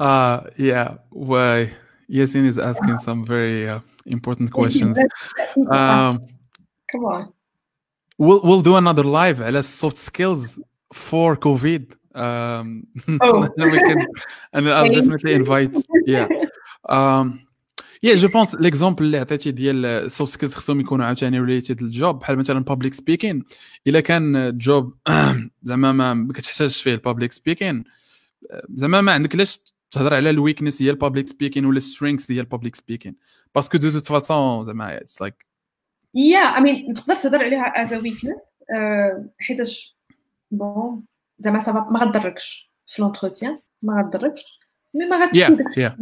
Uh 0.00 0.40
yeah 0.56 0.88
why 1.10 1.74
Yasin 2.08 2.46
is 2.46 2.58
asking 2.58 2.98
some 3.06 3.20
very 3.26 3.68
uh, 3.68 3.80
important 4.05 4.51
questions. 4.51 4.97
Um, 5.71 6.19
Come 6.91 7.05
on. 7.05 7.33
We'll 8.17 8.41
we'll 8.43 8.61
do 8.61 8.75
another 8.75 9.03
live 9.03 9.41
على 9.41 9.63
soft 9.63 9.97
skills 9.97 10.57
for 10.93 11.35
COVID. 11.35 11.95
Um, 12.15 12.87
oh. 13.21 13.49
we 13.57 13.79
can, 13.79 14.07
and 14.53 14.69
I'll 14.69 14.93
definitely 14.93 15.33
invite. 15.33 15.75
Yeah. 16.05 16.27
Um, 16.87 17.45
yeah, 18.01 18.15
جو 18.15 18.27
بونس 18.27 18.55
ليكزومبل 18.55 19.05
اللي 19.05 19.17
عطيتي 19.17 19.51
ديال 19.51 20.11
سوفت 20.11 20.33
سكيلز 20.33 20.53
خصهم 20.55 20.79
يكونوا 20.79 21.05
عاوتاني 21.05 21.39
ريليتد 21.39 21.81
للجوب 21.81 22.19
بحال 22.19 22.37
مثلا 22.37 22.63
بابليك 22.63 22.93
سبيكين 22.93 23.43
الا 23.87 23.99
كان 23.99 24.57
جوب 24.57 24.93
زعما 25.63 26.13
ما 26.13 26.33
كتحتاجش 26.33 26.81
فيه 26.81 26.93
البابليك 26.93 27.31
سبيكين 27.31 27.83
زعما 28.69 29.01
ما 29.01 29.11
عندك 29.11 29.35
لاش 29.35 29.59
تهضر 29.91 30.13
على 30.13 30.29
الويكنس 30.29 30.81
هي 30.81 30.89
البابليك 30.89 31.27
سبيكين 31.27 31.65
ولا 31.65 31.79
سترينكس 31.79 32.31
هي 32.31 32.39
البابليك 32.39 32.75
سبيكين 32.75 33.15
باسكو 33.54 33.78
دو 33.78 33.90
توت 33.90 34.06
فاسون 34.06 34.64
زعما 34.64 34.96
it's 34.96 35.20
like 35.20 35.46
yeah 36.14 36.38
I 36.38 36.60
mean 36.60 36.94
تقدر 36.94 37.16
تهضر 37.16 37.44
عليها 37.44 37.82
as 37.82 37.92
a 37.92 37.98
weakness 37.98 38.36
حيتاش 39.38 39.96
bon 40.50 41.02
زعما 41.38 41.60
ça 41.60 41.74
va 41.74 41.88
ما 41.90 42.00
غضركش 42.00 42.70
في 42.86 43.02
l'entretien 43.02 43.58
ما 43.82 44.02
غضركش 44.02 44.60
mais 44.94 45.06
ما 45.06 45.16
غتفيدك 45.16 45.94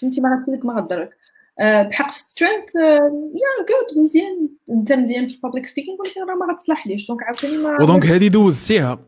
فهمتي؟ 0.00 0.20
ما 0.20 0.36
غتفيدك 0.36 0.64
ما 0.64 0.74
غضرك 0.74 1.16
بحق 1.60 2.10
في 2.10 2.18
strength 2.18 2.74
yeah 2.74 3.64
good 3.68 4.02
مزيان. 4.02 4.48
انت 4.70 4.92
مزيان 4.92 5.26
في 5.28 5.34
ال 5.34 5.39
public 5.39 5.66
speaking 5.66 5.96
ولكن 6.00 6.20
راه 6.20 6.34
ما 6.34 6.52
غتصلحليش 6.52 7.06
donc 7.06 7.22
عاوتاني 7.22 7.56
ما 7.56 7.82
و 7.82 7.87
donc 7.87 8.06
هذه 8.06 8.28
دوزتيها 8.28 8.98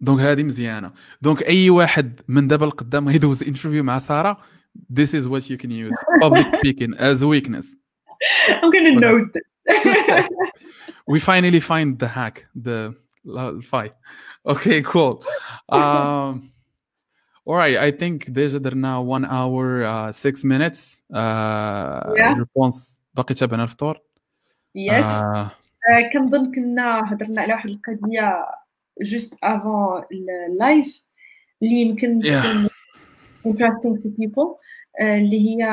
دونك 0.00 0.20
هذه 0.20 0.42
مزيانة. 0.42 0.92
دونك 1.22 1.42
أي 1.42 1.70
واحد 1.70 2.20
من 2.28 2.48
دابا 2.48 2.64
لقدام 2.64 3.08
يدوز 3.08 3.42
انترفيو 3.42 3.84
مع 3.84 3.98
ساره 3.98 4.36
this 4.89 5.13
is 5.13 5.27
what 5.27 5.49
you 5.49 5.57
can 5.57 5.71
use 5.71 5.97
public 6.21 6.47
speaking 6.55 6.93
as 6.97 7.21
a 7.21 7.27
weakness 7.27 7.75
I'm 8.61 8.71
gonna 8.71 8.95
note 8.99 9.27
this 9.33 9.47
we 11.07 11.19
finally 11.19 11.59
find 11.59 11.99
the 11.99 12.07
hack 12.07 12.45
the 12.55 12.95
fight 13.63 13.93
okay 14.45 14.81
cool 14.81 15.23
um 15.69 16.51
all 17.45 17.55
right 17.55 17.77
I 17.77 17.91
think 17.91 18.25
déjà 18.25 18.57
درنا 18.57 18.97
1 18.97 19.25
hour 19.25 19.83
uh, 19.83 20.11
6 20.11 20.43
minutes 20.43 21.03
uh, 21.13 22.13
yeah. 22.15 22.35
je 22.37 22.43
pense 22.53 23.01
باقي 23.13 23.33
تابعنا 23.33 23.63
الفطور 23.63 23.99
yes 24.77 25.03
uh, 25.03 26.13
كنظن 26.13 26.51
كنا 26.55 27.13
هضرنا 27.13 27.41
على 27.41 27.53
واحد 27.53 27.69
القضيه 27.69 28.45
just 29.03 29.33
avant 29.45 30.05
le 30.11 30.59
live 30.59 31.01
اللي 31.63 31.75
يمكن 31.75 32.19
تكون 32.19 32.69
interesting 33.45 33.97
to 34.01 34.09
people 34.19 34.59
اللي 35.01 35.39
هي 35.49 35.65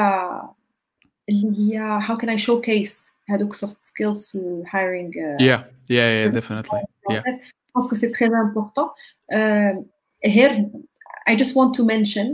اللي 1.28 1.58
هي 1.58 2.00
how 2.00 2.16
can 2.16 2.28
I 2.28 2.36
showcase 2.36 3.12
هذوك 3.28 3.54
soft 3.54 3.82
skills 3.82 4.30
في 4.30 4.34
ال 4.34 4.64
hiring 4.66 5.12
yeah 5.40 5.60
yeah 5.90 6.08
yeah 6.16 6.40
definitely 6.40 6.80
yeah 7.10 7.22
je 7.66 7.72
pense 7.74 7.88
que 7.90 7.96
c'est 7.96 8.12
très 8.18 8.30
important 8.46 8.88
uh, 9.32 9.74
here 10.22 10.54
I 11.26 11.36
just 11.36 11.54
want 11.58 11.74
to 11.78 11.82
mention 11.94 12.26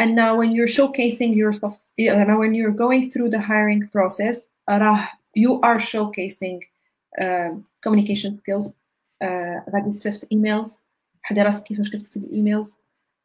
and 0.00 0.14
now 0.14 0.32
when 0.40 0.50
you're 0.56 0.72
showcasing 0.78 1.30
your 1.40 1.52
soft 1.60 1.80
when 2.42 2.52
you're 2.58 2.76
going 2.84 3.02
through 3.12 3.30
the 3.34 3.42
hiring 3.50 3.82
process 3.94 4.36
you 5.44 5.52
are 5.68 5.78
showcasing 5.92 6.58
uh, 7.22 7.50
communication 7.84 8.34
skills 8.40 8.66
غادي 9.74 9.98
تصيفط 9.98 10.28
ايميلز 10.32 10.76
حدي 11.22 11.42
راسك 11.42 11.62
كيفاش 11.62 11.90
كتكتب 11.90 12.24
الايميلز 12.24 12.76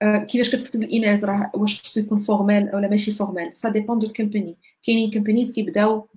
كيفاش 0.03 0.49
كتكتب 0.55 0.83
الايميلز 0.83 1.25
راه 1.25 1.51
واش 1.53 1.81
خصو 1.81 1.99
يكون 1.99 2.17
فورمال 2.17 2.69
اولا 2.69 2.87
ماشي 2.87 3.11
فورمال 3.11 3.57
سا 3.57 3.69
ديبون 3.69 3.99
دو 3.99 4.07
الكومباني 4.07 4.57
كاينين 4.83 5.11
كومبانيز 5.11 5.51
كيبداو 5.51 6.07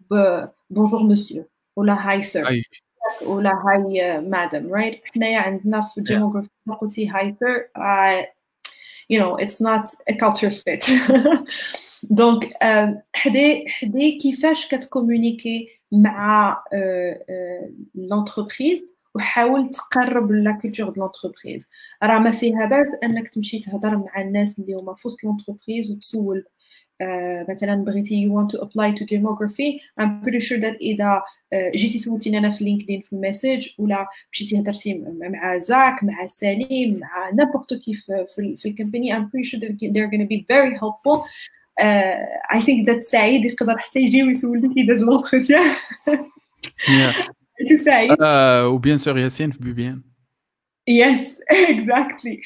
بونجور 0.70 1.02
مسيو 1.02 1.44
ولا 1.76 2.10
هاي 2.10 2.22
سير 2.22 2.62
ولا 3.26 3.50
هاي 3.50 4.20
مادام 4.20 4.74
رايت 4.74 5.00
حنايا 5.14 5.38
عندنا 5.38 5.80
في 5.80 5.98
الديموغرافي 5.98 6.48
قلتي 6.80 7.08
هاي 7.08 7.34
سير 7.34 7.68
you 9.12 9.18
know 9.18 9.36
it's 9.44 9.60
not 9.60 9.84
a 10.10 10.14
culture 10.14 10.50
fit 10.50 10.90
دونك 12.02 12.50
حدي 13.14 13.68
حدي 13.68 14.18
كيفاش 14.18 14.68
كتكومونيكي 14.68 15.68
مع 15.92 16.64
لونتربريز 17.94 18.84
وحاول 19.15 19.69
تقرب 19.69 20.31
la 20.31 20.51
culture 20.51 20.89
de 20.89 21.01
l'entreprise 21.01 21.67
راه 22.03 22.19
ما 22.19 22.31
فيها 22.31 22.65
باس 22.65 22.97
انك 23.03 23.29
تمشي 23.29 23.59
تهضر 23.59 23.97
مع 23.97 24.21
الناس 24.21 24.59
اللي 24.59 24.73
هما 24.73 24.93
في 24.93 25.07
وسط 25.07 25.23
l'entreprise 25.23 25.91
وتسول 25.91 26.45
Uh, 27.01 27.49
مثلا 27.49 27.75
بغيتي 27.75 28.27
you 28.27 28.31
want 28.31 28.49
to 28.55 28.61
apply 28.61 28.91
to 28.91 29.05
demography 29.05 29.79
I'm 29.99 30.21
pretty 30.21 30.39
sure 30.39 30.59
that 30.59 30.75
إذا 30.81 31.21
uh, 31.53 31.75
جيتي 31.75 31.99
سولتيني 31.99 32.37
أنا 32.37 32.49
في 32.49 32.63
لينكدين 32.63 33.01
في 33.01 33.13
ال 33.13 33.21
message 33.21 33.75
ولا 33.77 34.07
مشيتي 34.31 34.59
هضرتي 34.59 35.03
مع 35.19 35.57
زاك 35.57 36.03
مع 36.03 36.27
سليم 36.27 36.99
مع 36.99 37.29
n'importe 37.29 37.73
qui 37.73 37.93
في, 37.93 38.25
في 38.57 38.69
الكومباني 38.69 39.15
I'm 39.15 39.23
pretty 39.23 39.49
sure 39.49 39.59
that 39.59 39.93
they're 39.93 40.07
going 40.07 40.21
to 40.21 40.35
be 40.35 40.45
very 40.49 40.77
helpful. 40.77 41.25
uh, 41.81 42.55
I 42.57 42.61
think 42.61 42.87
that 42.89 43.01
سعيد 43.01 43.45
يقدر 43.45 43.77
حتى 43.77 43.99
يجي 43.99 44.23
ويسولك 44.23 44.73
كي 44.73 44.83
داز 44.83 45.03
لونتروتيان 45.03 45.75
تساعد 47.70 48.10
uh, 48.10 48.72
وبيان 48.72 48.98
سور 48.98 49.18
ياسين 49.18 49.50
في 49.50 49.58
بي 49.58 49.72
بي 49.72 49.88
ان 49.88 50.02
yes 50.90 51.38
exactly 51.50 52.42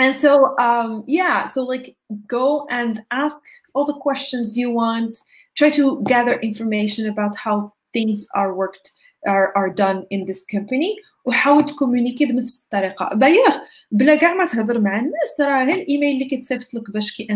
and 0.00 0.14
so 0.14 0.56
um, 0.58 1.04
yeah 1.06 1.46
so 1.46 1.60
like 1.62 1.96
go 2.26 2.66
and 2.70 3.02
ask 3.10 3.38
all 3.74 3.86
the 3.86 3.98
questions 4.06 4.56
you 4.56 4.70
want 4.70 5.18
try 5.58 5.70
to 5.70 6.02
gather 6.14 6.34
information 6.50 7.06
about 7.08 7.36
how 7.36 7.72
things 7.92 8.26
are 8.34 8.54
worked 8.54 8.86
are, 9.26 9.52
are 9.56 9.70
done 9.70 10.04
in 10.10 10.24
this 10.24 10.44
company 10.54 10.96
وحاول 11.24 11.66
تكومونيكي 11.66 12.26
بنفس 12.26 12.64
الطريقه 12.64 13.10
دايوغ 13.14 13.56
بلا 13.90 14.16
كاع 14.16 14.34
ما 14.34 14.44
تهضر 14.44 14.80
مع 14.80 14.98
الناس 14.98 15.40
راه 15.40 15.64
غير 15.64 15.74
الايميل 15.74 16.14
اللي 16.14 16.24
كيتصيفط 16.24 16.74
لك 16.74 16.90
باش 16.90 17.16
كي 17.16 17.26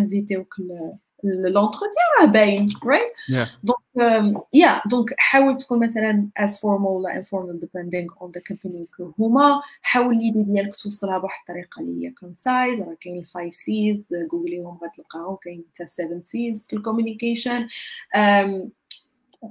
انفيتيوك 1.26 1.54
لونتروتيان 1.56 2.20
راه 2.20 2.26
باين 2.26 2.74
right 2.86 3.14
donc 3.64 3.78
yeah 4.54 4.82
donc 4.90 5.14
حاول 5.18 5.58
تكون 5.58 5.88
مثلا 5.88 6.30
as 6.40 6.52
formal 6.52 6.90
ولا 6.90 7.22
informal 7.22 7.60
depending 7.66 8.24
on 8.24 8.32
the 8.38 8.42
company 8.54 8.86
هما 9.20 9.62
حاول 9.82 10.18
l'idée 10.18 10.44
ديالك 10.44 10.76
توصلها 10.76 11.18
بواحد 11.18 11.40
الطريقة 11.40 11.82
اللي 11.82 12.08
هي 12.08 12.12
concise 12.12 12.80
راه 12.80 12.98
كاين 13.02 13.18
ال 13.20 13.27
five 13.27 13.56
C's 13.56 14.08
googleيهم 14.32 14.80
غتلقاهم 14.84 15.36
كاين 15.36 15.64
حتى 15.74 15.88
7 15.88 16.22
C's 16.24 16.68
في 16.68 16.76
ال 16.76 16.82
communication 16.82 17.68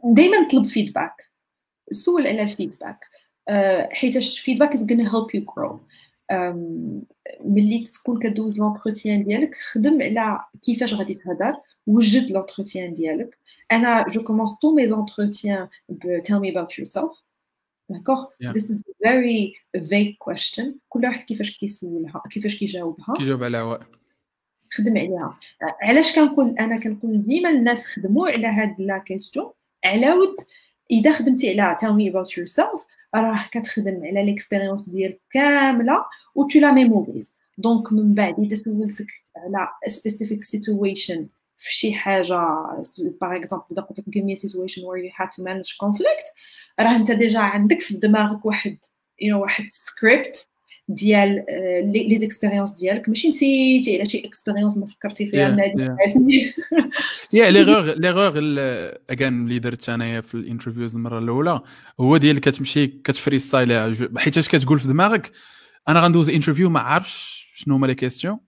دائما 0.05 0.49
طلب 0.51 0.65
feedback 0.65 1.31
سول 1.91 2.27
على 2.27 2.43
ال 2.43 2.49
feedback. 2.49 3.05
حيت 3.91 4.17
ال 4.17 4.23
feedback 4.23 4.77
is 4.77 4.81
gonna 4.81 5.11
help 5.11 5.35
you 5.35 5.41
grow. 5.55 5.77
ملي 7.41 7.85
تكون 7.85 8.19
كدوز 8.19 8.59
l'entretien 8.59 9.25
ديالك 9.25 9.55
خدم 9.55 10.03
على 10.03 10.41
كيفاش 10.63 10.95
غادي 10.95 11.15
تهضر 11.15 11.57
وجد 11.87 12.31
l'entretien 12.31 12.95
ديالك. 12.95 13.39
أنا 13.73 14.07
je 14.09 14.25
commence 14.25 14.59
tous 14.59 14.75
mes 14.75 14.89
entretiens 14.89 15.69
ب 15.89 16.21
tell 16.21 16.41
me 16.41 16.55
about 16.55 16.79
yourself. 16.79 17.23
d'accord 17.89 18.25
Yeah. 18.25 18.53
this 18.53 18.63
is 18.63 18.77
a 18.77 19.09
very 19.09 19.55
vague 19.77 20.17
question. 20.19 20.65
كل 20.89 21.05
واحد 21.05 21.23
كيفاش 21.23 21.59
كيسولها 21.59 22.23
كيفاش 22.31 22.57
كيجاوبها. 22.57 23.15
كيجاوب 23.17 23.45
على 23.45 23.81
خدم 24.73 24.99
عليها. 24.99 25.39
علاش 25.83 26.15
كنقول 26.15 26.49
أنا 26.49 26.81
كنقول 26.81 27.23
ديما 27.27 27.51
الناس 27.51 27.87
خدموا 27.87 28.29
على 28.29 28.47
هاد 28.47 28.81
la 28.81 28.99
question 28.99 29.51
علاود 29.85 30.37
إذا 30.91 31.13
خدمتي 31.13 31.61
على 31.61 31.77
tell 31.81 31.95
me 31.95 32.13
about 32.13 32.31
yourself 32.37 32.87
راه 33.15 33.49
كتخدم 33.53 34.05
على 34.05 34.25
l'expérience 34.25 34.89
ديالك 34.89 35.21
كاملة 35.31 36.05
و 36.35 36.49
tu 36.49 36.61
la 36.61 36.73
mémorises 36.73 37.35
donc 37.59 37.93
من 37.93 38.15
بعد 38.15 38.41
إذا 38.41 38.55
سولتك 38.57 39.07
على 39.37 39.69
specific 39.89 40.41
situation 40.57 41.19
في 41.57 41.75
شي 41.75 41.95
حاجة 41.95 42.35
par 43.21 43.37
exemple 43.37 43.65
إذا 43.73 43.83
قلت 43.83 43.99
لك 43.99 44.07
give 44.07 44.25
me 44.25 44.33
a 44.33 44.49
situation 44.49 44.83
where 44.83 44.99
you 44.99 45.11
had 45.23 45.29
to 45.37 45.43
manage 45.43 45.77
conflict 45.85 46.35
راه 46.81 46.97
أنت 46.97 47.13
déjà 47.13 47.41
عندك 47.41 47.81
في 47.81 47.95
دماغك 47.95 48.47
واحد 48.47 48.79
you 49.23 49.29
know, 49.33 49.37
واحد 49.37 49.69
سكريبت 49.73 50.49
ديال 50.89 51.45
آه، 51.49 51.81
les 51.81 52.19
expériences 52.19 52.73
ديالك. 52.73 53.09
ماشي 53.09 53.29
نسيتي 53.29 53.99
على 54.01 54.09
شي 54.09 54.19
expérience 54.25 54.77
ما 54.77 54.87
فكرتي 54.87 55.27
فيها 55.27 55.51
من 55.51 55.59
يا 57.33 57.51
ليغور 57.51 57.83
ليغور 57.83 58.33
اكان 59.11 59.45
اللي 59.45 59.59
درت 59.59 59.89
انايا 59.89 60.21
في 60.21 60.35
ال 60.35 60.40
interviews 60.40 60.95
المرة 60.95 61.19
الأولى 61.19 61.61
هو 62.01 62.17
ديال 62.17 62.39
كتمشي 62.39 62.87
كت 62.87 63.39
freestyle 63.39 63.97
حيت 64.19 64.39
اش 64.39 64.49
كتقول 64.49 64.79
في 64.79 64.89
دماغك 64.89 65.33
أنا 65.89 66.01
غندوز 66.01 66.31
interview 66.31 66.71
ما 66.71 66.81
عارفش 66.81 67.53
شنو 67.55 67.75
هما 67.75 67.87
les 67.87 67.95
questions 67.95 68.39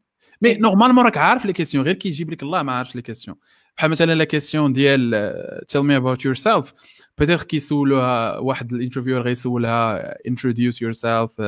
mais 0.42 0.54
normalement 0.54 1.04
راك 1.04 1.18
عارف 1.18 1.46
les 1.46 1.52
questions 1.52 1.84
غير 1.84 1.94
كيجيب 1.94 2.30
لك 2.30 2.42
الله 2.42 2.62
ما 2.62 2.72
عارفش 2.72 2.96
les 2.96 3.02
questions 3.02 3.36
بحال 3.76 3.90
مثلا 3.90 4.14
la 4.14 4.24
question 4.24 4.72
ديال 4.72 5.30
tell 5.68 5.82
me 5.82 5.96
about 5.96 6.24
yourself 6.24 6.72
peut-être 7.18 7.42
كيسولوها 7.42 8.38
واحد 8.38 8.72
ال 8.72 8.76
interviewer 8.76 9.22
غيسولها 9.22 10.14
introduce 10.28 10.82
yourself 10.82 11.40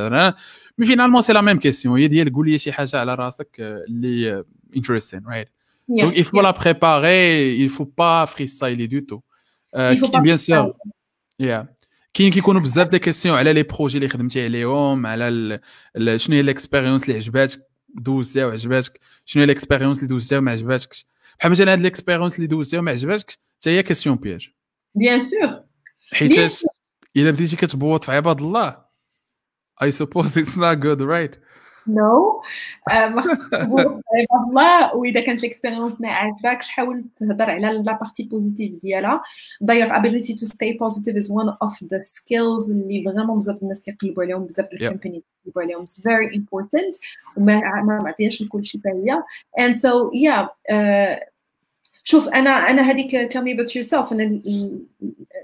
mais 0.79 0.87
finalement 0.87 1.23
c'est 1.23 1.33
la 1.33 1.41
même 1.41 1.59
question 1.59 1.99
هي 1.99 2.09
ديال 2.09 2.33
قول 2.33 2.51
لي 2.51 2.59
شي 2.59 2.73
حاجة 2.73 3.01
على 3.01 3.15
راسك 3.15 3.49
آه، 3.61 3.85
اللي 3.89 4.45
interesting 4.77 5.23
right 5.27 5.49
Donc, 5.89 6.13
il 6.17 6.25
faut 6.25 6.39
yeah. 6.39 6.43
la 6.43 6.53
préparer, 6.53 7.55
il 7.55 7.69
faut 7.69 7.87
pas 7.87 8.27
freestyler 8.27 8.89
du 8.89 9.07
tout. 9.07 9.23
Euh, 9.77 9.95
bien 10.23 10.37
sûr, 10.37 10.75
yeah. 11.39 11.67
كاين 12.17 12.31
كيكونوا 12.31 12.61
بزاف 12.61 12.89
des 12.89 12.99
questions 12.99 13.39
على 13.39 13.53
les 13.53 13.63
projets 13.63 13.99
اللي 13.99 14.09
خدمتي 14.09 14.45
عليهم 14.45 15.07
على 15.07 15.29
ال... 15.29 16.21
شنو 16.21 16.37
هي 16.37 16.41
ال 16.41 16.46
expérience 16.46 17.03
اللي 17.03 17.15
عجباتك 17.15 17.61
دوزتيها 17.89 18.47
وعجباتك؟ 18.47 19.01
شنو 19.25 19.41
هي 19.41 19.45
ال 19.45 19.50
expérience 19.50 19.99
اللي 19.99 20.09
دوزتيها 20.09 20.39
وما 20.39 20.51
عجباتكش؟ 20.51 21.07
بحال 21.39 21.51
مثلا 21.51 21.73
هاد 21.73 21.81
ال 21.81 21.86
expérience 21.86 22.37
اللي 22.37 22.47
دوزتيها 22.47 22.81
وما 22.81 22.91
عجباتكش 22.91 23.39
حتى 23.57 23.71
هي 23.71 23.83
question 23.83 24.17
piège 24.17 24.51
Bien 24.96 25.20
sûr. 25.20 25.50
حيت 26.14 26.62
الا 27.18 27.32
بديتي 27.32 27.56
كتبوط 27.56 28.04
في 28.04 28.12
عباد 28.12 28.42
الله 28.42 28.92
I 29.84 29.90
suppose 29.90 30.38
it's 30.38 30.56
not 30.58 30.80
good 30.80 31.02
right 31.02 31.36
نو 31.88 32.42
ما 32.90 33.22
خصك 33.22 33.50
تقول 33.52 33.82
عباد 33.82 34.48
الله 34.50 34.96
واذا 34.96 35.22
كانت 35.22 35.44
الاكسبيريونس 35.44 36.02
ما 36.02 36.10
عجبكش 36.12 36.68
حاول 36.68 37.06
تهضر 37.16 37.50
على 37.50 37.84
لا 37.84 37.98
بارتي 37.98 38.24
بوزيتيف 38.24 38.82
ديالها 38.82 39.22
داير 39.62 39.90
ability 39.90 40.34
to 40.34 40.48
stay 40.48 40.78
positive 40.84 41.16
is 41.16 41.28
one 41.28 41.50
of 41.68 41.88
the 41.88 42.04
skills 42.04 42.70
اللي 42.72 43.04
فريمون 43.06 43.38
بزاف 43.38 43.64
الناس 43.64 43.84
كيقلبوا 43.84 44.24
عليهم 44.24 44.46
بزاف 44.46 44.70
ديال 44.70 44.80
Yeah. 44.80 44.84
الكومبانيز 44.84 45.22
كيقلبوا 45.44 45.62
عليهم 45.62 45.86
it's 45.86 46.00
very 46.02 46.36
important 46.38 47.00
وما 47.38 47.60
ما 47.60 48.00
معطيهاش 48.04 48.42
لكل 48.42 48.66
شيء 48.66 48.82
هي 48.86 49.24
and 49.60 49.76
so 49.76 50.12
yeah 50.14 50.46
uh, 50.72 51.32
شوف 52.09 52.29
أنا 52.29 52.51
أنا 52.51 52.83
هذيك 52.83 53.33
tell 53.33 53.43
me 53.43 53.53
about 53.57 53.71
yourself. 53.71 54.13
أنا 54.13 54.41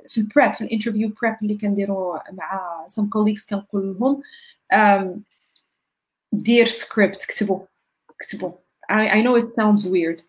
في 0.08 0.18
ال 0.18 0.25
prep 0.25 0.52
في 0.54 0.60
ال 0.60 0.66
interview 0.66 1.12
prep 1.22 1.34
اللي 1.42 1.54
كنديروا 1.56 2.18
مع 2.32 2.86
some 2.88 3.04
colleagues 3.04 3.46
كنقول 3.50 3.96
لهم 4.00 5.22
دير 6.32 6.66
سكريبت 6.66 7.24
كتبوا 7.28 7.60
كتبوا 8.18 8.52
I, 8.92 9.08
I 9.08 9.22
know 9.22 9.36
it 9.36 9.54
sounds 9.54 9.86
weird. 9.86 10.22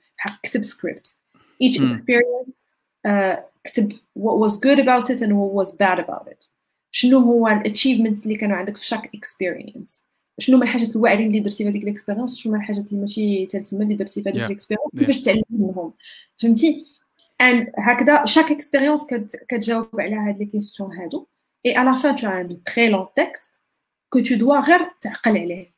كتب 0.44 0.64
script 0.64 1.16
each 1.64 1.78
experience 1.78 2.54
uh, 3.08 3.38
كتب 3.64 3.92
what 4.20 4.38
was 4.40 4.58
good 4.58 4.80
about 4.80 5.10
it 5.10 5.22
and 5.22 5.34
what 5.34 5.54
was 5.54 5.76
bad 5.76 6.00
about 6.00 6.28
it. 6.28 6.50
شنو 6.92 7.20
هو 7.20 7.48
ال 7.48 7.54
achievement 7.54 8.24
اللي 8.24 8.36
كانوا 8.38 8.58
عندك 8.58 8.78
في 8.78 8.86
chaque 8.86 9.16
expérience 9.16 10.04
شنو 10.40 10.56
هما 10.58 10.66
الحاجات 10.66 10.96
الواعرين 10.96 11.28
اللي 11.28 11.40
درتي 11.40 11.64
في 11.64 11.70
هذيك 11.70 11.84
ال 11.84 11.88
expérience 11.88 12.38
شنو 12.38 12.54
هما 12.54 12.62
الحاجات 12.62 12.86
اللي 12.92 13.02
ماشي 13.02 13.46
tellement 13.46 13.84
اللي 13.84 13.96
درتي 13.96 14.24
في 14.24 14.30
هذيك 14.30 14.42
Yeah. 14.42 14.46
ال 14.46 14.49
expérience 14.49 14.88
Yeah. 14.96 15.00
كيفاش 15.00 15.20
تعلمي 15.20 15.44
منهم 15.50 15.94
فهمتي؟ 16.38 16.86
And 17.44 17.72
هكذا 17.78 18.26
chaque 18.26 18.52
expérience 18.52 19.08
كتجاوب 19.50 20.02
على 20.02 20.16
هاد 20.16 20.40
les 20.39 20.46
questions 20.46 20.94
هادو. 20.98 21.28
La 21.68 21.96
fin 21.96 22.14
tu 22.16 22.26
as 22.26 22.36
un 22.42 22.48
très 22.70 22.90
long 22.90 23.08
texte 23.20 23.50
que 24.16 24.20
tu 24.20 24.38
dois 24.38 24.68
غير 24.70 24.92
تعقل 25.02 25.38
عليه. 25.38 25.74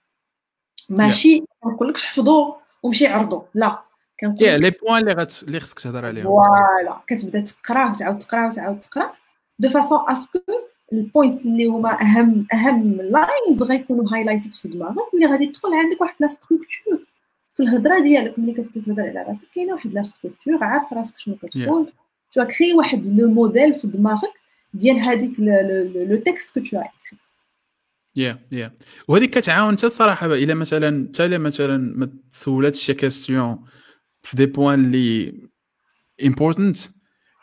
ماشي 0.89 1.39
ما 1.39 1.71
نقولكش 1.71 2.05
حفظو 2.05 2.55
ومشي 2.83 3.07
عرضو. 3.07 3.43
لا. 3.53 3.81
كنقول 4.19 4.47
yeah 4.47 4.57
les 4.57 4.69
points 4.69 4.97
اللي 4.97 5.13
غت 5.13 5.43
اللي 5.43 5.59
خصك 5.59 5.79
تهضر 5.79 6.05
عليهم 6.05 6.23
voilà 6.23 7.01
كتبدا 7.07 7.39
تقرا 7.39 7.91
وتعاود 7.91 8.19
تقرا 8.19 8.47
وتعاود 8.47 8.79
تقرا 8.79 9.11
de 9.59 9.69
façon 9.69 9.99
à 10.09 10.14
ce 10.14 10.24
que 10.24 10.39
ال 10.93 11.01
points 11.01 11.45
اللي 11.45 11.65
هما 11.65 12.01
اهم 12.01 12.47
أهم 12.53 13.01
lines 13.01 13.63
غيكونوا 13.63 14.13
highlighted 14.13 14.53
في 14.53 14.67
دماغك 14.67 15.15
ملي 15.15 15.25
غادي 15.25 15.47
تدخل 15.47 15.73
عندك 15.73 16.01
واحد 16.01 16.15
la 16.19 16.27
structure 16.27 16.67
في 17.55 17.63
الهضرة 17.63 17.99
ديالك 17.99 18.39
ملي 18.39 18.53
كتهضر 18.53 19.01
على 19.01 19.25
راسك 19.27 19.47
كاينة 19.55 19.73
واحد 19.73 19.93
la 19.93 20.03
structure 20.03 20.63
عارف 20.63 20.93
راسك 20.93 21.17
شنو 21.17 21.35
كتقول. 21.35 21.91
tu 22.33 22.45
crées 22.45 22.73
واحد 22.73 23.05
le 23.05 23.31
modèle 23.31 23.75
في 23.75 23.87
دماغك 23.87 24.33
ديال 24.73 24.99
هذيك 24.99 25.39
le 26.09 26.17
texte 26.17 26.53
que 26.53 26.59
tu 26.59 26.81
yeah 28.15 28.39
yeah 28.51 28.71
وهذيك 29.07 29.29
كتعاون 29.29 29.77
حتى 29.77 29.87
الصراحة 29.87 30.25
إلا 30.25 30.53
مثلا 30.53 31.07
حتى 31.13 31.25
إلا 31.25 31.37
مثلا 31.37 31.77
ما 31.77 32.09
تسولاتش 32.29 32.81
شي 32.81 32.93
question 32.93 33.65
في 34.23 34.37
des 34.37 34.45
points 34.45 34.85
اللي 34.85 35.33
importants 36.25 36.77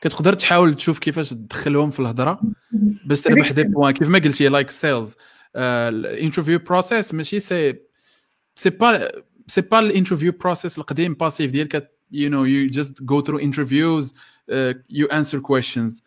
كتقدر 0.03 0.33
تحاول 0.33 0.75
تشوف 0.75 0.99
كيفاش 0.99 1.31
تدخلهم 1.31 1.91
في 1.91 2.01
الهضرة. 2.01 2.41
باش 3.07 3.21
تربح 3.21 3.53
des 3.53 3.63
points 3.63 3.93
كيف 3.93 4.09
ما 4.09 4.19
قلتي 4.19 4.49
like 4.49 4.71
skills 4.71 5.15
ال 5.57 5.67
interview 5.67 6.59
process 6.59 7.15
ماشي 7.15 7.41
c'est 7.41 7.75
c'est 8.55 8.71
pas 8.71 9.09
c'est 9.49 9.61
pas 9.61 9.79
ال 9.79 9.84
interview 9.84 10.33
process 10.33 10.79
القديم 10.79 11.15
passif 11.15 11.51
ديال 11.51 11.69
كت 11.69 11.89
you 12.15 12.29
know 12.29 12.45
you 12.45 12.79
just 12.79 12.93
go 13.05 13.23
through 13.23 13.41
interviews 13.41 14.13
uh, 14.51 14.75
you 14.91 15.07
answer 15.11 15.41
questions. 15.41 16.03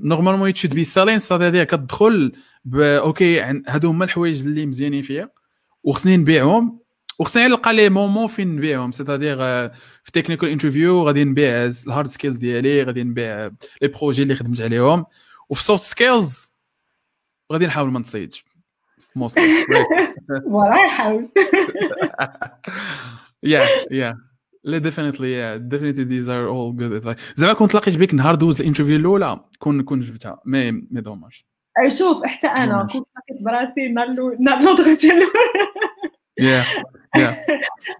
normalement 0.00 0.48
you 0.48 0.54
should 0.54 0.74
be 0.74 0.84
selling 0.84 1.18
c'est-à-dire 1.18 1.64
كتدخل 1.64 2.32
okay 2.76 3.40
هادو 3.40 3.90
هما 3.90 4.04
الحوايج 4.04 4.40
اللي 4.40 4.66
مزيانين 4.66 5.02
فيا 5.02 5.30
وخصني 5.82 6.16
نبيعهم. 6.16 6.83
وخصني 7.18 7.48
نلقى 7.48 7.74
les 7.74 7.88
moments 7.90 8.26
فين 8.26 8.56
نبيعهم. 8.56 8.92
c'est-à-dire 8.92 9.36
في 10.02 10.12
technical 10.12 10.48
interview 10.48 11.02
غادي 11.06 11.24
نبيع 11.24 11.64
ال 11.86 11.90
hard 11.90 12.08
skills 12.08 12.36
ديالي 12.36 12.82
غادي 12.82 13.04
نبيع 13.04 13.50
les 13.82 13.88
projets 13.88 14.22
اللي 14.22 14.34
خدمت 14.34 14.60
عليهم. 14.60 15.04
وفي 15.48 15.60
ال 15.60 15.64
soft 15.64 15.82
skills 15.82 16.52
غادي 17.52 17.66
نحاول 17.66 17.90
ما 17.92 18.00
نصيدش. 18.00 18.44
mostly 19.16 19.44
voilà 20.50 20.88
حاول 20.88 21.28
yeah 23.42 23.66
yeah 23.90 24.18
لا 24.64 24.78
definitely 24.78 25.32
yeah 25.32 25.58
these 25.58 26.26
are 26.28 26.48
all 26.54 26.72
good 26.80 27.02
advice. 27.04 27.20
زعما 27.36 27.52
كنت 27.52 27.74
لقيت 27.74 27.96
بك 27.96 28.14
نهار 28.14 28.34
دوز 28.34 28.60
ال 28.60 28.64
interview 28.64 28.96
الأولى 28.96 29.40
كون 29.58 29.82
كون 29.82 30.00
جبتها. 30.00 30.40
mais 30.46 30.72
mais 30.72 31.00
dommage 31.00 31.42
شوف 31.98 32.24
حتى 32.24 32.46
أنا. 32.46 32.82
كنت 32.82 32.94
لقيت 32.94 33.42
براسي 33.42 33.88
نهار 33.88 34.06
الأول- 34.06 34.40
نهار 34.40 34.58
الأول 34.60 34.96
yeah 37.16 37.36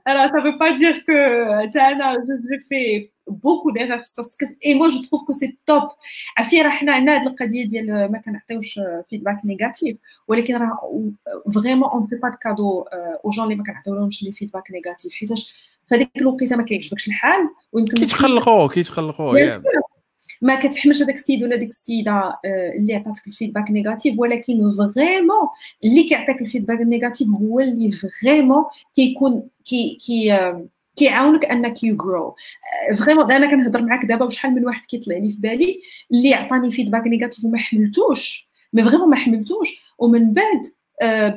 Alors, 0.06 0.26
ça 0.34 0.40
veut 0.40 0.56
pas 0.58 0.72
dire 0.72 0.96
que 1.06 1.18
حتى 1.72 1.94
أنا، 1.94 2.16
j'ai 2.48 2.60
fait 2.68 3.10
beaucoup 3.26 3.72
d'erreurs 3.72 3.98
في 3.98 4.04
ال 4.04 4.10
soft 4.10 4.32
skills 4.32 4.52
et 4.66 4.74
moi 4.74 4.88
je 4.88 5.02
trouve 5.02 5.22
que 5.22 5.32
c'est 5.32 5.58
top 5.66 5.82
عرفتي 6.36 6.62
راه 6.62 6.68
حنا 6.68 6.92
عندنا 6.92 7.20
هاد 7.20 7.26
القضية 7.26 7.64
ديال 7.64 8.12
ما 8.12 8.18
كنعطيوش 8.18 8.80
feedback 9.10 9.40
négatif 9.44 9.96
ولكن 10.28 10.56
راه 10.56 10.90
vraiment 11.54 11.88
on 11.88 12.06
fait 12.06 12.16
pas 12.16 12.28
de 12.28 12.36
cadeau 12.36 12.80
aux 13.24 13.30
gens 13.30 13.44
اللي 13.44 13.56
ما 13.56 13.64
كنعطيولهمش 13.64 14.22
les 14.22 14.32
feedbacks 14.32 14.70
négatifs 14.70 15.14
حيتاش 15.14 15.54
فهذيك 15.86 16.10
الوقيته 16.16 16.56
ما 16.56 16.62
كيعجبكش 16.62 17.08
الحال 17.08 17.48
ويمكن 17.72 17.96
كيتخلقوا 17.96 18.68
كيتخلقوا 18.68 19.38
ما 20.44 20.54
كتحملش 20.54 21.02
هذاك 21.02 21.14
السيد 21.14 21.42
ولا 21.42 21.56
ديك 21.56 21.68
السيده 21.68 22.12
آه، 22.12 22.72
اللي 22.78 22.94
عطاتك 22.94 23.26
ال 23.26 23.31
feedback 23.31 23.70
négatif 23.70 24.18
ولكن 24.18 24.70
vraiment 24.70 25.48
اللي 25.84 26.02
كيعطيك 26.02 26.40
ال 26.40 26.45
feedback 26.45 26.80
négatif 26.80 27.28
هو 27.28 27.60
اللي 27.60 27.90
vraiment 27.92 28.64
كيكون 28.96 29.48
كي 29.64 29.98
كي 30.06 30.52
كيعاونك 30.96 31.44
أنك 31.44 31.84
you 31.84 31.96
grow 31.96 32.34
vraiment 32.94 33.32
أنا 33.32 33.50
كنهضر 33.50 33.82
معاك 33.82 34.04
دابا 34.04 34.24
وشحال 34.24 34.54
من 34.54 34.66
واحد 34.66 34.86
كيطلع 34.86 35.16
لي 35.16 35.30
في 35.30 35.36
بالي 35.36 35.80
اللي 36.12 36.34
عطاني 36.34 36.70
feedback 36.70 37.06
négatif 37.06 37.44
وما 37.44 37.58
حملتوش 37.58 38.48
mais 38.72 38.84
vraiment 38.84 39.10
ما 39.10 39.16
حملتوش 39.16 39.94
ومن 39.98 40.32
بعد 40.32 40.62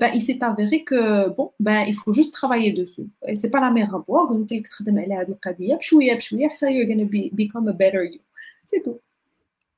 bah, 0.01 0.11
il 0.13 0.21
s'est 0.21 0.43
avéré 0.43 0.83
que 0.83 1.29
bon, 1.37 1.51
bah, 1.59 1.81
il 1.91 1.95
faut 1.95 2.13
juste 2.13 2.31
travailler 2.31 2.71
dessus. 2.81 3.07
Et 3.27 3.35
c'est 3.35 3.49
pas 3.49 3.59
la 3.59 3.71
mer 3.71 3.95
à 3.95 3.99
boire. 3.99 4.29
تخدم 4.69 4.99
على 4.99 5.13
هذه 5.13 5.29
القضية 5.29 5.75
بشوية 5.75 6.13
بشوية 6.13 6.47
حتى 6.47 6.67
you're 6.67 6.87
gonna 6.87 7.09
become 7.41 7.67
a 7.67 7.73
better 7.73 8.03
you. 8.03 8.26
C'est 8.66 8.82
tout. 8.84 9.00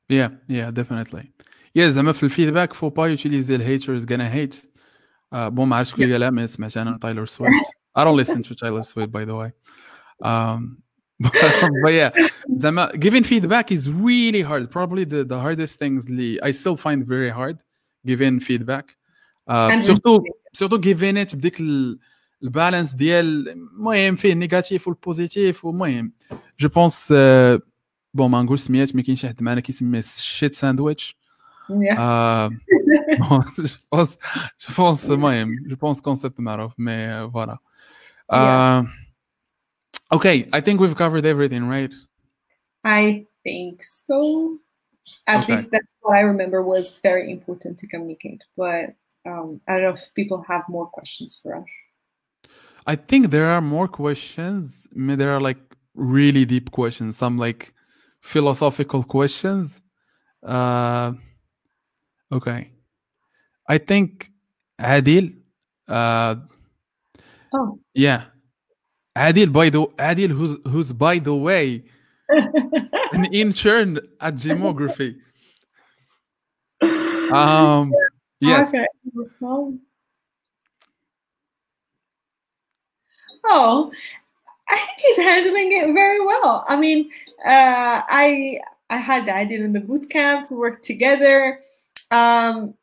Yeah, 0.08 0.28
yeah, 0.48 0.70
definitely. 0.70 1.32
Yeah, 1.74 1.88
زعما 1.88 2.12
في 2.12 2.22
الفيدباك 2.22 2.72
فو 2.72 2.88
با 2.88 3.06
يوتيليزي 3.06 3.54
الهيترز 3.54 4.04
gonna 4.04 4.30
hate. 4.34 4.56
Uh, 5.34 5.50
bon 5.50 5.60
ما 5.60 5.76
عرفتش 5.76 5.92
شكون 5.92 6.04
لا 6.04 6.30
مي 6.30 6.46
سمعت 6.46 6.76
انا 6.76 6.98
تايلور 6.98 7.26
سويفت. 7.26 7.66
I 7.98 8.04
don't 8.04 8.16
listen 8.16 8.42
to 8.42 8.54
Taylor 8.54 8.82
Swift 8.82 9.12
by 9.12 9.24
the 9.24 9.34
way. 9.34 9.52
Um, 10.22 10.78
but, 11.20 11.32
but 11.82 11.92
yeah, 11.92 12.10
زعما 12.56 12.92
giving 12.98 13.24
feedback 13.24 13.72
is 13.72 13.88
really 13.90 14.42
hard. 14.42 14.70
Probably 14.70 15.04
the, 15.04 15.24
the 15.24 15.38
hardest 15.38 15.78
things 15.78 16.06
اللي 16.06 16.40
I 16.42 16.50
still 16.50 16.76
find 16.76 17.06
very 17.06 17.30
hard 17.30 17.56
giving 18.06 18.40
feedback. 18.40 18.96
Uh, 19.48 19.82
surtout 19.82 20.22
surtout 20.52 20.80
giving 20.80 21.16
it 21.16 21.34
بديك 21.36 21.60
البالانس 22.42 22.94
ديال 22.94 23.48
المهم 23.48 24.16
فيه 24.16 24.32
النيجاتيف 24.32 24.88
والبوزيتيف 24.88 25.64
ومهم 25.64 26.12
جو 26.58 26.68
بونس 26.68 27.14
بون 28.14 28.30
ما 28.30 28.42
نقول 28.42 28.58
سميات 28.58 28.96
ما 28.96 29.02
كاينش 29.02 29.26
حد 29.26 29.42
معنا 29.42 29.60
كيسميه 29.60 30.00
شيت 30.00 30.54
ساندويتش 30.54 31.16
جو 31.70 31.80
بونس 33.92 34.18
جو 34.68 34.74
بونس 34.76 35.10
المهم 35.10 35.68
جو 35.68 35.76
بونس 35.76 36.00
كونسيبت 36.00 36.40
معروف 36.40 36.72
مي 36.78 37.30
فوالا 37.30 37.58
Okay, 40.12 40.48
I 40.52 40.60
think 40.60 40.80
we've 40.80 40.94
covered 40.94 41.26
everything, 41.26 41.66
right? 41.76 41.92
I 42.84 43.26
think 43.42 43.82
so. 43.82 44.58
At 45.26 45.42
okay. 45.42 45.56
least 45.56 45.70
that's 45.70 45.92
what 46.02 46.16
I 46.16 46.20
remember 46.20 46.62
was 46.62 47.00
very 47.02 47.30
important 47.36 47.78
to 47.78 47.86
communicate. 47.86 48.44
But 48.56 48.94
um, 49.26 49.60
I 49.66 49.72
don't 49.74 49.82
know 49.82 49.90
if 49.90 50.02
people 50.14 50.44
have 50.48 50.64
more 50.68 50.86
questions 50.86 51.38
for 51.40 51.56
us. 51.56 51.72
I 52.86 52.96
think 52.96 53.30
there 53.30 53.46
are 53.46 53.60
more 53.60 53.88
questions. 53.88 54.86
I 54.94 54.98
mean, 54.98 55.18
there 55.18 55.32
are 55.34 55.40
like 55.40 55.62
really 55.94 56.44
deep 56.44 56.70
questions, 56.70 57.16
some 57.16 57.38
like 57.38 57.72
philosophical 58.21 59.03
questions. 59.03 59.81
Uh, 60.43 61.13
okay. 62.31 62.71
I 63.67 63.77
think 63.77 64.29
Adil. 64.79 65.35
Uh, 65.87 66.35
oh. 67.53 67.79
Yeah. 67.93 68.25
Adil, 69.15 69.51
by 69.51 69.69
the 69.69 69.85
Adil, 69.97 70.29
who's 70.29 70.57
who's 70.65 70.93
by 70.93 71.19
the 71.19 71.35
way 71.35 71.83
an 72.29 73.25
intern 73.33 73.99
at 74.19 74.35
Gemography. 74.35 75.17
Um, 77.31 77.93
yes. 78.39 78.69
Okay. 78.69 78.87
Oh, 83.43 83.91
I 84.68 84.76
think 84.76 84.98
he's 84.98 85.16
handling 85.16 85.72
it 85.72 85.92
very 85.92 86.24
well. 86.24 86.64
I 86.68 86.76
mean, 86.76 87.10
uh, 87.44 88.02
I 88.08 88.60
I 88.90 88.96
had 88.98 89.26
Adil 89.26 89.64
in 89.64 89.72
the 89.72 89.80
boot 89.80 90.08
camp. 90.08 90.50
We 90.50 90.56
worked 90.56 90.84
together. 90.84 91.58
Um, 92.10 92.74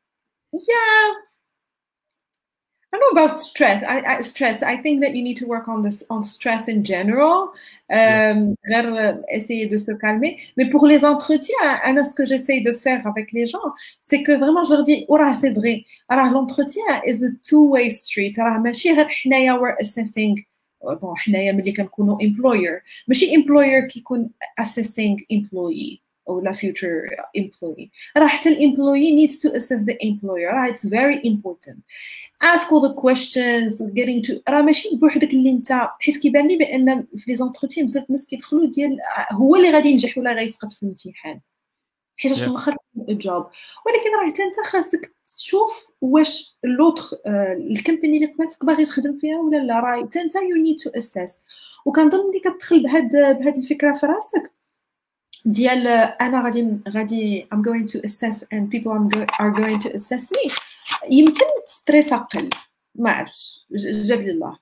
yeah, 0.53 1.13
I 2.93 2.97
don't 2.97 3.15
know 3.15 3.23
about 3.23 3.39
stress. 3.39 3.83
I, 3.87 4.01
I, 4.01 4.21
stress. 4.21 4.61
I 4.61 4.75
think 4.75 4.99
that 5.01 5.15
you 5.15 5.23
need 5.23 5.37
to 5.37 5.45
work 5.45 5.69
on 5.69 5.81
this 5.81 6.03
on 6.09 6.23
stress 6.23 6.67
in 6.67 6.83
general. 6.83 7.53
Euh, 7.89 8.53
essayer 9.31 9.69
de 9.69 9.77
se 9.77 9.91
calmer. 9.93 10.41
Mais 10.57 10.69
pour 10.69 10.85
les 10.85 11.05
entretiens, 11.05 11.79
hein, 11.85 12.03
ce 12.03 12.13
que 12.13 12.25
j'essaye 12.25 12.61
de 12.61 12.73
faire 12.73 13.07
avec 13.07 13.31
les 13.31 13.47
gens, 13.47 13.73
c'est 14.01 14.23
que 14.23 14.33
vraiment 14.33 14.63
je 14.65 14.73
leur 14.73 14.83
dis, 14.83 15.05
oh 15.07 15.17
c'est 15.39 15.51
vrai. 15.51 15.85
Alors 16.09 16.31
l'entretien 16.31 17.01
is 17.05 17.23
a 17.23 17.29
two-way 17.45 17.89
street. 17.89 18.33
Alors 18.37 18.59
ماشي 18.59 18.91
غير 18.91 19.07
حنايا 19.07 19.53
we're 19.53 19.77
assessing 19.79 20.43
Bon 20.84 21.14
حنايا 21.16 21.52
ملي 21.52 21.72
كنكونوا 21.72 22.18
employer 22.18 22.82
ماشي 23.08 23.26
employer 23.36 23.86
كيكون 23.92 24.30
assessing 24.60 25.16
employee 25.32 26.00
or 26.30 26.42
la 26.42 26.52
future 26.52 27.08
employee. 27.38 27.88
راه 28.16 28.26
حتى 28.26 28.56
الemployee 28.56 29.12
needs 29.14 29.34
to 29.34 29.50
assess 29.56 29.82
the 29.84 29.96
employer. 30.02 30.52
راه 30.52 30.72
it's 30.72 30.84
very 30.84 31.20
important. 31.26 31.78
ask 32.42 32.70
all 32.72 32.82
the 32.88 32.94
questions 32.94 33.82
getting 33.94 34.22
to 34.28 34.40
راه 34.48 34.62
ماشي 34.62 34.88
بوحدك 34.96 35.34
اللي 35.34 35.50
انت 35.50 35.72
حيت 36.00 36.16
كيبان 36.16 36.48
لي 36.48 36.56
بأن 36.56 37.06
في 37.16 37.30
les 37.30 37.36
entretiens 37.36 37.86
بزاف 37.86 38.06
الناس 38.06 38.26
كيدخلوا 38.26 38.70
ديال 38.70 38.98
هو 39.32 39.56
اللي 39.56 39.70
غادي 39.70 39.88
ينجح 39.88 40.18
ولا 40.18 40.32
غيسقط 40.32 40.72
في 40.72 40.82
الامتحان 40.82 41.40
حيت 42.16 42.32
في 42.32 42.44
الآخر 42.46 42.76
ال 43.08 43.18
job 43.18 43.46
ولكن 43.86 44.10
راه 44.20 44.30
حتى 44.30 44.42
انت 44.42 44.60
خاصك 44.66 45.12
تشوف 45.36 45.90
واش 46.00 46.56
l'autre 46.64 47.02
ال 47.26 47.38
company 47.38 48.16
اللي 48.16 48.26
قبلتك 48.26 48.64
باغي 48.64 48.84
تخدم 48.84 49.18
فيها 49.18 49.38
ولا 49.38 49.56
لا. 49.56 49.80
راه 49.80 50.02
حتى 50.02 50.20
انت 50.20 50.34
you 50.34 50.56
need 50.56 50.76
to 50.76 50.90
assess 50.90 51.40
وكنظن 51.84 52.30
ملي 52.30 52.40
كتدخل 52.40 52.82
بهاد 52.82 53.08
بهاد 53.12 53.56
الفكرة 53.56 53.92
في 53.92 54.06
راسك 54.06 54.52
ديال 55.44 55.86
أنا 55.86 56.44
غادي 56.44 56.68
غادي 56.88 57.46
I'm 57.54 57.58
going 57.58 57.86
to 57.92 58.00
assess 58.08 58.42
and 58.42 58.70
people 58.70 58.92
are 59.40 59.50
going 59.50 59.80
to 59.80 59.94
assess 59.94 60.30
me 60.32 60.52
يمكن 61.10 61.44
ستريس 61.66 62.12
أقل. 62.12 62.50
ما 62.94 63.10
عرفتش. 63.10 63.66
جاب 63.70 64.20
لي 64.20 64.30
الله. 64.30 64.58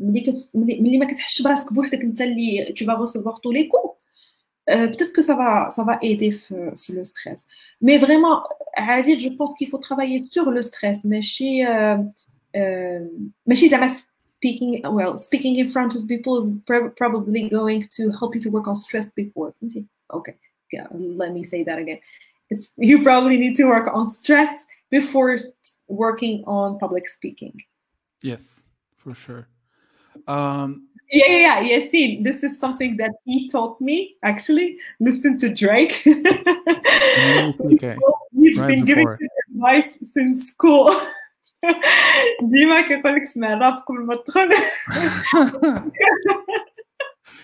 ملي 0.00 0.20
كت... 0.20 0.50
ملي 0.54 0.98
ما 0.98 1.06
كتحسش 1.06 1.42
براسك 1.42 1.72
بوحدك 1.72 2.00
انت 2.00 2.20
اللي 2.20 2.74
tu 2.78 2.84
vas 2.84 2.96
recevoir 2.96 3.34
les 3.52 3.68
coups. 3.68 3.99
Euh, 4.70 4.86
peut-être 4.88 5.12
que 5.12 5.22
ça 5.22 5.34
va, 5.34 5.70
ça 5.70 5.82
va 5.84 5.98
aider 6.00 6.30
sur 6.30 6.94
le 6.94 7.04
stress. 7.04 7.46
Mais 7.80 7.98
vraiment, 7.98 8.44
Adil, 8.74 9.18
je 9.18 9.28
pense 9.30 9.54
qu'il 9.54 9.68
faut 9.68 9.78
travailler 9.78 10.22
sur 10.30 10.50
le 10.50 10.62
stress. 10.62 11.02
Mais 11.04 11.22
chez, 11.22 11.66
euh, 11.66 11.96
euh, 12.56 13.06
mais 13.46 13.56
chez 13.56 13.68
speaking, 14.40 14.82
well, 14.86 15.18
speaking 15.18 15.60
in 15.60 15.66
front 15.66 15.94
of 15.96 16.06
people 16.06 16.38
is 16.38 16.58
probably 16.96 17.48
going 17.48 17.82
to 17.96 18.10
help 18.10 18.34
you 18.34 18.40
to 18.40 18.50
work 18.50 18.68
on 18.68 18.74
stress 18.74 19.06
before. 19.16 19.52
Okay, 20.12 20.36
yeah, 20.72 20.86
let 20.92 21.32
me 21.32 21.42
say 21.42 21.64
that 21.64 21.78
again. 21.78 21.98
It's, 22.48 22.72
you 22.76 23.02
probably 23.02 23.38
need 23.38 23.56
to 23.56 23.64
work 23.64 23.88
on 23.92 24.08
stress 24.10 24.64
before 24.90 25.36
working 25.88 26.42
on 26.46 26.78
public 26.78 27.08
speaking. 27.08 27.60
Yes, 28.22 28.64
for 28.96 29.14
sure. 29.14 29.48
Um, 30.26 30.88
yeah, 31.11 31.37
yeah, 31.37 31.59
yeah. 31.61 31.89
See, 31.91 32.21
this 32.23 32.43
is 32.43 32.59
something 32.59 32.97
that 32.97 33.11
he 33.25 33.49
taught 33.49 33.79
me 33.81 34.15
actually. 34.23 34.77
Listen 34.99 35.37
to 35.37 35.49
Drake. 35.53 36.01
okay. 36.07 37.97
He's 38.33 38.59
right 38.59 38.67
been 38.67 38.85
before. 38.85 38.85
giving 38.85 39.17
this 39.19 39.29
advice 39.49 39.97
since 40.13 40.47
school. 40.47 40.91
ديما 42.41 42.81
كيقول 42.81 43.15
لك 43.15 43.21
اسمع 43.21 43.53
الراب 43.53 43.73
قبل 43.73 44.05
ما 44.05 44.15
تدخل 44.15 44.49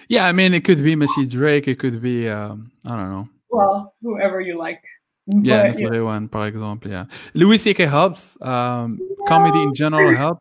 Yeah, 0.09 0.25
I 0.25 0.33
mean, 0.33 0.53
it 0.53 0.65
could 0.65 0.83
be 0.83 0.95
Messi 0.97 1.25
Drake, 1.29 1.69
it 1.69 1.79
could 1.79 2.01
be, 2.01 2.27
um, 2.27 2.69
I 2.85 2.97
don't 2.97 3.11
know. 3.11 3.29
Well, 3.49 3.93
whoever 4.01 4.41
you 4.41 4.57
like. 4.57 4.83
Yeah, 5.27 5.69
مثل 5.69 5.87
غيوان 5.87 6.27
باغ 6.27 6.47
اكزومبل 6.47 6.91
yeah. 6.91 7.05
Louis 7.33 7.57
C.K. 7.57 7.85
helps 7.85 8.37
um, 8.41 8.99
comedy 9.27 9.61
in 9.61 9.73
general 9.73 10.13
help 10.15 10.39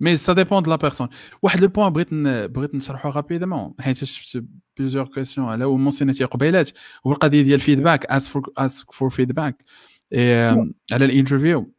مي 0.00 0.16
سا 0.16 0.32
ديبون 0.32 0.62
دو 0.62 0.70
لا 0.70 0.76
بيرسون 0.76 1.08
واحد 1.42 1.60
لو 1.60 1.68
بوان 1.68 1.92
بغيت 1.92 2.08
بغيت 2.50 2.74
نشرحو 2.74 3.10
رابيدمون 3.10 3.74
حيت 3.80 4.04
شفت 4.04 4.44
بليزيور 4.78 5.06
كويسيون 5.06 5.46
على 5.48 5.64
ومونسيونيتي 5.64 6.24
قبيلات 6.24 6.70
هو 7.06 7.12
القضيه 7.12 7.42
ديال 7.42 7.54
الفيدباك 7.54 8.06
اسك 8.06 8.30
فور 8.30 8.52
اسك 8.58 8.92
فور 8.92 9.10
فيدباك 9.10 9.64
على 10.92 11.04
الانترفيو 11.04 11.72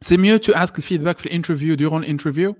سي 0.00 0.16
ميو 0.16 0.36
تو 0.36 0.52
اسك 0.52 0.78
الفيدباك 0.78 1.18
في 1.18 1.26
الانترفيو 1.26 1.74
دورون 1.74 2.02
الانترفيو 2.02 2.56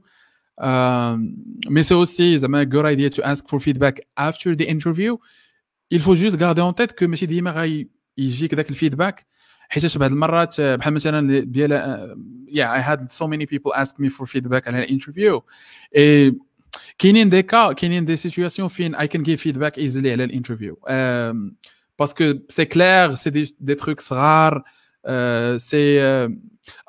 مي 1.70 1.82
سي 1.82 1.94
اوسي 1.94 2.38
زعما 2.38 2.64
good 2.64 2.86
idea 2.86 3.16
to 3.16 3.22
ask 3.22 3.48
for 3.48 3.58
feedback 3.58 4.00
after 4.20 4.56
the 4.56 4.66
interview 4.68 5.16
il 5.94 6.00
faut 6.00 6.14
juste 6.14 6.36
garder 6.36 6.62
en 6.62 6.72
tête 6.72 6.92
que 7.00 7.04
ماشي 7.04 7.26
ديما 7.26 7.50
غاي 7.50 7.88
يجيك 8.18 8.54
ذاك 8.54 8.70
الفيدباك 8.70 9.26
حيت 9.68 9.98
بعض 9.98 10.12
المرات 10.12 10.60
بحال 10.60 10.94
مثلا 10.94 11.40
ديال 11.40 11.72
يا 12.48 12.74
اي 12.74 12.80
هاد 12.80 13.12
سو 13.12 13.26
ماني 13.26 13.46
بيبل 13.46 13.72
اسك 13.72 14.00
مي 14.00 14.08
فور 14.08 14.26
فيدباك 14.26 14.68
على 14.68 14.78
الانترفيو 14.78 15.44
كاينين 16.98 17.28
دي 17.28 17.42
كا 17.42 17.72
كاينين 17.72 18.04
دي 18.04 18.16
سيتوياسيون 18.16 18.68
فين 18.68 18.94
اي 18.94 19.08
كان 19.08 19.22
جيف 19.22 19.42
فيدباك 19.42 19.78
ايزلي 19.78 20.12
على 20.12 20.24
الانترفيو 20.24 20.78
باسكو 21.98 22.34
سي 22.48 22.64
كلير 22.64 23.14
سي 23.14 23.30
دي, 23.30 23.56
دي 23.60 23.74
تروك 23.74 24.00
صغار 24.00 24.62
سي 25.56 26.02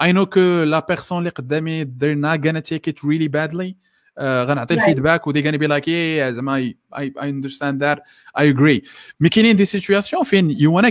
اي 0.02 0.12
نو 0.12 0.26
كو 0.26 0.64
لا 0.64 0.86
بيرسون 0.90 1.18
اللي 1.18 1.30
قدامي 1.30 1.86
they're 1.86 2.22
not 2.26 2.44
gonna 2.44 2.62
take 2.74 2.94
it 2.94 2.98
really 2.98 3.30
badly 3.36 3.74
غنعطي 4.22 4.74
الفيدباك 4.74 5.28
ودي 5.28 5.42
غاني 5.42 5.58
بي 5.58 5.68
لايك 5.68 5.88
يا 5.88 6.32
زعما 6.32 6.56
اي 6.56 6.78
اي 6.98 7.14
اندرستاند 7.22 7.84
ذات 7.84 8.04
اي 8.40 8.50
اجري 8.50 8.82
مي 9.20 9.30
كاينين 9.30 9.56
دي 9.56 9.66
سيتوياسيون 9.66 10.24
فين 10.24 10.50
يو 10.50 10.74
وانا 10.74 10.90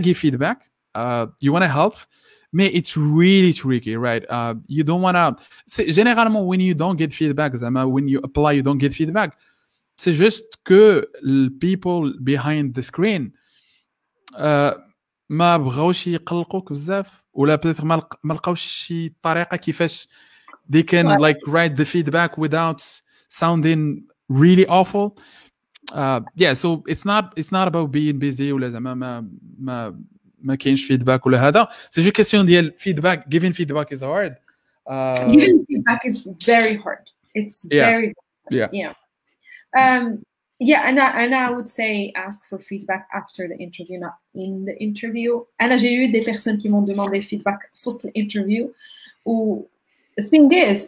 جيف 0.96 1.04
فيدباك 1.04 1.34
يو 1.42 1.54
وانا 1.54 1.82
هيلب 1.82 1.92
mais 2.54 2.70
it's 2.70 2.96
really 2.96 3.52
tricky 3.54 3.96
right 3.96 4.24
uh, 4.28 4.54
you 4.68 4.84
don't 4.84 5.00
wanna 5.00 5.34
généralement 5.88 6.44
when 6.44 6.60
you 6.60 6.74
don't 6.74 6.98
get 6.98 7.12
feedback 7.12 7.56
زعما 7.56 7.84
when 7.84 8.08
you 8.08 8.18
apply 8.18 8.52
you 8.52 8.62
don't 8.62 8.78
get 8.78 8.92
feedback 8.92 9.30
c'est 9.96 10.12
juste 10.12 10.44
que 10.64 11.06
the 11.22 11.50
people 11.64 12.12
behind 12.20 12.74
the 12.74 12.82
screen 12.82 13.32
uh, 14.34 14.74
ما 15.30 15.56
بغاوش 15.56 16.06
يقلقوك 16.06 16.72
بزاف 16.72 17.22
ولا 17.32 17.54
بيتر 17.54 17.84
ما 18.24 18.34
لقاوش 18.34 18.60
شي 18.60 19.12
طريقه 19.22 19.56
كيفاش 19.56 20.08
they 20.72 20.82
can 20.82 21.06
like 21.18 21.52
write 21.52 21.76
the 21.76 21.84
feedback 21.84 22.38
without 22.38 22.80
sounding 23.28 24.02
really 24.28 24.66
awful 24.66 25.16
uh, 25.92 26.20
yeah 26.36 26.54
so 26.54 26.82
it's 26.88 27.04
not 27.04 27.24
it's 27.36 27.52
not 27.52 27.66
about 27.68 27.90
being 27.90 28.18
busy 28.18 28.52
ولا 28.52 28.68
زعما 28.68 28.94
ما 28.94 29.28
ما 29.58 30.02
ما 30.41 30.55
كاينش 30.55 30.85
فيدباك 30.85 31.25
ولا 31.25 31.47
هذا 31.47 31.67
سي 31.89 32.01
جو 32.01 32.11
كيسيون 32.11 32.45
ديال 32.45 32.73
giving 33.29 33.53
feedback 33.53 33.91
is 33.91 34.01
hard 34.01 34.35
uh, 34.89 35.31
giving 35.31 35.65
feedback 35.65 36.05
is 36.05 36.27
very 36.45 36.75
hard 36.75 37.05
it's 37.35 37.65
yeah. 37.71 37.89
very 37.89 38.13
hard. 38.13 38.55
yeah 38.59 38.69
yeah 38.81 38.93
um 39.81 40.03
yeah 40.59 40.81
and 40.89 40.97
I, 40.99 41.09
and 41.23 41.35
I 41.35 41.47
would 41.55 41.69
say 41.79 42.11
ask 42.15 42.39
for 42.49 42.59
feedback 42.69 43.03
after 43.19 43.43
the 43.51 43.57
interview 43.67 43.97
not 44.05 44.17
in 44.33 44.65
the 44.69 44.75
interview 44.87 45.31
and 45.59 45.69
j'ai 45.81 45.93
eu 45.99 46.07
des 46.15 46.23
personnes 46.31 46.57
qui 46.61 46.69
m'ont 46.69 46.87
demandé 46.91 47.21
feedback 47.21 47.59
post 47.83 47.99
l'interview 48.05 48.63
ou 49.25 49.67
the 50.17 50.23
thing 50.23 50.51
is 50.51 50.79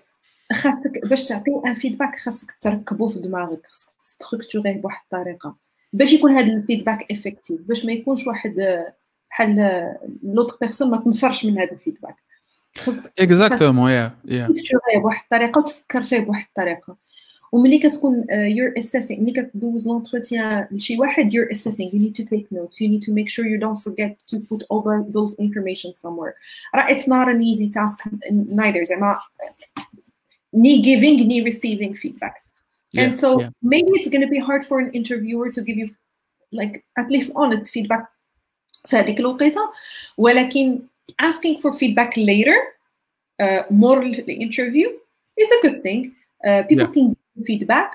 خاصك 0.54 1.08
باش 1.08 1.26
تعطي 1.26 1.52
ان 1.66 1.74
فيدباك 1.74 2.16
خاصك 2.16 2.52
تركبو 2.62 3.08
في 3.08 3.20
دماغك 3.20 3.66
خاصك 3.68 3.90
تستركتوريه 4.04 4.74
بواحد 4.74 5.02
الطريقة 5.04 5.56
باش 5.94 6.14
يكون 6.14 6.32
هذا 6.32 6.54
الفيدباك 6.54 7.12
افكتيف 7.12 7.62
باش 7.62 7.86
ما 7.86 7.92
يكونش 7.92 8.28
واحد 8.28 8.86
بحال 9.31 9.57
لوتر 10.23 10.57
بيرسون 10.61 10.91
ما 10.91 10.97
تنفرش 10.97 11.45
من 11.45 11.59
هذا 11.59 11.73
الفيدباك 11.73 12.17
خاصك 12.79 13.13
اكزاكتومون 13.19 13.91
يا 13.91 14.13
يا 14.25 14.49
بواحد 14.97 15.23
الطريقه 15.23 15.59
وتفكر 15.59 16.03
فيه 16.03 16.19
بواحد 16.19 16.47
الطريقه 16.49 16.97
وملي 17.53 17.79
كتكون 17.79 18.25
يور 18.31 18.75
اسيسينغ 18.79 19.21
ملي 19.23 19.33
كدوز 19.33 19.87
لونتروتيان 19.87 20.69
لشي 20.71 20.99
واحد 20.99 21.35
يور 21.35 21.51
اسيسينغ 21.51 21.91
you 21.91 21.95
need 21.95 22.15
to 22.15 22.25
take 22.25 22.47
notes 22.53 22.81
you 22.81 22.89
need 22.89 23.03
to 23.07 23.13
make 23.13 23.29
sure 23.29 23.47
you 23.47 23.59
don't 23.59 23.81
forget 23.89 24.19
to 24.31 24.37
put 24.51 24.63
over 24.71 25.05
those 25.13 25.35
information 25.39 25.93
somewhere 25.93 26.35
راه 26.75 26.87
it's 26.89 27.07
not 27.07 27.29
an 27.29 27.41
easy 27.41 27.71
task 27.71 28.09
neither 28.33 28.83
زعما 28.83 29.19
ni 30.57 30.83
giving 30.83 31.17
ni 31.29 31.43
receiving 31.51 31.95
feedback 32.03 32.35
yeah, 32.93 33.05
and 33.05 33.21
so 33.23 33.41
yeah. 33.41 33.49
maybe 33.63 33.91
it's 33.99 34.09
going 34.15 34.25
to 34.29 34.33
be 34.37 34.41
hard 34.49 34.63
for 34.69 34.77
an 34.85 34.91
interviewer 34.99 35.51
to 35.57 35.61
give 35.69 35.77
you 35.83 35.89
like 36.61 36.75
at 37.01 37.07
least 37.15 37.29
honest 37.41 37.67
feedback 37.75 38.05
في 38.87 38.97
هذيك 38.97 39.21
الوقيته 39.21 39.61
ولكن 40.17 40.81
asking 41.23 41.61
for 41.61 41.73
feedback 41.73 42.17
later 42.17 42.59
uh, 43.43 43.63
more 43.71 44.01
the 44.29 44.35
interview 44.47 44.89
is 45.37 45.49
a 45.59 45.61
good 45.63 45.83
thing 45.83 46.13
uh, 46.47 46.63
people 46.69 46.87
yeah. 46.87 46.93
can 46.93 47.09
give 47.37 47.47
feedback 47.47 47.91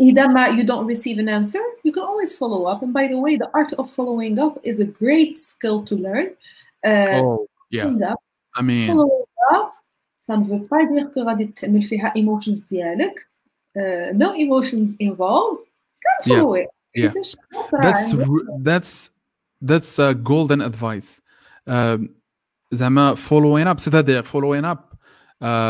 إذا 0.00 0.26
ما 0.26 0.48
you 0.48 0.64
don't 0.64 0.86
receive 0.86 1.18
an 1.18 1.28
answer 1.28 1.62
you 1.84 1.92
can 1.92 2.02
always 2.02 2.34
follow 2.36 2.64
up 2.66 2.82
and 2.82 2.92
by 2.92 3.06
the 3.08 3.18
way 3.18 3.36
the 3.36 3.50
art 3.54 3.72
of 3.74 3.90
following 3.90 4.38
up 4.38 4.58
is 4.62 4.80
a 4.80 4.84
great 4.84 5.38
skill 5.38 5.82
to 5.82 5.94
learn 5.94 6.26
uh, 6.84 7.20
oh 7.22 7.46
yeah 7.70 8.12
up, 8.12 8.20
I 8.54 8.62
mean 8.62 8.86
following 8.86 9.24
up 9.54 9.72
ça 10.20 10.36
ne 10.36 10.44
veut 10.44 10.66
pas 10.66 10.84
dire 10.84 11.10
que 11.12 11.20
غادي 11.20 11.44
تعمل 11.46 11.82
فيها 11.82 12.12
emotions 12.16 12.68
ديالك 12.68 13.28
uh, 13.78 14.12
no 14.12 14.34
emotions 14.34 14.88
involved 15.00 15.62
can 16.04 16.16
follow 16.28 16.54
yeah. 16.56 16.62
it 16.62 16.68
yeah 16.94 17.12
that's 17.82 18.14
that's 18.60 19.10
that's 19.64 19.98
a 19.98 20.14
golden 20.14 20.60
advice 20.60 21.20
زعما 22.72 23.14
following 23.14 23.66
up 23.66 23.80
c'est-à-dire 23.80 24.24
following 24.26 24.64
up 24.64 24.96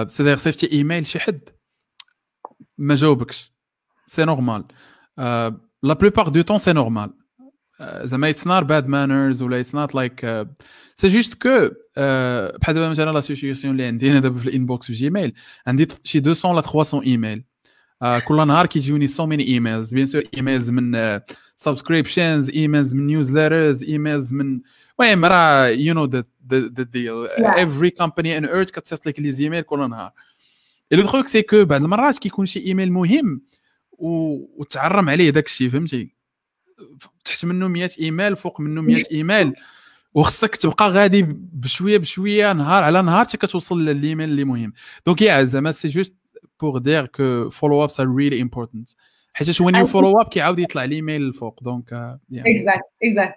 c'est-à-dire 0.09 0.39
صيفطتي 0.39 0.73
ايميل 0.73 1.07
شي 1.07 1.19
حد 1.19 1.41
ما 2.79 2.95
جاوبكش 2.95 3.53
سي 4.07 4.25
نورمال 4.25 4.65
لا 5.83 5.95
بلوبار 6.01 6.29
دو 6.29 6.43
طون 6.43 6.59
سي 6.59 6.73
نورمال 6.73 7.11
زعما 7.81 8.31
اتس 8.31 8.47
نوت 8.47 8.63
باد 8.63 8.87
مانرز 8.87 9.43
ولا 9.43 9.61
اتس 9.61 9.75
نوت 9.75 9.95
لايك 9.95 10.47
سي 10.95 11.09
جوست 11.09 11.35
كو 11.35 11.71
بحال 12.59 12.75
دابا 12.75 12.89
مثلا 12.89 13.13
لا 13.13 13.21
سيتوياسيون 13.21 13.73
اللي 13.73 13.85
عندي 13.85 14.11
انا 14.11 14.21
دابا 14.21 14.39
في 14.39 14.49
الانبوكس 14.49 14.87
في 14.87 14.93
جيميل 14.93 15.35
عندي 15.67 15.89
شي 16.05 16.21
200 16.21 16.49
ولا 16.49 16.61
300 16.61 17.07
ايميل 17.07 17.45
كل 18.28 18.48
نهار 18.48 18.66
كيجوني 18.66 19.08
so 19.08 19.26
many 19.26 19.48
emails 19.48 19.94
bien 19.94 20.06
sûr 20.06 20.24
emails 20.38 20.70
من 20.70 21.20
subscriptions 21.56 22.50
emails 22.50 22.94
من 22.94 23.06
newsletters 23.08 23.84
emails 23.84 24.34
من 24.34 24.60
المهم 25.00 25.26
راه 25.26 25.68
you 25.68 25.94
know 25.94 26.06
the 26.06 26.24
deal 26.84 27.28
every 27.40 27.90
company 27.90 28.38
on 28.38 28.46
earth 28.46 28.72
كتصيفط 28.72 29.06
لك 29.08 29.20
les 29.20 29.32
emails 29.32 29.62
كل 29.62 29.90
نهار. 29.90 30.12
le 30.92 31.08
truc 31.08 31.28
c'est 31.28 31.42
que 31.42 31.66
بعض 31.66 31.84
المرات 31.84 32.18
كيكون 32.18 32.46
شي 32.46 32.60
ايميل 32.60 32.92
مهم 32.92 33.42
و... 33.92 34.08
وتعرم 34.62 35.10
عليه 35.10 35.30
داك 35.30 35.46
الشيء 35.46 35.70
فهمتي؟ 35.70 36.14
تحت 37.26 37.46
منه 37.46 37.68
100 37.68 37.90
ايميل 38.00 38.36
فوق 38.36 38.62
منه 38.62 38.82
100 38.82 39.04
ايميل 39.12 39.54
وخصك 40.14 40.56
تبقى 40.56 40.90
غادي 40.90 41.26
بشوية 41.54 41.98
بشوية 41.98 42.54
نهار 42.54 42.84
على 42.84 43.02
نهار 43.02 43.26
حتى 43.26 43.38
كتوصل 43.38 43.82
للايميل 43.86 44.30
اللي 44.30 44.44
مهم. 44.44 44.74
donc 45.06 45.22
yeah 45.22 45.44
زعما 45.44 45.72
c'est 45.72 45.88
juste 45.88 46.16
dire 46.70 47.06
que 47.06 47.50
follow-ups 47.50 48.00
are 48.00 48.16
really 48.16 48.42
important 48.42 48.90
حيت 49.34 49.62
when 49.62 49.76
you 49.76 49.86
follow 49.86 50.22
up 50.22 50.28
كيعاود 50.28 50.60
يطلع 50.60 50.84
الايميل 50.84 51.22
الفوق 51.22 51.64
donc 51.64 51.94
exact 52.34 52.82
exact 53.04 53.36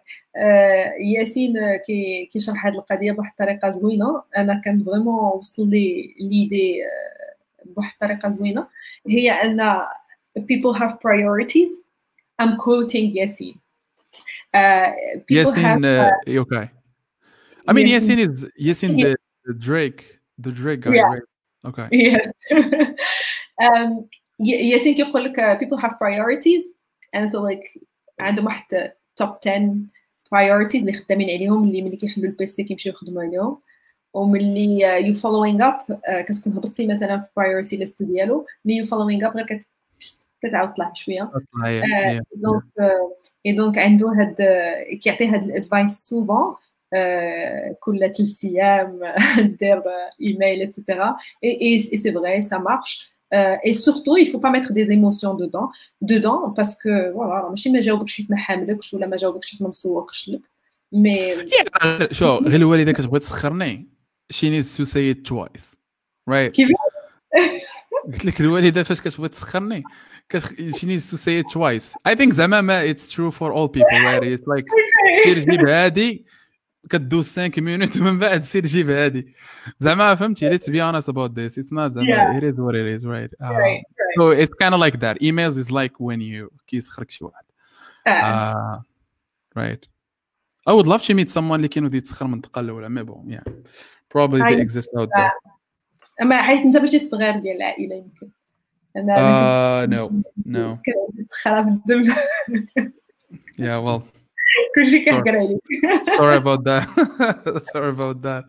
ياسين 1.01 1.55
كيشرح 2.33 2.67
هذه 2.67 2.75
القضية 2.75 3.13
بواحد 3.13 3.31
الطريقة 3.31 3.71
زوينه 3.71 4.23
أنا 4.37 4.61
كان 4.65 4.85
vraiment 4.85 5.39
وصل 5.39 5.71
لي 5.71 6.15
l'idée 6.21 6.81
بواحد 7.65 7.93
الطريقة 7.93 8.29
زوينه 8.29 8.67
هي 9.09 9.31
أن 9.31 9.77
people 10.41 10.75
have 10.75 11.01
priorities. 11.01 11.71
I'm 12.39 12.57
quoting 12.57 13.15
Yasin 13.15 13.55
uh, 14.53 14.91
people 15.27 15.53
Yasin 15.53 15.63
have 15.63 15.85
uh, 15.85 16.41
okay. 16.41 16.71
I 17.69 17.73
mean 17.73 17.87
Yasin 17.87 18.19
is 18.19 18.45
Yasin 18.61 19.01
the, 19.01 19.17
the 19.45 19.55
Drake 19.55 20.19
the 20.39 20.51
Drake 20.51 20.81
guy 20.81 20.95
Yeah. 20.95 21.03
right? 21.03 21.23
Okay. 21.65 21.89
Yes. 21.93 22.29
Um, 23.63 24.05
ياسين 24.41 24.95
كيقول 24.95 25.25
لك 25.25 25.59
people 25.61 25.79
have 25.79 25.93
priorities. 25.99 26.67
And 27.17 27.31
so 27.33 27.41
like 27.41 27.79
عندهم 28.21 28.47
واحد 28.47 28.93
top 29.23 29.39
10 29.47 29.77
priorities 30.35 30.75
اللي 30.81 30.93
خدامين 30.93 31.31
عليهم 31.31 31.65
اللي 31.65 31.83
ملي 31.83 31.97
كيحلوا 31.97 32.27
ال 32.27 32.39
PC 32.39 32.65
كيمشيو 32.65 32.93
يخدموا 32.93 33.23
عليهم. 33.23 33.59
وملي 34.15 34.81
you 34.81 35.15
following 35.15 35.69
up 35.69 36.01
كتكون 36.29 36.53
هبطتي 36.53 36.87
مثلا 36.87 37.21
في 37.21 37.29
priority 37.41 37.87
list 37.87 37.95
ديالو. 38.01 38.47
ملي 38.65 38.77
you 38.77 38.85
following 38.85 39.27
up 39.27 39.37
غير 39.37 39.47
كت 39.47 39.69
كتعاود 40.43 40.73
تطلع 40.73 40.93
شوية 40.95 41.31
دونك 42.35 42.65
دونك 43.47 43.79
عنده 43.79 44.09
هاد 44.09 44.37
كيعطي 45.03 45.29
هاد 45.29 45.43
الادفايس 45.43 45.91
سوفون 45.91 46.55
كل 47.80 48.00
ثلاث 48.00 48.46
ايام 48.46 49.00
دير 49.60 49.84
ايميل 50.22 50.62
اتسيتيرا 50.62 51.18
اي 51.44 51.80
سي 51.80 52.12
فري 52.12 52.42
سا 52.42 52.58
مارش 52.58 53.10
et 53.70 53.74
surtout 53.74 54.18
il 54.18 54.28
faut 54.32 54.40
pas 54.40 54.52
mettre 54.58 54.72
des 54.74 54.88
émotions 54.98 55.34
dedans 55.44 55.70
dedans 56.02 56.52
parce 56.58 56.76
que 56.76 57.12
voilà 57.14 57.50
ماشي 57.50 57.70
ما 57.70 57.80
جاوبكش 57.80 58.16
حيت 58.16 58.32
ما 58.32 58.38
حاملكش 58.38 58.94
ولا 58.94 59.08
ما 59.08 59.18
جاوبكش 59.18 59.52
حيت 59.52 59.62
ما 59.62 59.70
مسوقش 59.70 60.30
لك 60.30 60.42
مي 60.92 61.36
شو 62.12 62.38
غير 62.38 62.56
الوالده 62.56 62.92
كتبغي 62.92 63.20
تسخرني 63.20 63.88
she 64.34 64.46
needs 64.46 64.78
to 64.78 64.86
say 64.86 65.14
it 65.14 65.32
twice 65.32 65.76
right 66.32 66.52
كيف 66.52 66.70
قلت 68.06 68.26
لك 68.26 68.42
الوالده 68.42 68.84
فاش 68.84 69.02
كتبغي 69.02 69.30
تسخرني 69.30 69.84
she 70.58 70.86
needs 70.86 71.12
to 71.12 71.18
say 71.18 71.44
it 71.44 71.54
twice 71.54 72.12
I 72.12 72.16
think 72.16 72.34
زعما 72.34 72.62
ما 72.62 72.94
it's 72.94 73.12
true 73.12 73.32
for 73.32 73.52
all 73.54 73.70
people 73.70 74.00
right 74.06 74.24
it's 74.24 74.46
like 74.48 74.66
سير 75.24 75.40
جيب 75.40 75.68
هادي 75.68 76.26
كدوز 76.91 77.39
5 77.39 77.53
مينوت 77.61 77.97
ومن 77.97 78.19
بعد 78.19 78.43
سير 78.43 78.67
جيب 78.67 78.91
هادي 78.91 79.35
زعما 79.79 80.15
فهمتي 80.15 80.59
let's 80.59 80.63
be 80.63 80.81
honest 80.81 81.09
about 81.09 81.35
this 81.35 81.59
it's 81.59 81.73
not 81.73 81.93
زعما 81.93 82.07
Yeah. 82.07 82.39
it 82.39 82.45
is 82.45 82.57
what 82.59 82.75
it 82.75 82.99
is 82.99 83.05
right 83.05 83.33
uh, 83.43 83.51
right 83.51 83.83
right 84.01 84.15
so 84.19 84.31
it's 84.31 84.55
kind 84.63 84.75
of 84.75 84.81
like 84.81 84.99
that 85.01 85.17
emails 85.23 85.59
is 85.59 85.71
like 85.71 85.95
when 86.01 86.21
you 86.21 86.51
كيسخرك 86.67 87.11
شي 87.11 87.25
واحد 87.25 87.45
آه. 88.07 88.73
uh, 88.73 88.79
right 89.61 89.87
I 90.71 90.73
would 90.73 90.87
love 90.87 91.03
to 91.03 91.15
meet 91.15 91.31
someone 91.31 91.55
اللي 91.55 91.69
كانوا 91.69 91.91
يتسخر 91.95 92.27
من 92.27 92.35
الدقه 92.35 92.61
الاولى 92.61 92.89
مي 92.89 93.03
بون 93.03 93.37
yeah 93.39 93.53
probably 94.15 94.41
they 94.41 94.61
exist 94.67 94.89
out 95.01 95.09
there 95.09 95.55
اما 96.23 96.43
حيت 96.43 96.61
انت 96.65 96.77
ماشي 96.77 96.99
صغير 96.99 97.37
ديال 97.37 97.57
العائله 97.57 97.95
يمكن 97.97 98.29
أنا 98.97 99.87
uh, 99.87 99.91
no 99.91 100.13
no 100.47 100.91
مسخره 101.21 101.63
في 101.63 101.69
الدم 101.69 102.13
yeah 103.59 103.81
well 103.87 104.14
كلشي 104.76 105.06
كيحكر 105.06 105.38
عليك 105.38 105.62
sorry 106.18 106.38
about 106.38 106.64
that 106.64 106.88
sorry 107.74 107.90
about 107.90 108.22
that 108.22 108.44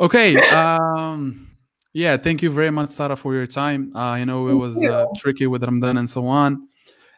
okay 0.00 0.36
um 0.52 1.50
Yeah, 1.92 2.16
thank 2.16 2.40
you 2.44 2.50
very 2.52 2.70
much, 2.70 2.90
Sarah, 2.90 3.16
for 3.16 3.34
your 3.34 3.48
time. 3.48 3.90
Uh, 3.96 4.14
you 4.20 4.24
know, 4.24 4.46
it 4.46 4.54
was 4.54 4.76
uh, 4.76 5.06
tricky 5.18 5.46
with 5.52 5.64
Ramadan 5.64 5.96
and 5.96 6.08
so 6.08 6.28
on. 6.28 6.68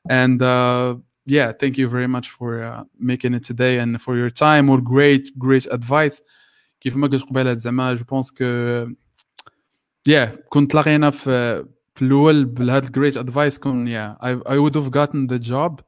And 0.09 0.41
uh, 0.41 0.97
yeah, 1.27 1.53
thank 1.53 1.77
you 1.77 1.89
very 1.89 2.09
much 2.09 2.31
for 2.31 2.65
uh, 2.65 2.85
making 2.99 3.35
it 3.35 3.45
today 3.45 3.79
and 3.79 4.01
for 4.01 4.17
your 4.17 4.31
time 4.31 4.71
or 4.71 4.81
great, 4.81 5.25
great 5.39 5.67
advice. 5.71 6.23
كيف 6.81 6.97
ما 6.97 7.07
قلت 7.07 7.23
قبيله 7.23 7.55
زعما 7.55 7.95
جو 7.95 8.05
بونس 8.05 8.31
كو 8.31 8.45
يا 10.07 10.37
كنت 10.49 10.71
تلاقينا 10.71 11.11
في 11.11 11.65
في 11.95 12.03
الاول 12.03 12.45
بهذا 12.45 12.87
الجريت 12.87 13.17
ادفايس 13.17 13.59
كون 13.59 13.89
يا 13.89 14.19
اي 14.25 14.59
وود 14.59 14.77
هاف 14.77 14.89
gotten 14.89 15.27
ذا 15.31 15.37
جوب 15.37 15.81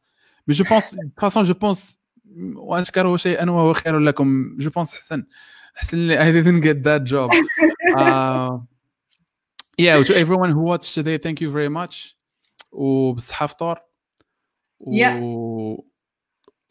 مي 0.47 0.55
جو 0.55 0.65
بونس 0.65 0.97
فاسون 1.19 1.43
جو 1.43 1.55
بونس 1.55 1.97
وان 2.56 2.84
شيئا 3.16 3.50
وهو 3.50 3.74
خير 3.74 4.00
لكم. 4.00 4.58
je 4.60 4.70
pense 4.70 4.94
حسن. 4.94 5.26
حسن 5.76 6.08
لي 6.08 6.18
I 6.18 6.44
didn't 6.44 6.64
get 6.64 6.84
that 6.84 7.04
job. 7.12 7.30
uh, 7.98 8.58
yeah 9.82 10.04
to 10.04 10.14
everyone 10.16 10.52
who 10.52 10.62
watched 10.62 10.94
today 10.94 11.18
thank 11.18 11.42
you 11.42 11.50
very 11.52 11.70
much. 11.70 12.16
وبالصحة 12.72 13.48
فطور 13.48 13.80
و... 14.82 15.76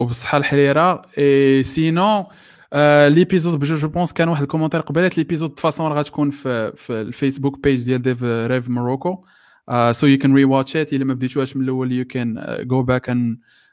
Yeah. 0.02 0.34
الحريرة. 0.34 1.02
اي 1.18 1.62
سينو 1.62 2.26
آه 2.72 3.08
ليبيزود 3.08 3.64
جو 3.64 3.74
جو 3.74 3.88
بونس 3.88 4.12
كان 4.12 4.28
واحد 4.28 4.42
الكومنتير 4.42 4.80
قبيلات 4.80 5.18
ليبيزود 5.18 5.60
فاسون 5.60 5.86
راه 5.86 5.98
غتكون 5.98 6.30
في 6.30 6.72
في 6.76 6.92
الفيسبوك 6.92 7.58
بيج 7.62 7.84
ديال 7.84 8.02
ديف 8.02 8.22
ريف 8.22 8.68
موروكو 8.68 9.24
سو 9.90 10.06
يو 10.06 10.18
كان 10.18 10.34
ري 10.34 10.44
واتش 10.44 10.76
ات 10.76 10.92
إلا 10.92 11.04
ما 11.04 11.14
بديتوهاش 11.14 11.56
من 11.56 11.64
الأول 11.64 11.92
يو 11.92 12.04
كان 12.04 12.56
جو 12.60 12.82
باك 12.82 13.10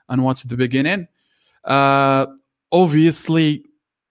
and 0.10 0.24
watch 0.24 0.44
the 0.44 0.56
beginning. 0.56 1.08
uh, 1.65 2.27
obviously 2.73 3.65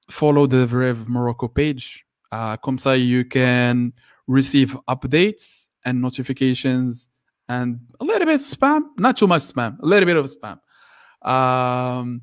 follow 0.10 0.48
the 0.48 0.68
Rev 0.68 1.08
Morocco 1.08 1.48
page 1.48 2.06
uh, 2.32 2.58
comme 2.58 2.78
ça 2.78 2.98
you 2.98 3.26
can 3.26 3.94
receive 4.28 4.78
updates 4.88 5.68
and 5.86 6.02
notifications 6.02 7.10
and 7.48 7.80
a 8.00 8.04
little 8.04 8.26
bit 8.26 8.36
of 8.36 8.42
spam 8.42 8.82
not 8.98 9.18
too 9.18 9.28
much 9.28 9.42
spam 9.44 9.80
a 9.82 9.86
little 9.86 10.06
bit 10.06 10.18
of 10.18 10.26
spam 10.26 10.60
um, 11.28 12.22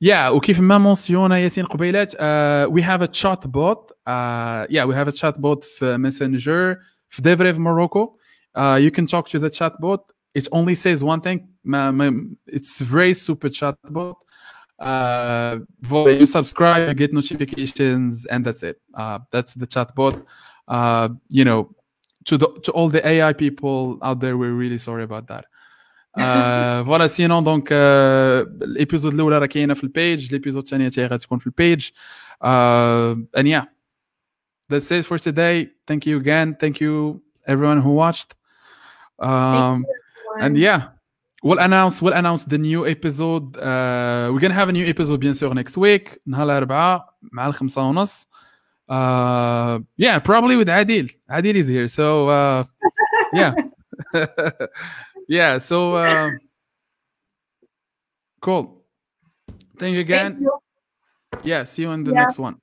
yeah 0.00 0.30
وكيف 0.30 0.60
ما 0.60 0.78
منسيونا 0.78 1.38
ياسين 1.38 1.64
قبيلات 1.64 2.14
uh, 2.14 2.70
we 2.70 2.82
have 2.82 3.02
a 3.02 3.08
chat 3.08 3.50
bot 3.50 3.92
uh, 4.06 4.66
yeah 4.68 4.84
we 4.84 4.94
have 4.94 5.08
a 5.08 5.12
chat 5.12 5.40
bot 5.40 5.64
في 5.64 5.98
messenger 5.98 6.78
في 7.08 7.22
DevRev 7.22 7.58
Morocco 7.58 8.16
uh, 8.54 8.78
you 8.80 8.90
can 8.90 9.06
talk 9.06 9.28
to 9.28 9.38
the 9.38 9.50
chat 9.50 9.72
bot 9.80 10.12
it 10.34 10.48
only 10.52 10.74
says 10.74 11.04
one 11.04 11.20
thing 11.20 11.48
ما, 11.64 11.90
ما, 11.90 12.30
it's 12.46 12.80
very 12.80 13.14
super 13.14 13.48
chat 13.48 13.76
bot 13.90 14.16
uh, 14.78 15.58
you 16.20 16.26
subscribe 16.26 16.88
you 16.88 16.94
get 16.94 17.12
notifications 17.12 18.26
and 18.26 18.44
that's 18.44 18.62
it 18.62 18.80
uh, 18.94 19.18
that's 19.30 19.54
the 19.54 19.66
chat 19.66 19.94
bot 19.94 20.16
uh, 20.68 21.08
you 21.28 21.44
know 21.44 21.74
to 22.24 22.36
the 22.36 22.48
to 22.64 22.72
all 22.72 22.88
the 22.88 23.06
AI 23.06 23.32
people 23.32 23.98
out 24.02 24.20
there 24.20 24.36
we're 24.36 24.52
really 24.52 24.78
sorry 24.78 25.04
about 25.04 25.26
that 25.28 25.44
فوالا 26.16 27.06
سينون 27.06 27.44
دونك 27.44 27.68
الابيزود 27.72 29.14
الاولى 29.14 29.38
راه 29.38 29.46
كاينه 29.46 29.74
في 29.74 29.84
البيج 29.84 30.28
الابيزود 30.34 30.62
الثانيه 30.62 30.88
تاعي 30.88 31.06
غتكون 31.06 31.38
في 31.38 31.46
البيج 31.46 31.88
and 33.36 33.46
yeah 33.46 33.64
that's 34.68 34.90
it 34.90 35.04
for 35.04 35.18
today 35.18 35.68
thank 35.86 36.06
you 36.06 36.18
again 36.18 36.54
thank 36.54 36.80
you 36.80 37.22
everyone 37.46 37.80
who 37.80 37.90
watched 37.90 38.34
um, 39.18 39.84
and 40.40 40.56
yeah 40.56 40.80
we'll 41.42 41.58
announce 41.58 42.00
we'll 42.02 42.12
announce 42.14 42.44
the 42.44 42.58
new 42.58 42.86
episode 42.86 43.56
uh, 43.56 44.30
we're 44.32 44.38
gonna 44.40 44.54
have 44.54 44.68
a 44.68 44.72
new 44.72 44.86
episode 44.86 45.18
bien 45.20 45.32
sûr 45.34 45.52
next 45.54 45.76
week 45.76 46.20
نهار 46.26 46.44
الاربعاء 46.46 47.14
مع 47.32 47.46
الخمسة 47.46 47.88
ونص 47.88 48.26
uh, 48.90 49.78
yeah 49.96 50.18
probably 50.20 50.56
with 50.56 50.68
Adil 50.68 51.10
Adil 51.30 51.54
is 51.56 51.68
here 51.68 51.88
so 51.88 52.28
uh, 52.28 52.64
yeah 53.32 53.52
yeah 55.28 55.58
so 55.58 55.96
uh, 55.96 56.30
cool 58.40 58.84
thank 59.78 59.94
you 59.94 60.00
again 60.00 60.32
Thank 60.32 60.40
you. 60.42 60.52
yeah 61.44 61.64
see 61.64 61.82
you 61.82 61.90
in 61.92 62.04
the 62.04 62.12
Yeah. 62.12 62.22
next 62.24 62.38
one 62.38 62.56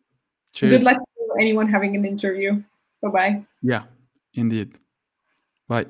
cheers 0.53 0.71
Good 0.77 0.83
luck 0.83 0.97
to 0.97 1.23
anyone 1.39 1.67
having 1.67 1.95
an 1.95 2.05
interview. 2.05 2.61
Bye 3.01 3.09
bye. 3.15 3.33
yeah 3.61 3.83
indeed 4.33 4.69
bye 5.67 5.85